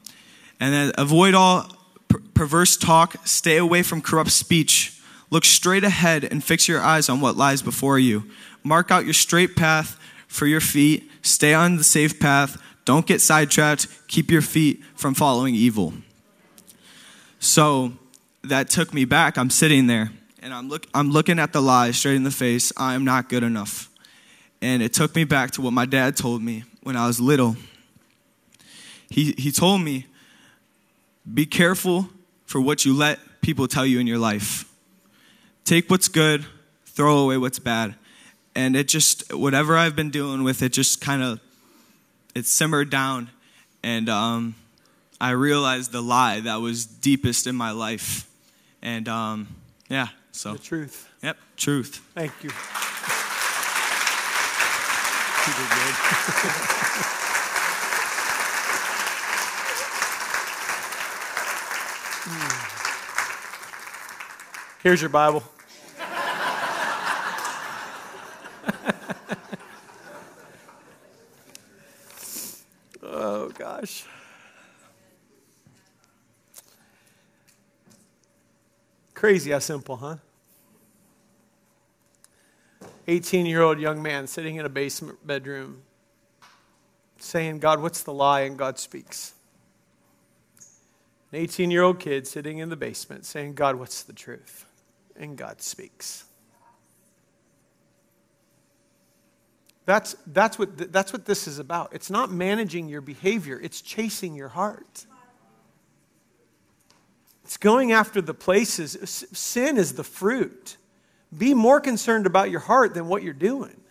and 0.59 0.71
then 0.71 0.91
avoid 0.95 1.33
all 1.33 1.75
per- 2.07 2.21
perverse 2.35 2.77
talk. 2.77 3.15
Stay 3.25 3.57
away 3.57 3.81
from 3.81 3.99
corrupt 3.99 4.29
speech. 4.29 5.00
Look 5.31 5.45
straight 5.45 5.83
ahead 5.85 6.25
and 6.25 6.43
fix 6.43 6.67
your 6.67 6.81
eyes 6.81 7.09
on 7.09 7.21
what 7.21 7.37
lies 7.37 7.61
before 7.61 7.97
you. 7.97 8.29
Mark 8.63 8.91
out 8.91 9.05
your 9.05 9.13
straight 9.13 9.55
path 9.55 9.97
for 10.27 10.45
your 10.45 10.61
feet. 10.61 11.09
Stay 11.21 11.53
on 11.53 11.77
the 11.77 11.83
safe 11.83 12.19
path. 12.19 12.61
Don't 12.85 13.07
get 13.07 13.21
sidetracked. 13.21 13.87
Keep 14.07 14.29
your 14.29 14.41
feet 14.41 14.83
from 14.93 15.13
following 15.13 15.55
evil. 15.55 15.93
So 17.39 17.93
that 18.43 18.69
took 18.69 18.93
me 18.93 19.05
back. 19.05 19.37
I'm 19.37 19.49
sitting 19.49 19.87
there 19.87 20.11
and 20.41 20.53
I'm, 20.53 20.67
look, 20.67 20.85
I'm 20.93 21.11
looking 21.11 21.39
at 21.39 21.53
the 21.53 21.61
lie 21.61 21.91
straight 21.91 22.15
in 22.15 22.23
the 22.23 22.31
face. 22.31 22.73
I 22.75 22.93
am 22.93 23.05
not 23.05 23.29
good 23.29 23.43
enough. 23.43 23.89
And 24.61 24.83
it 24.83 24.93
took 24.93 25.15
me 25.15 25.23
back 25.23 25.51
to 25.51 25.61
what 25.61 25.73
my 25.73 25.85
dad 25.85 26.17
told 26.17 26.41
me 26.41 26.65
when 26.83 26.95
I 26.95 27.07
was 27.07 27.19
little. 27.19 27.55
He, 29.09 29.33
he 29.37 29.51
told 29.51 29.81
me, 29.81 30.07
be 31.31 31.45
careful 31.45 32.09
for 32.45 32.59
what 32.59 32.85
you 32.85 32.93
let 32.93 33.19
people 33.41 33.67
tell 33.67 33.85
you 33.85 33.99
in 33.99 34.07
your 34.07 34.17
life. 34.17 34.70
Take 35.65 35.89
what's 35.89 36.07
good, 36.07 36.45
throw 36.85 37.19
away 37.19 37.37
what's 37.37 37.59
bad. 37.59 37.95
And 38.55 38.75
it 38.75 38.87
just, 38.87 39.33
whatever 39.33 39.77
I've 39.77 39.95
been 39.95 40.09
dealing 40.09 40.43
with, 40.43 40.61
it 40.61 40.73
just 40.73 40.99
kind 41.01 41.23
of, 41.23 41.39
it 42.35 42.45
simmered 42.45 42.89
down. 42.89 43.29
And 43.83 44.09
um, 44.09 44.55
I 45.19 45.31
realized 45.31 45.91
the 45.91 46.01
lie 46.01 46.41
that 46.41 46.57
was 46.57 46.85
deepest 46.85 47.47
in 47.47 47.55
my 47.55 47.71
life. 47.71 48.29
And 48.81 49.07
um, 49.07 49.47
yeah, 49.89 50.09
so. 50.31 50.53
The 50.53 50.59
truth. 50.59 51.09
Yep, 51.23 51.37
truth. 51.55 52.01
Thank 52.13 52.43
you. 52.43 52.49
Here's 64.83 64.99
your 64.99 65.09
Bible. 65.09 65.43
oh, 73.03 73.49
gosh. 73.55 74.05
Crazy 79.13 79.51
how 79.51 79.59
simple, 79.59 79.97
huh? 79.97 80.15
18 83.07 83.45
year 83.45 83.61
old 83.61 83.79
young 83.79 84.01
man 84.01 84.25
sitting 84.25 84.55
in 84.55 84.65
a 84.65 84.69
basement 84.69 85.27
bedroom 85.27 85.83
saying, 87.19 87.59
God, 87.59 87.83
what's 87.83 88.01
the 88.01 88.13
lie? 88.13 88.41
And 88.41 88.57
God 88.57 88.79
speaks. 88.79 89.35
An 91.31 91.37
18 91.37 91.69
year 91.69 91.83
old 91.83 91.99
kid 91.99 92.25
sitting 92.25 92.57
in 92.57 92.69
the 92.69 92.75
basement 92.75 93.25
saying, 93.25 93.53
God, 93.53 93.75
what's 93.75 94.01
the 94.01 94.13
truth? 94.13 94.65
And 95.21 95.37
God 95.37 95.61
speaks. 95.61 96.25
That's, 99.85 100.15
that's, 100.27 100.57
what, 100.57 100.91
that's 100.91 101.13
what 101.13 101.25
this 101.25 101.47
is 101.47 101.59
about. 101.59 101.93
It's 101.93 102.09
not 102.09 102.31
managing 102.31 102.89
your 102.89 103.01
behavior, 103.01 103.59
it's 103.61 103.81
chasing 103.81 104.35
your 104.35 104.49
heart. 104.49 105.05
It's 107.43 107.57
going 107.57 107.91
after 107.91 108.21
the 108.21 108.33
places. 108.33 109.25
Sin 109.33 109.77
is 109.77 109.93
the 109.93 110.03
fruit. 110.05 110.77
Be 111.37 111.53
more 111.53 111.81
concerned 111.81 112.25
about 112.25 112.49
your 112.49 112.61
heart 112.61 112.93
than 112.93 113.07
what 113.07 113.23
you're 113.23 113.33
doing. 113.33 113.81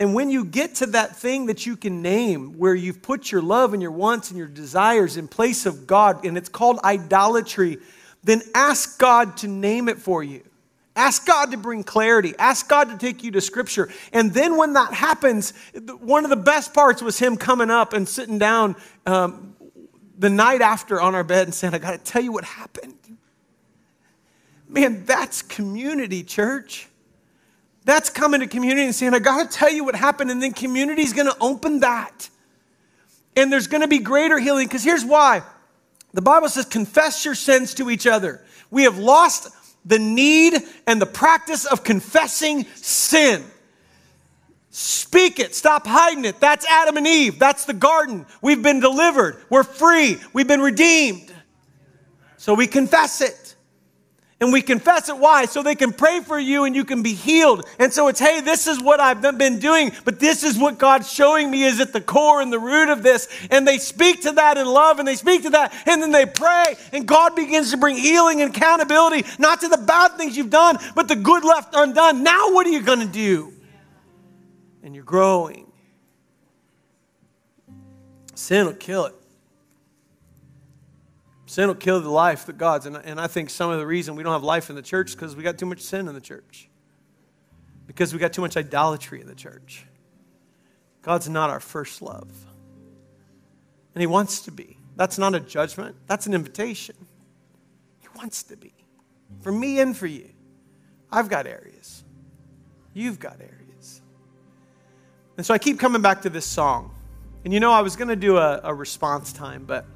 And 0.00 0.14
when 0.14 0.30
you 0.30 0.44
get 0.44 0.76
to 0.76 0.86
that 0.86 1.16
thing 1.16 1.46
that 1.46 1.66
you 1.66 1.76
can 1.76 2.00
name, 2.00 2.56
where 2.58 2.74
you've 2.74 3.02
put 3.02 3.30
your 3.30 3.42
love 3.42 3.74
and 3.74 3.82
your 3.82 3.90
wants 3.90 4.30
and 4.30 4.38
your 4.38 4.46
desires 4.46 5.16
in 5.16 5.28
place 5.28 5.66
of 5.66 5.86
God, 5.86 6.24
and 6.24 6.38
it's 6.38 6.48
called 6.48 6.78
idolatry, 6.82 7.78
then 8.28 8.42
ask 8.54 8.98
God 8.98 9.38
to 9.38 9.48
name 9.48 9.88
it 9.88 9.98
for 9.98 10.22
you. 10.22 10.42
Ask 10.94 11.26
God 11.26 11.52
to 11.52 11.56
bring 11.56 11.84
clarity. 11.84 12.34
Ask 12.38 12.68
God 12.68 12.90
to 12.90 12.98
take 12.98 13.22
you 13.22 13.30
to 13.30 13.40
Scripture. 13.40 13.88
And 14.12 14.34
then 14.34 14.56
when 14.56 14.72
that 14.72 14.92
happens, 14.92 15.52
one 16.00 16.24
of 16.24 16.30
the 16.30 16.36
best 16.36 16.74
parts 16.74 17.00
was 17.00 17.18
Him 17.18 17.36
coming 17.36 17.70
up 17.70 17.92
and 17.92 18.08
sitting 18.08 18.38
down 18.38 18.74
um, 19.06 19.54
the 20.18 20.28
night 20.28 20.60
after 20.60 21.00
on 21.00 21.14
our 21.14 21.22
bed 21.22 21.46
and 21.46 21.54
saying, 21.54 21.72
I 21.72 21.78
got 21.78 21.92
to 21.92 21.98
tell 21.98 22.20
you 22.20 22.32
what 22.32 22.44
happened. 22.44 22.94
Man, 24.68 25.04
that's 25.04 25.40
community, 25.40 26.24
church. 26.24 26.88
That's 27.84 28.10
coming 28.10 28.40
to 28.40 28.46
community 28.46 28.84
and 28.84 28.94
saying, 28.94 29.14
I 29.14 29.20
got 29.20 29.50
to 29.50 29.56
tell 29.56 29.72
you 29.72 29.84
what 29.84 29.94
happened. 29.94 30.30
And 30.30 30.42
then 30.42 30.52
community 30.52 31.02
is 31.02 31.12
going 31.12 31.28
to 31.28 31.36
open 31.40 31.80
that. 31.80 32.28
And 33.36 33.50
there's 33.52 33.68
going 33.68 33.80
to 33.80 33.88
be 33.88 34.00
greater 34.00 34.38
healing. 34.38 34.66
Because 34.66 34.84
here's 34.84 35.04
why 35.04 35.42
the 36.18 36.22
Bible 36.22 36.48
says, 36.48 36.64
confess 36.64 37.24
your 37.24 37.36
sins 37.36 37.74
to 37.74 37.88
each 37.90 38.04
other. 38.04 38.40
We 38.72 38.82
have 38.82 38.98
lost 38.98 39.54
the 39.84 40.00
need 40.00 40.60
and 40.84 41.00
the 41.00 41.06
practice 41.06 41.64
of 41.64 41.84
confessing 41.84 42.64
sin. 42.74 43.44
Speak 44.70 45.38
it. 45.38 45.54
Stop 45.54 45.86
hiding 45.86 46.24
it. 46.24 46.40
That's 46.40 46.66
Adam 46.66 46.96
and 46.96 47.06
Eve. 47.06 47.38
That's 47.38 47.66
the 47.66 47.72
garden. 47.72 48.26
We've 48.42 48.60
been 48.60 48.80
delivered. 48.80 49.36
We're 49.48 49.62
free. 49.62 50.18
We've 50.32 50.48
been 50.48 50.60
redeemed. 50.60 51.32
So 52.36 52.52
we 52.52 52.66
confess 52.66 53.20
it. 53.20 53.47
And 54.40 54.52
we 54.52 54.62
confess 54.62 55.08
it. 55.08 55.18
Why? 55.18 55.46
So 55.46 55.64
they 55.64 55.74
can 55.74 55.92
pray 55.92 56.20
for 56.20 56.38
you 56.38 56.64
and 56.64 56.76
you 56.76 56.84
can 56.84 57.02
be 57.02 57.12
healed. 57.12 57.66
And 57.80 57.92
so 57.92 58.06
it's, 58.06 58.20
hey, 58.20 58.40
this 58.40 58.68
is 58.68 58.80
what 58.80 59.00
I've 59.00 59.20
been 59.20 59.58
doing, 59.58 59.90
but 60.04 60.20
this 60.20 60.44
is 60.44 60.56
what 60.56 60.78
God's 60.78 61.12
showing 61.12 61.50
me 61.50 61.64
is 61.64 61.80
at 61.80 61.92
the 61.92 62.00
core 62.00 62.40
and 62.40 62.52
the 62.52 62.58
root 62.58 62.88
of 62.88 63.02
this. 63.02 63.28
And 63.50 63.66
they 63.66 63.78
speak 63.78 64.22
to 64.22 64.32
that 64.32 64.56
in 64.56 64.66
love 64.66 65.00
and 65.00 65.08
they 65.08 65.16
speak 65.16 65.42
to 65.42 65.50
that 65.50 65.74
and 65.86 66.00
then 66.00 66.12
they 66.12 66.24
pray 66.24 66.76
and 66.92 67.06
God 67.06 67.34
begins 67.34 67.72
to 67.72 67.76
bring 67.76 67.96
healing 67.96 68.40
and 68.40 68.54
accountability, 68.54 69.26
not 69.40 69.60
to 69.62 69.68
the 69.68 69.78
bad 69.78 70.12
things 70.12 70.36
you've 70.36 70.50
done, 70.50 70.78
but 70.94 71.08
the 71.08 71.16
good 71.16 71.44
left 71.44 71.74
undone. 71.74 72.22
Now 72.22 72.52
what 72.52 72.64
are 72.66 72.70
you 72.70 72.82
going 72.82 73.00
to 73.00 73.06
do? 73.06 73.54
and 74.88 74.94
you're 74.94 75.04
growing. 75.04 75.70
Sin 78.34 78.64
will 78.64 78.72
kill 78.72 79.04
it. 79.04 79.14
Sin 81.58 81.66
will 81.66 81.74
kill 81.74 82.00
the 82.00 82.08
life 82.08 82.46
that 82.46 82.56
God's. 82.56 82.86
And, 82.86 82.94
and 82.94 83.20
I 83.20 83.26
think 83.26 83.50
some 83.50 83.68
of 83.68 83.80
the 83.80 83.86
reason 83.86 84.14
we 84.14 84.22
don't 84.22 84.32
have 84.32 84.44
life 84.44 84.70
in 84.70 84.76
the 84.76 84.82
church 84.82 85.08
is 85.08 85.14
because 85.16 85.34
we 85.34 85.42
got 85.42 85.58
too 85.58 85.66
much 85.66 85.80
sin 85.80 86.06
in 86.06 86.14
the 86.14 86.20
church. 86.20 86.68
Because 87.88 88.12
we 88.12 88.20
got 88.20 88.32
too 88.32 88.42
much 88.42 88.56
idolatry 88.56 89.20
in 89.20 89.26
the 89.26 89.34
church. 89.34 89.84
God's 91.02 91.28
not 91.28 91.50
our 91.50 91.58
first 91.58 92.00
love. 92.00 92.30
And 93.92 94.00
He 94.00 94.06
wants 94.06 94.42
to 94.42 94.52
be. 94.52 94.76
That's 94.94 95.18
not 95.18 95.34
a 95.34 95.40
judgment, 95.40 95.96
that's 96.06 96.28
an 96.28 96.34
invitation. 96.34 96.94
He 97.98 98.06
wants 98.14 98.44
to 98.44 98.56
be. 98.56 98.72
For 99.40 99.50
me 99.50 99.80
and 99.80 99.96
for 99.96 100.06
you. 100.06 100.30
I've 101.10 101.28
got 101.28 101.48
areas. 101.48 102.04
You've 102.94 103.18
got 103.18 103.40
areas. 103.40 104.00
And 105.36 105.44
so 105.44 105.54
I 105.54 105.58
keep 105.58 105.80
coming 105.80 106.02
back 106.02 106.22
to 106.22 106.30
this 106.30 106.46
song. 106.46 106.94
And 107.44 107.52
you 107.52 107.58
know, 107.58 107.72
I 107.72 107.80
was 107.80 107.96
going 107.96 108.10
to 108.10 108.16
do 108.16 108.36
a, 108.36 108.60
a 108.62 108.72
response 108.72 109.32
time, 109.32 109.64
but. 109.64 109.86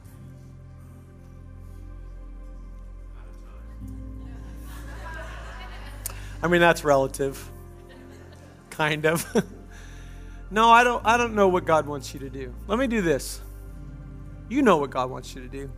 I 6.43 6.49
mean, 6.49 6.61
that's 6.61 6.84
relative. 6.84 7.51
Kind 8.70 9.07
of. 9.07 9.24
no, 10.51 10.68
I 10.68 10.82
don't, 10.82 11.05
I 11.07 11.16
don't 11.16 11.34
know 11.34 11.49
what 11.49 11.64
God 11.64 11.86
wants 11.86 12.12
you 12.12 12.20
to 12.20 12.30
do. 12.30 12.53
Let 12.66 12.78
me 12.78 12.86
do 12.86 13.01
this. 13.01 13.40
You 14.49 14.62
know 14.62 14.78
what 14.78 14.90
God 14.90 15.11
wants 15.11 15.34
you 15.34 15.43
to 15.43 15.49
do. 15.49 15.70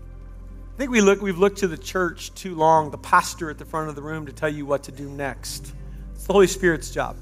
I 0.74 0.76
think 0.76 0.90
we 0.90 1.00
look, 1.00 1.20
we've 1.20 1.38
looked 1.38 1.58
to 1.58 1.68
the 1.68 1.76
church 1.76 2.34
too 2.34 2.54
long, 2.56 2.90
the 2.90 2.98
pastor 2.98 3.50
at 3.50 3.58
the 3.58 3.64
front 3.64 3.88
of 3.88 3.94
the 3.94 4.02
room, 4.02 4.26
to 4.26 4.32
tell 4.32 4.48
you 4.48 4.66
what 4.66 4.82
to 4.84 4.92
do 4.92 5.08
next. 5.08 5.72
It's 6.14 6.26
the 6.26 6.32
Holy 6.32 6.48
Spirit's 6.48 6.90
job. 6.90 7.16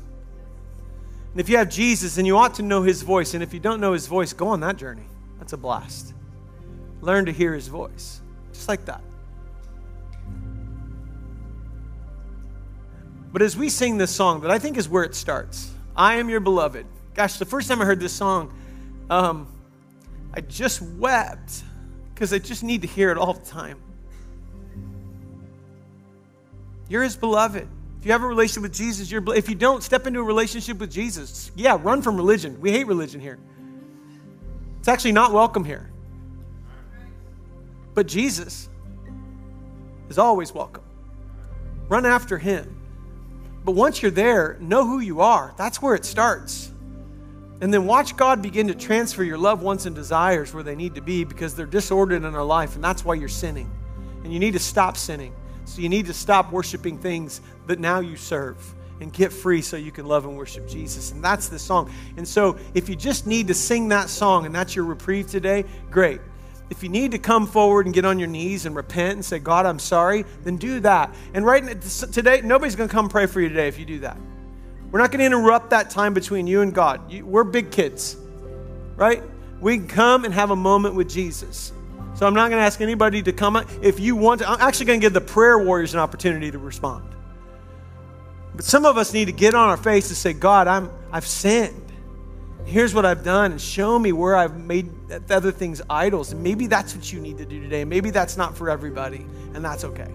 And 1.33 1.41
if 1.41 1.49
you 1.49 1.57
have 1.59 1.69
Jesus, 1.69 2.15
then 2.15 2.25
you 2.25 2.37
ought 2.37 2.55
to 2.55 2.63
know 2.63 2.83
his 2.83 3.03
voice. 3.03 3.35
And 3.35 3.43
if 3.43 3.53
you 3.53 3.61
don't 3.61 3.81
know 3.81 3.93
his 3.93 4.07
voice, 4.07 4.33
go 4.33 4.49
on 4.49 4.61
that 4.61 4.77
journey. 4.77 5.05
That's 5.39 5.53
a 5.53 5.57
blast. 5.57 6.15
Learn 7.01 7.27
to 7.27 7.33
hear 7.33 7.53
his 7.53 7.69
voice, 7.69 8.21
just 8.53 8.69
like 8.69 8.85
that. 8.85 9.03
But 13.33 13.43
as 13.43 13.57
we 13.57 13.71
sing 13.71 13.97
this 13.97 14.15
song, 14.15 14.43
that 14.43 14.51
I 14.51 14.59
think 14.59 14.77
is 14.77 14.89
where 14.89 15.05
it 15.05 15.15
starts 15.15 15.73
I 15.97 16.17
am 16.17 16.29
your 16.29 16.41
beloved. 16.41 16.87
Gosh, 17.15 17.39
the 17.39 17.45
first 17.45 17.69
time 17.69 17.83
I 17.83 17.85
heard 17.85 18.01
this 18.01 18.13
song, 18.13 18.55
um, 19.11 19.47
I 20.33 20.41
just 20.41 20.81
wept 20.81 21.63
because 22.15 22.33
I 22.33 22.39
just 22.39 22.63
need 22.63 22.83
to 22.83 22.89
hear 22.89 23.11
it 23.11 23.19
all 23.19 23.35
the 23.35 23.45
time. 23.45 23.79
You're 26.89 27.03
his 27.03 27.17
beloved. 27.17 27.69
If 27.99 28.07
you 28.07 28.13
have 28.13 28.23
a 28.23 28.27
relationship 28.27 28.63
with 28.63 28.75
Jesus, 28.75 29.11
you're 29.11 29.23
if 29.35 29.49
you 29.49 29.55
don't 29.55 29.83
step 29.83 30.07
into 30.07 30.21
a 30.21 30.23
relationship 30.23 30.79
with 30.79 30.91
Jesus, 30.91 31.53
yeah, 31.55 31.79
run 31.81 32.03
from 32.03 32.17
religion. 32.17 32.61
We 32.61 32.73
hate 32.73 32.87
religion 32.87 33.21
here. 33.21 33.39
It's 34.79 34.89
actually 34.89 35.13
not 35.13 35.33
welcome 35.33 35.65
here. 35.65 35.91
But 37.95 38.09
Jesus 38.09 38.69
is 40.09 40.19
always 40.19 40.53
welcome. 40.53 40.83
Run 41.89 42.07
after 42.07 42.39
him. 42.39 42.82
But 43.65 43.73
once 43.73 44.03
you're 44.03 44.11
there, 44.11 44.57
know 44.61 44.85
who 44.85 44.99
you 45.01 45.21
are. 45.21 45.55
That's 45.57 45.81
where 45.81 45.95
it 45.95 46.05
starts. 46.05 46.71
And 47.61 47.73
then 47.73 47.87
watch 47.87 48.17
God 48.17 48.43
begin 48.43 48.67
to 48.69 48.75
transfer 48.75 49.23
your 49.23 49.39
loved 49.39 49.63
wants 49.63 49.87
and 49.87 49.95
desires 49.95 50.53
where 50.53 50.65
they 50.65 50.75
need 50.75 50.97
to 50.97 51.01
be 51.01 51.23
because 51.23 51.55
they're 51.55 51.65
disordered 51.65 52.25
in 52.25 52.35
our 52.35 52.45
life, 52.45 52.75
and 52.75 52.83
that's 52.83 53.05
why 53.05 53.15
you're 53.15 53.29
sinning. 53.29 53.71
And 54.25 54.33
you 54.33 54.41
need 54.41 54.55
to 54.55 54.59
stop 54.59 54.97
sinning. 54.97 55.33
So 55.65 55.81
you 55.81 55.89
need 55.89 56.07
to 56.07 56.15
stop 56.15 56.51
worshiping 56.51 56.99
things 56.99 57.41
that 57.69 57.79
now 57.79 58.01
you 58.01 58.17
serve 58.17 58.57
and 59.01 59.13
get 59.13 59.33
free 59.33 59.63
so 59.63 59.77
you 59.77 59.93
can 59.93 60.07
love 60.07 60.25
and 60.27 60.37
worship 60.37 60.69
Jesus. 60.69 61.13
And 61.13 61.23
that's 61.23 61.49
the 61.49 61.59
song. 61.59 61.93
And 62.17 62.27
so 62.27 62.57
if 62.75 62.89
you 62.89 62.97
just 62.97 63.27
need 63.27 63.49
to 63.49 63.55
sing 63.55 63.89
that 63.89 64.09
song 64.09 64.47
and 64.47 64.55
that's 64.55 64.75
your 64.75 64.85
reprieve 64.85 65.29
today, 65.29 65.65
great. 65.91 66.21
If 66.73 66.83
you 66.83 66.89
need 66.89 67.11
to 67.11 67.19
come 67.19 67.47
forward 67.47 67.85
and 67.85 67.95
get 67.95 68.07
on 68.07 68.19
your 68.19 68.29
knees 68.29 68.65
and 68.65 68.75
repent 68.75 69.13
and 69.13 69.23
say, 69.23 69.39
God, 69.39 69.67
I'm 69.67 69.79
sorry, 69.79 70.25
then 70.43 70.57
do 70.57 70.81
that. 70.81 71.15
And 71.35 71.45
right 71.45 71.63
today, 71.83 72.41
nobody's 72.41 72.77
going 72.77 72.89
to 72.89 72.93
come 72.93 73.11
pray 73.11 73.27
for 73.27 73.43
you 73.43 73.51
today 73.51 73.69
if 73.69 73.79
you 73.79 73.85
do 73.85 73.99
that. 73.99 74.17
We're 74.91 75.01
not 75.01 75.11
going 75.11 75.19
to 75.19 75.27
interrupt 75.27 75.69
that 75.69 75.91
time 75.91 76.15
between 76.15 76.47
you 76.47 76.63
and 76.63 76.73
God. 76.73 77.13
we're 77.25 77.45
big 77.45 77.73
kids, 77.73 78.17
right? 78.97 79.23
We 79.61 79.77
can 79.77 79.87
come 79.87 80.25
and 80.25 80.33
have 80.33 80.51
a 80.51 80.57
moment 80.57 80.95
with 80.95 81.11
Jesus. 81.11 81.75
So 82.15 82.27
I'm 82.27 82.33
not 82.33 82.49
going 82.49 82.59
to 82.59 82.65
ask 82.65 82.81
anybody 82.81 83.23
to 83.23 83.35
come. 83.35 83.63
If 83.83 84.01
you 84.01 84.17
want 84.17 84.41
to, 84.41 84.49
I'm 84.49 84.61
actually 84.63 84.87
going 84.87 85.01
to 85.01 85.05
give 85.05 85.13
the 85.13 85.21
prayer 85.21 85.59
warriors 85.59 85.93
an 85.93 86.01
opportunity 86.01 86.51
to 86.51 86.59
respond. 86.59 87.07
But 88.57 88.65
some 88.65 88.87
of 88.87 88.97
us 88.97 89.13
need 89.13 89.27
to 89.27 89.33
get 89.33 89.55
on 89.55 89.69
our 89.69 89.77
face 89.77 90.09
and 90.09 90.17
say, 90.17 90.33
God, 90.33 90.69
I'm, 90.69 90.91
I've 91.13 91.27
sinned 91.27 91.82
here's 92.65 92.95
what 92.95 93.05
I've 93.05 93.25
done, 93.25 93.53
and 93.53 93.61
show 93.61 93.99
me 93.99 94.13
where 94.13 94.37
I've 94.37 94.57
made 94.57 94.91
other 95.31 95.53
things 95.53 95.83
idols. 95.89 96.33
And 96.33 96.43
maybe 96.43 96.67
that's 96.67 96.95
what 96.95 97.13
you 97.13 97.21
need 97.21 97.39
to 97.39 97.45
do 97.45 97.61
today. 97.61 97.85
Maybe 97.85 98.11
that's 98.11 98.37
not 98.37 98.57
for 98.57 98.71
everybody, 98.71 99.27
and 99.55 99.65
that's 99.65 99.85
okay. 99.85 100.11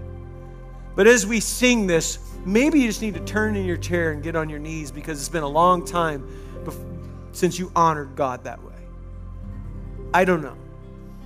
But 0.95 1.07
as 1.07 1.27
we 1.27 1.39
sing 1.39 1.85
this, 1.85 2.19
maybe 2.45 2.79
you 2.79 2.87
just 2.87 3.01
need 3.01 3.13
to 3.13 3.19
turn 3.19 3.55
in 3.55 3.65
your 3.65 3.77
chair 3.77 4.11
and 4.11 4.23
get 4.23 4.35
on 4.35 4.49
your 4.49 4.59
knees 4.59 4.91
because 4.91 5.19
it's 5.19 5.29
been 5.29 5.43
a 5.43 5.47
long 5.47 5.85
time 5.85 6.27
since 7.33 7.59
you 7.59 7.71
honored 7.75 8.15
God 8.15 8.43
that 8.45 8.63
way. 8.63 8.73
I 10.13 10.25
don't 10.25 10.41
know. 10.41 10.57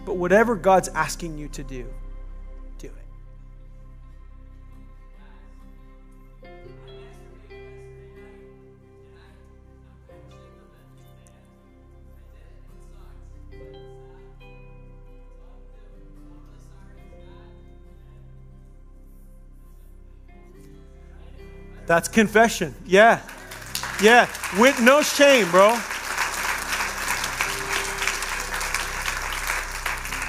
But 0.06 0.18
whatever 0.18 0.56
God's 0.56 0.90
asking 0.90 1.38
you 1.38 1.48
to 1.50 1.64
do, 1.64 1.88
That's 21.92 22.08
confession. 22.08 22.74
Yeah. 22.86 23.20
Yeah. 24.02 24.30
With 24.58 24.82
no 24.82 25.02
shame, 25.02 25.52
bro. 25.52 25.72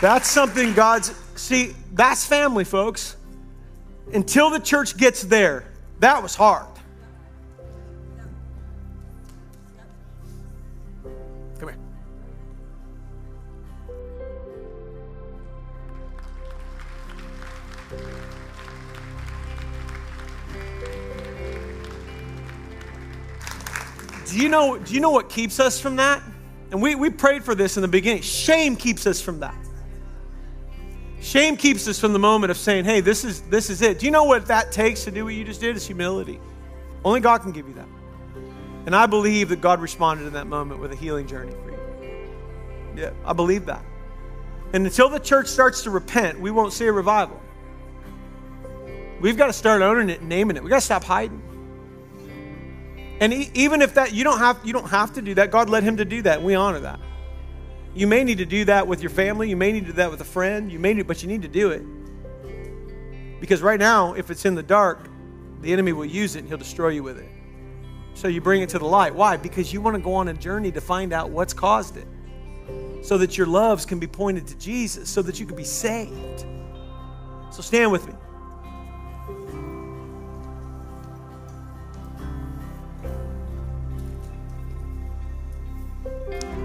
That's 0.01 0.29
something 0.29 0.73
God's. 0.73 1.15
See, 1.37 1.77
that's 1.93 2.27
family, 2.27 2.65
folks. 2.65 3.15
Until 4.13 4.51
the 4.51 4.59
church 4.59 4.97
gets 4.97 5.23
there, 5.23 5.63
that 6.01 6.21
was 6.21 6.35
hard. 6.35 6.67
Do 24.33 24.39
you 24.39 24.49
know, 24.49 24.79
do 24.79 24.95
you 24.95 25.01
know 25.01 25.11
what 25.11 25.29
keeps 25.29 25.61
us 25.61 25.79
from 25.79 25.97
that? 25.97 26.23
And 26.71 26.81
we, 26.81 26.95
we 26.95 27.11
prayed 27.11 27.45
for 27.45 27.55
this 27.55 27.77
in 27.77 27.83
the 27.83 27.89
beginning. 27.89 28.23
Shame 28.23 28.77
keeps 28.77 29.07
us 29.07 29.21
from 29.21 29.41
that. 29.41 29.55
Shame 31.21 31.57
keeps 31.57 31.87
us 31.87 32.01
from 32.01 32.13
the 32.13 32.19
moment 32.19 32.51
of 32.51 32.57
saying, 32.57 32.85
hey, 32.85 33.01
this 33.01 33.25
is, 33.25 33.43
this 33.43 33.71
is 33.71 33.83
it. 33.83 33.99
Do 33.99 34.07
you 34.07 34.13
know 34.13 34.25
what 34.25 34.47
that 34.47 34.73
takes 34.73 35.05
to 35.05 35.11
do 35.11 35.25
what 35.25 35.35
you 35.35 35.45
just 35.45 35.61
did? 35.61 35.77
Is 35.77 35.87
humility. 35.87 36.41
Only 37.05 37.21
God 37.21 37.43
can 37.43 37.53
give 37.53 37.69
you 37.69 37.75
that. 37.75 37.89
And 38.87 38.97
I 38.97 39.07
believe 39.07 39.51
that 39.51 39.61
God 39.61 39.81
responded 39.81 40.27
in 40.27 40.33
that 40.33 40.47
moment 40.47 40.81
with 40.81 40.93
a 40.93 40.97
healing 40.97 41.27
journey 41.27 41.53
for 41.53 41.71
you. 41.71 41.79
Yeah, 42.97 43.11
I 43.25 43.35
believe 43.35 43.67
that. 43.67 43.85
And 44.73 44.87
until 44.87 45.09
the 45.09 45.21
church 45.21 45.49
starts 45.49 45.83
to 45.83 45.91
repent, 45.91 46.41
we 46.41 46.51
won't 46.51 46.73
see 46.73 46.87
a 46.87 46.93
revival. 46.93 47.41
We've 49.21 49.37
got 49.37 49.47
to 49.47 49.53
start 49.53 49.83
owning 49.83 50.09
it 50.09 50.21
and 50.21 50.29
naming 50.29 50.57
it. 50.57 50.63
We've 50.63 50.71
got 50.71 50.77
to 50.77 50.85
stop 50.85 51.05
hiding. 51.05 51.43
And 53.23 53.33
even 53.33 53.83
if 53.83 53.95
that 53.95 54.13
you 54.13 54.25
don't 54.25 54.39
have 54.39 54.59
you 54.65 54.73
don't 54.73 54.91
have 54.91 55.13
to 55.13 55.23
do 55.23 55.35
that. 55.35 55.53
God 55.53 55.71
led 55.71 55.85
him 55.85 55.99
to 55.99 56.05
do 56.05 56.23
that. 56.23 56.43
We 56.43 56.57
honor 56.57 56.81
that. 56.81 56.99
You 57.95 58.09
may 58.09 58.25
need 58.25 58.39
to 58.39 58.45
do 58.45 58.65
that 58.65 58.89
with 58.89 59.01
your 59.01 59.11
family. 59.11 59.49
You 59.49 59.57
may 59.57 59.71
need 59.71 59.87
to 59.87 59.93
do 59.93 59.93
that 59.93 60.11
with 60.11 60.21
a 60.21 60.25
friend. 60.25 60.73
You 60.73 60.81
may 60.81 60.93
need, 60.93 61.07
but 61.07 61.23
you 61.23 61.29
need 61.29 61.43
to 61.43 61.49
do 61.49 61.71
it. 61.71 61.85
Because 63.39 63.63
right 63.63 63.79
now, 63.79 64.15
if 64.15 64.29
it's 64.29 64.45
in 64.45 64.57
the 64.57 64.63
dark, 64.63 65.09
the 65.61 65.73
enemy 65.73 65.93
will 65.93 66.05
use 66.05 66.35
it 66.35 66.41
and 66.41 66.49
he'll 66.49 66.59
destroy 66.59 66.89
you 66.89 67.05
with 67.05 67.17
it. 67.17 67.29
So 68.15 68.27
you 68.27 68.41
bring 68.41 68.61
it 68.61 68.71
to 68.71 68.81
the 68.81 68.87
light. 68.87 69.15
Why? 69.15 69.37
Because 69.37 69.73
you 69.73 69.81
want 69.81 69.97
to 69.97 70.03
go 70.03 70.15
on 70.15 70.27
a 70.27 70.35
journey 70.35 70.73
to 70.73 70.81
find 70.81 71.13
out 71.13 71.31
what's 71.31 71.55
caused 71.55 71.97
it. 71.97 72.09
So 73.03 73.19
that 73.19 73.39
your 73.39 73.47
loves 73.47 73.87
can 73.87 74.01
be 74.01 74.09
pointed 74.09 74.49
to 74.49 74.59
Jesus, 74.59 75.09
so 75.09 75.23
that 75.23 75.39
you 75.39 75.47
can 75.47 75.57
be 75.57 75.63
saved. 75.63 76.45
So 77.53 77.63
stand 77.63 77.93
with 77.93 78.05
me. 78.09 78.15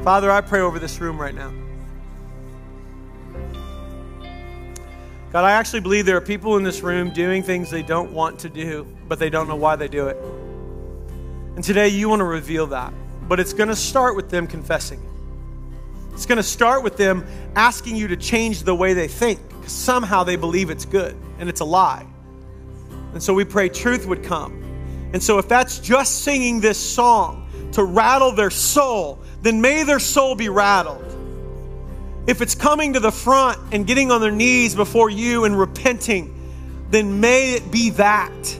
Father, 0.07 0.31
I 0.31 0.39
pray 0.39 0.61
over 0.61 0.79
this 0.79 1.01
room 1.01 1.19
right 1.19 1.35
now. 1.35 1.51
God, 5.33 5.43
I 5.43 5.51
actually 5.51 5.81
believe 5.81 6.05
there 6.05 6.15
are 6.15 6.21
people 6.21 6.55
in 6.55 6.63
this 6.63 6.79
room 6.79 7.09
doing 7.09 7.43
things 7.43 7.69
they 7.69 7.83
don't 7.83 8.13
want 8.13 8.39
to 8.39 8.49
do, 8.49 8.87
but 9.09 9.19
they 9.19 9.29
don't 9.29 9.49
know 9.49 9.57
why 9.57 9.75
they 9.75 9.89
do 9.89 10.07
it. 10.07 10.15
And 11.57 11.61
today 11.61 11.89
you 11.89 12.07
want 12.07 12.21
to 12.21 12.23
reveal 12.23 12.67
that. 12.67 12.93
But 13.27 13.41
it's 13.41 13.51
going 13.51 13.67
to 13.67 13.75
start 13.75 14.15
with 14.15 14.29
them 14.29 14.47
confessing 14.47 15.01
it. 15.01 16.13
It's 16.13 16.25
going 16.25 16.37
to 16.37 16.41
start 16.41 16.83
with 16.83 16.95
them 16.95 17.27
asking 17.57 17.97
you 17.97 18.07
to 18.07 18.15
change 18.15 18.63
the 18.63 18.73
way 18.73 18.93
they 18.93 19.09
think 19.09 19.45
because 19.49 19.73
somehow 19.73 20.23
they 20.23 20.37
believe 20.37 20.69
it's 20.69 20.85
good 20.85 21.17
and 21.37 21.49
it's 21.49 21.59
a 21.59 21.65
lie. 21.65 22.07
And 23.11 23.21
so 23.21 23.33
we 23.33 23.43
pray 23.43 23.67
truth 23.67 24.05
would 24.05 24.23
come. 24.23 24.53
And 25.11 25.21
so 25.21 25.37
if 25.37 25.49
that's 25.49 25.79
just 25.79 26.23
singing 26.23 26.61
this 26.61 26.79
song 26.79 27.43
to 27.73 27.83
rattle 27.83 28.31
their 28.31 28.49
soul, 28.49 29.21
then 29.41 29.61
may 29.61 29.83
their 29.83 29.99
soul 29.99 30.35
be 30.35 30.49
rattled. 30.49 31.03
If 32.27 32.41
it's 32.41 32.55
coming 32.55 32.93
to 32.93 32.99
the 32.99 33.11
front 33.11 33.57
and 33.71 33.87
getting 33.87 34.11
on 34.11 34.19
their 34.19 34.31
knees 34.31 34.75
before 34.75 35.09
you 35.09 35.45
and 35.45 35.57
repenting, 35.57 36.33
then 36.89 37.19
may 37.19 37.53
it 37.53 37.71
be 37.71 37.91
that. 37.91 38.59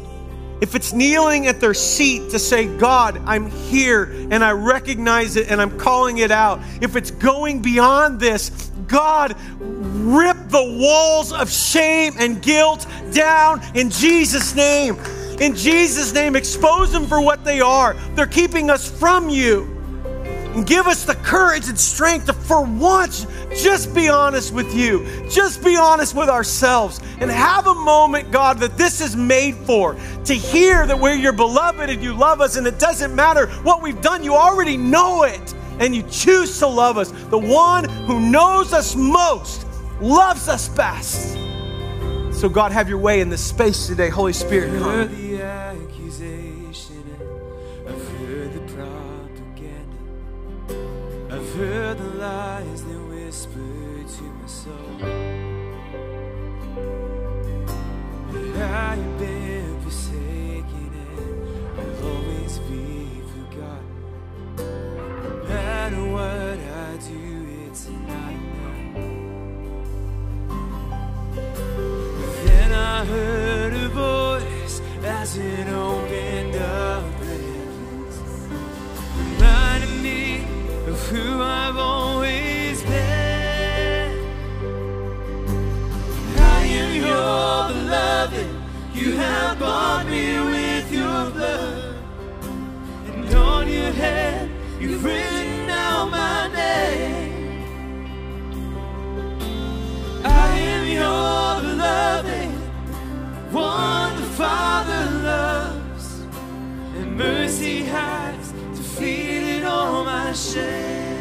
If 0.60 0.74
it's 0.74 0.92
kneeling 0.92 1.46
at 1.48 1.60
their 1.60 1.76
seat 1.76 2.32
to 2.32 2.40
say, 2.40 2.66
God, 2.78 3.22
I'm 3.26 3.52
here 3.52 4.06
and 4.32 4.44
I 4.44 4.52
recognize 4.52 5.36
it 5.36 5.52
and 5.52 5.62
I'm 5.62 5.78
calling 5.78 6.18
it 6.18 6.32
out. 6.32 6.62
If 6.82 6.96
it's 6.96 7.12
going 7.12 7.62
beyond 7.62 8.20
this, 8.20 8.72
God, 8.88 9.36
rip 9.60 10.38
the 10.48 10.78
walls 10.80 11.32
of 11.32 11.52
shame 11.52 12.14
and 12.18 12.42
guilt 12.42 12.88
down 13.12 13.62
in 13.76 13.92
Jesus' 13.92 14.56
name. 14.56 14.96
In 15.40 15.56
Jesus' 15.56 16.12
name, 16.14 16.36
expose 16.36 16.92
them 16.92 17.06
for 17.06 17.22
what 17.22 17.44
they 17.44 17.62
are. 17.62 17.94
They're 18.16 18.26
keeping 18.26 18.72
us 18.72 18.90
from 18.90 19.30
you. 19.30 19.77
And 20.58 20.66
give 20.66 20.88
us 20.88 21.04
the 21.04 21.14
courage 21.14 21.70
and 21.70 21.78
strength 21.78 22.26
to, 22.26 22.34
for 22.34 22.64
once, 22.64 23.28
just 23.56 23.94
be 23.94 24.10
honest 24.10 24.52
with 24.52 24.74
you. 24.74 25.06
Just 25.30 25.64
be 25.64 25.78
honest 25.78 26.16
with 26.16 26.30
ourselves. 26.30 27.00
And 27.20 27.30
have 27.30 27.68
a 27.68 27.76
moment, 27.76 28.32
God, 28.32 28.58
that 28.62 28.76
this 28.76 29.00
is 29.00 29.16
made 29.16 29.54
for. 29.54 29.96
To 30.26 30.34
hear 30.34 30.88
that 30.88 31.00
we're 31.00 31.14
your 31.14 31.34
beloved 31.34 31.92
and 31.92 32.02
you 32.02 32.16
love 32.16 32.42
us, 32.42 32.56
and 32.56 32.66
it 32.66 32.80
doesn't 32.80 33.16
matter 33.16 33.46
what 33.62 33.84
we've 33.84 34.02
done, 34.02 34.24
you 34.24 34.34
already 34.34 34.78
know 34.78 35.22
it. 35.22 35.54
And 35.78 35.96
you 35.96 36.02
choose 36.10 36.58
to 36.58 36.66
love 36.66 36.98
us. 36.98 37.12
The 37.12 37.38
one 37.38 37.88
who 37.88 38.20
knows 38.20 38.74
us 38.74 38.96
most 38.96 39.68
loves 40.02 40.48
us 40.48 40.70
best. 40.70 41.34
So, 42.32 42.50
God, 42.50 42.72
have 42.72 42.90
your 42.90 42.98
way 42.98 43.22
in 43.22 43.30
this 43.30 43.46
space 43.46 43.86
today. 43.86 44.10
Holy 44.10 44.34
Spirit, 44.34 44.80
come. 44.80 45.27
Heard 51.58 51.98
the 51.98 52.10
lies 52.20 52.84
they 52.84 52.96
whispered 52.96 54.08
to 54.08 54.24
my 54.24 54.46
soul. 54.46 55.02
I 58.56 58.96
have 58.96 59.20
been 59.20 59.82
forsaken 59.82 60.92
and 61.18 61.80
I'll 61.80 62.06
always 62.10 62.60
be 62.60 63.22
forgotten. 63.34 63.98
No 64.58 65.44
matter 65.48 66.04
what 66.16 66.60
I 66.60 66.98
do, 67.10 67.24
it's 67.66 67.84
not 67.90 68.32
enough. 68.38 68.94
But 72.20 72.32
Then 72.46 72.72
I 72.72 73.04
heard 73.06 73.74
a 73.74 73.90
voice 73.90 74.80
as 75.04 75.38
it 75.38 75.68
opened 75.70 76.07
you've 94.98 95.68
my 96.10 96.48
name. 96.54 97.66
I 100.26 100.58
am 100.58 100.88
your 100.88 101.62
beloved, 101.62 102.50
one 103.54 104.16
the 104.16 104.28
Father 104.42 105.12
loves, 105.22 106.22
and 106.98 107.16
mercy 107.16 107.84
has 107.84 108.54
all 109.66 110.04
my 110.04 110.34
shame. 110.34 111.16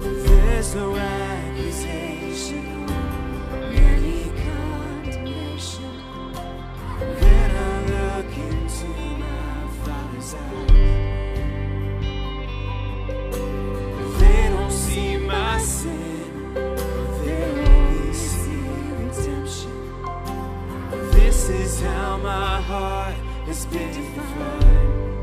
There's 0.00 0.74
no 0.74 0.96
This 21.48 21.76
is 21.76 21.80
how 21.80 22.18
my 22.18 22.60
heart 22.60 23.14
has 23.46 23.64
been 23.64 23.88
defined. 23.88 25.17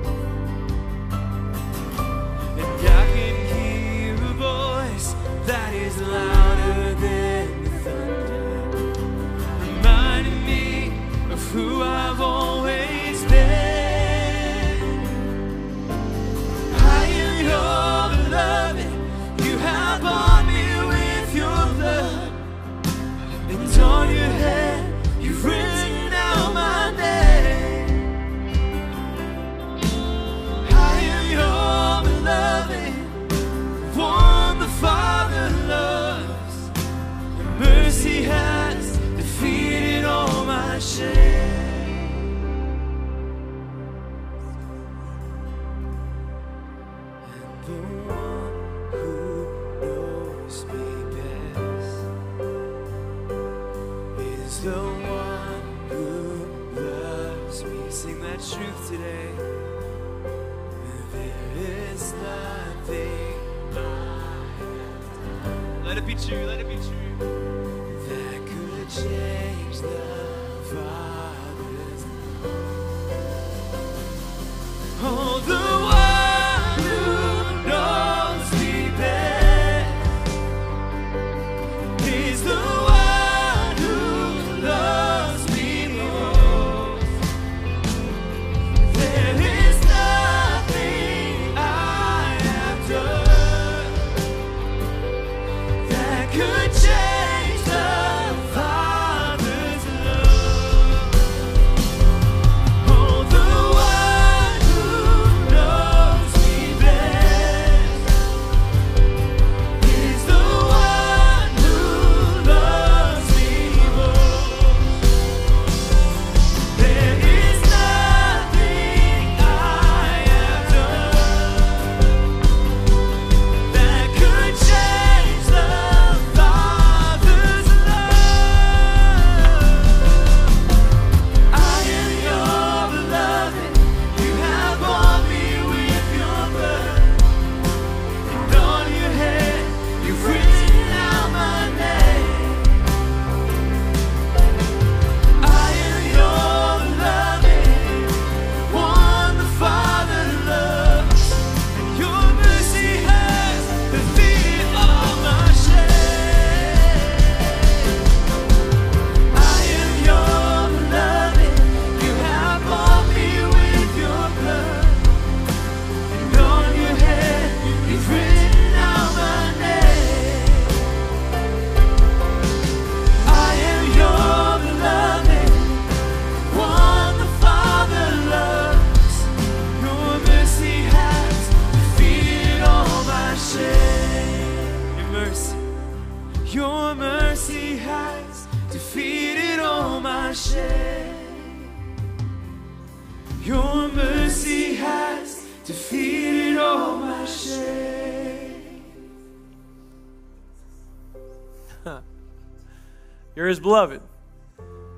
Beloved. 203.66 203.99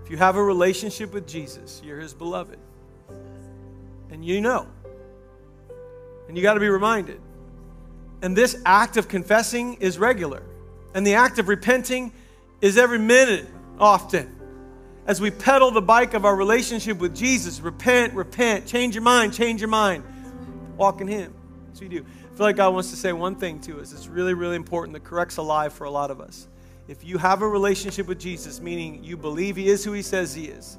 If 0.04 0.12
you 0.12 0.18
have 0.18 0.36
a 0.36 0.44
relationship 0.44 1.14
with 1.14 1.26
Jesus, 1.26 1.82
you're 1.86 2.02
his 2.02 2.14
beloved. 2.14 2.60
And 4.12 4.26
you 4.26 4.42
know. 4.42 4.68
And 6.28 6.36
you 6.36 6.44
got 6.44 6.56
to 6.56 6.60
be 6.60 6.68
reminded. 6.68 7.22
And 8.22 8.36
this 8.36 8.62
act 8.66 8.98
of 8.98 9.08
confessing 9.08 9.76
is 9.76 9.98
regular. 9.98 10.44
And 10.94 11.08
the 11.08 11.14
act 11.14 11.40
of 11.40 11.48
repenting 11.48 12.12
is 12.60 12.78
every 12.78 13.00
minute, 13.00 13.48
often. 13.80 14.36
As 15.06 15.22
we 15.22 15.32
pedal 15.32 15.72
the 15.72 15.82
bike 15.82 16.14
of 16.14 16.26
our 16.26 16.36
relationship 16.36 16.98
with 16.98 17.16
Jesus, 17.16 17.62
repent, 17.62 18.16
repent, 18.16 18.66
change 18.68 18.96
your 18.96 19.04
mind, 19.04 19.34
change 19.34 19.62
your 19.62 19.70
mind. 19.70 20.04
Walk 20.76 21.00
in 21.00 21.08
Him. 21.08 21.34
That's 21.68 21.80
what 21.80 21.90
you 21.90 22.00
do. 22.02 22.06
I 22.06 22.36
feel 22.36 22.46
like 22.46 22.58
God 22.58 22.74
wants 22.74 22.90
to 22.90 22.98
say 22.98 23.14
one 23.14 23.36
thing 23.36 23.62
to 23.62 23.80
us. 23.80 23.94
It's 23.94 24.08
really, 24.08 24.34
really 24.34 24.58
important 24.58 24.92
that 24.94 25.06
corrects 25.06 25.38
a 25.38 25.42
lie 25.42 25.70
for 25.70 25.86
a 25.86 25.90
lot 25.90 26.12
of 26.12 26.20
us. 26.20 26.50
If 26.88 27.04
you 27.04 27.18
have 27.18 27.42
a 27.42 27.48
relationship 27.48 28.08
with 28.08 28.20
Jesus, 28.20 28.62
meaning 28.62 29.04
you 29.04 29.18
believe 29.18 29.56
He 29.56 29.68
is 29.68 29.84
who 29.84 29.92
He 29.92 30.02
says 30.02 30.34
He 30.34 30.46
is, 30.46 30.78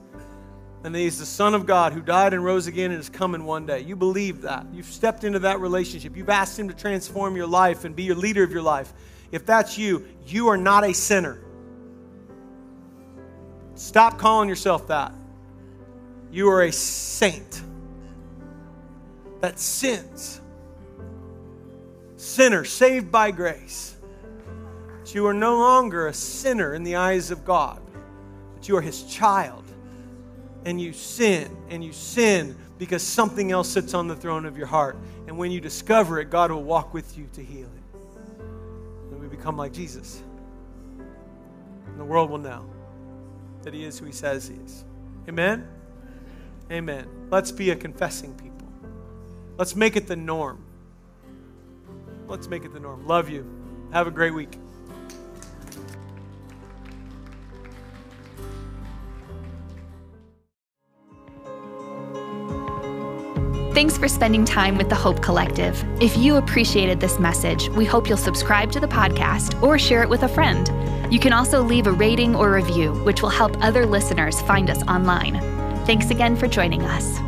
and 0.85 0.95
that 0.95 0.99
He's 0.99 1.19
the 1.19 1.27
Son 1.27 1.55
of 1.55 1.67
God 1.67 1.93
who 1.93 2.01
died 2.01 2.33
and 2.33 2.45
rose 2.45 2.67
again 2.67 2.91
and 2.91 3.01
is 3.01 3.11
coming 3.11 3.45
one 3.45 3.67
day, 3.67 3.81
you 3.81 3.95
believe 3.95 4.43
that. 4.43 4.67
You've 4.73 4.87
stepped 4.87 5.25
into 5.25 5.41
that 5.41 5.61
relationship. 5.61 6.17
You've 6.17 6.31
asked 6.31 6.59
Him 6.59 6.69
to 6.69 6.75
transform 6.75 7.37
your 7.37 7.47
life 7.47 7.85
and 7.85 7.95
be 7.95 8.05
your 8.05 8.17
leader 8.17 8.43
of 8.43 8.51
your 8.51 8.63
life. 8.63 8.93
If 9.31 9.45
that's 9.45 9.77
you, 9.77 10.07
you 10.27 10.49
are 10.49 10.57
not 10.57 10.85
a 10.85 10.95
sinner. 10.95 11.41
Stop 13.75 14.19
calling 14.19 14.49
yourself 14.49 14.89
that. 14.89 15.13
You 16.31 16.49
are 16.49 16.63
a 16.63 16.73
saint 16.73 17.63
that 19.41 19.59
sins. 19.59 20.41
Sinner 22.17 22.65
saved 22.65 23.13
by 23.13 23.31
grace. 23.31 23.95
You 25.15 25.27
are 25.27 25.35
no 25.35 25.59
longer 25.59 26.07
a 26.09 26.13
sinner 26.13 26.75
in 26.75 26.83
the 26.83 26.97
eyes 26.97 27.31
of 27.31 27.45
God, 27.45 27.81
but 28.55 28.69
you 28.69 28.77
are 28.77 28.81
his 28.81 29.05
child. 29.05 29.65
And 30.65 30.81
you 30.81 30.93
sin, 30.93 31.57
and 31.71 31.85
you 31.85 31.93
sin 31.93 32.57
because 32.79 33.03
something 33.03 33.53
else 33.53 33.69
sits 33.69 33.95
on 33.95 34.07
the 34.07 34.17
throne 34.17 34.45
of 34.45 34.59
your 34.59 34.67
heart. 34.67 34.99
And 35.27 35.39
when 35.39 35.51
you 35.51 35.61
discover 35.61 36.21
it, 36.21 36.31
God 36.31 36.51
will 36.51 36.65
walk 36.65 36.93
with 36.93 37.17
you 37.17 37.29
to 37.35 37.43
heal 37.43 37.69
it. 37.69 38.41
And 39.11 39.21
we 39.21 39.29
become 39.29 39.57
like 39.57 39.73
Jesus. 39.73 40.23
And 41.87 41.99
the 41.99 42.05
world 42.05 42.29
will 42.29 42.39
know 42.39 42.69
that 43.63 43.73
he 43.73 43.85
is 43.85 43.99
who 43.99 44.07
he 44.07 44.13
says 44.13 44.49
he 44.49 44.57
is. 44.57 44.85
Amen? 45.29 45.67
Amen. 46.71 47.09
Let's 47.31 47.51
be 47.51 47.71
a 47.71 47.77
confessing 47.77 48.35
people. 48.35 48.69
Let's 49.57 49.75
make 49.75 49.97
it 49.97 50.07
the 50.07 50.17
norm. 50.17 50.65
Let's 52.27 52.49
make 52.49 52.65
it 52.65 52.73
the 52.73 52.81
norm. 52.81 53.07
Love 53.07 53.29
you. 53.31 53.49
Have 53.93 54.07
a 54.07 54.11
great 54.11 54.35
week. 54.35 54.59
Thanks 63.79 63.97
for 63.97 64.09
spending 64.09 64.45
time 64.45 64.76
with 64.76 64.89
the 64.89 64.97
Hope 64.97 65.22
Collective. 65.22 65.85
If 66.03 66.16
you 66.16 66.35
appreciated 66.35 66.99
this 66.99 67.20
message, 67.20 67.68
we 67.68 67.85
hope 67.85 68.09
you'll 68.09 68.18
subscribe 68.18 68.72
to 68.72 68.81
the 68.81 68.89
podcast 68.89 69.62
or 69.62 69.79
share 69.79 70.03
it 70.03 70.09
with 70.09 70.24
a 70.24 70.29
friend. 70.29 70.68
You 71.12 71.20
can 71.20 71.33
also 71.33 71.62
leave 71.62 71.87
a 71.87 71.93
rating 71.93 72.35
or 72.35 72.53
review, 72.53 72.93
which 73.05 73.22
will 73.22 73.29
help 73.29 73.57
other 73.61 73.87
listeners 73.87 74.41
find 74.41 74.68
us 74.68 74.83
online. 74.89 75.39
Thanks 75.87 76.11
again 76.11 76.35
for 76.35 76.49
joining 76.49 76.83
us. 76.83 77.20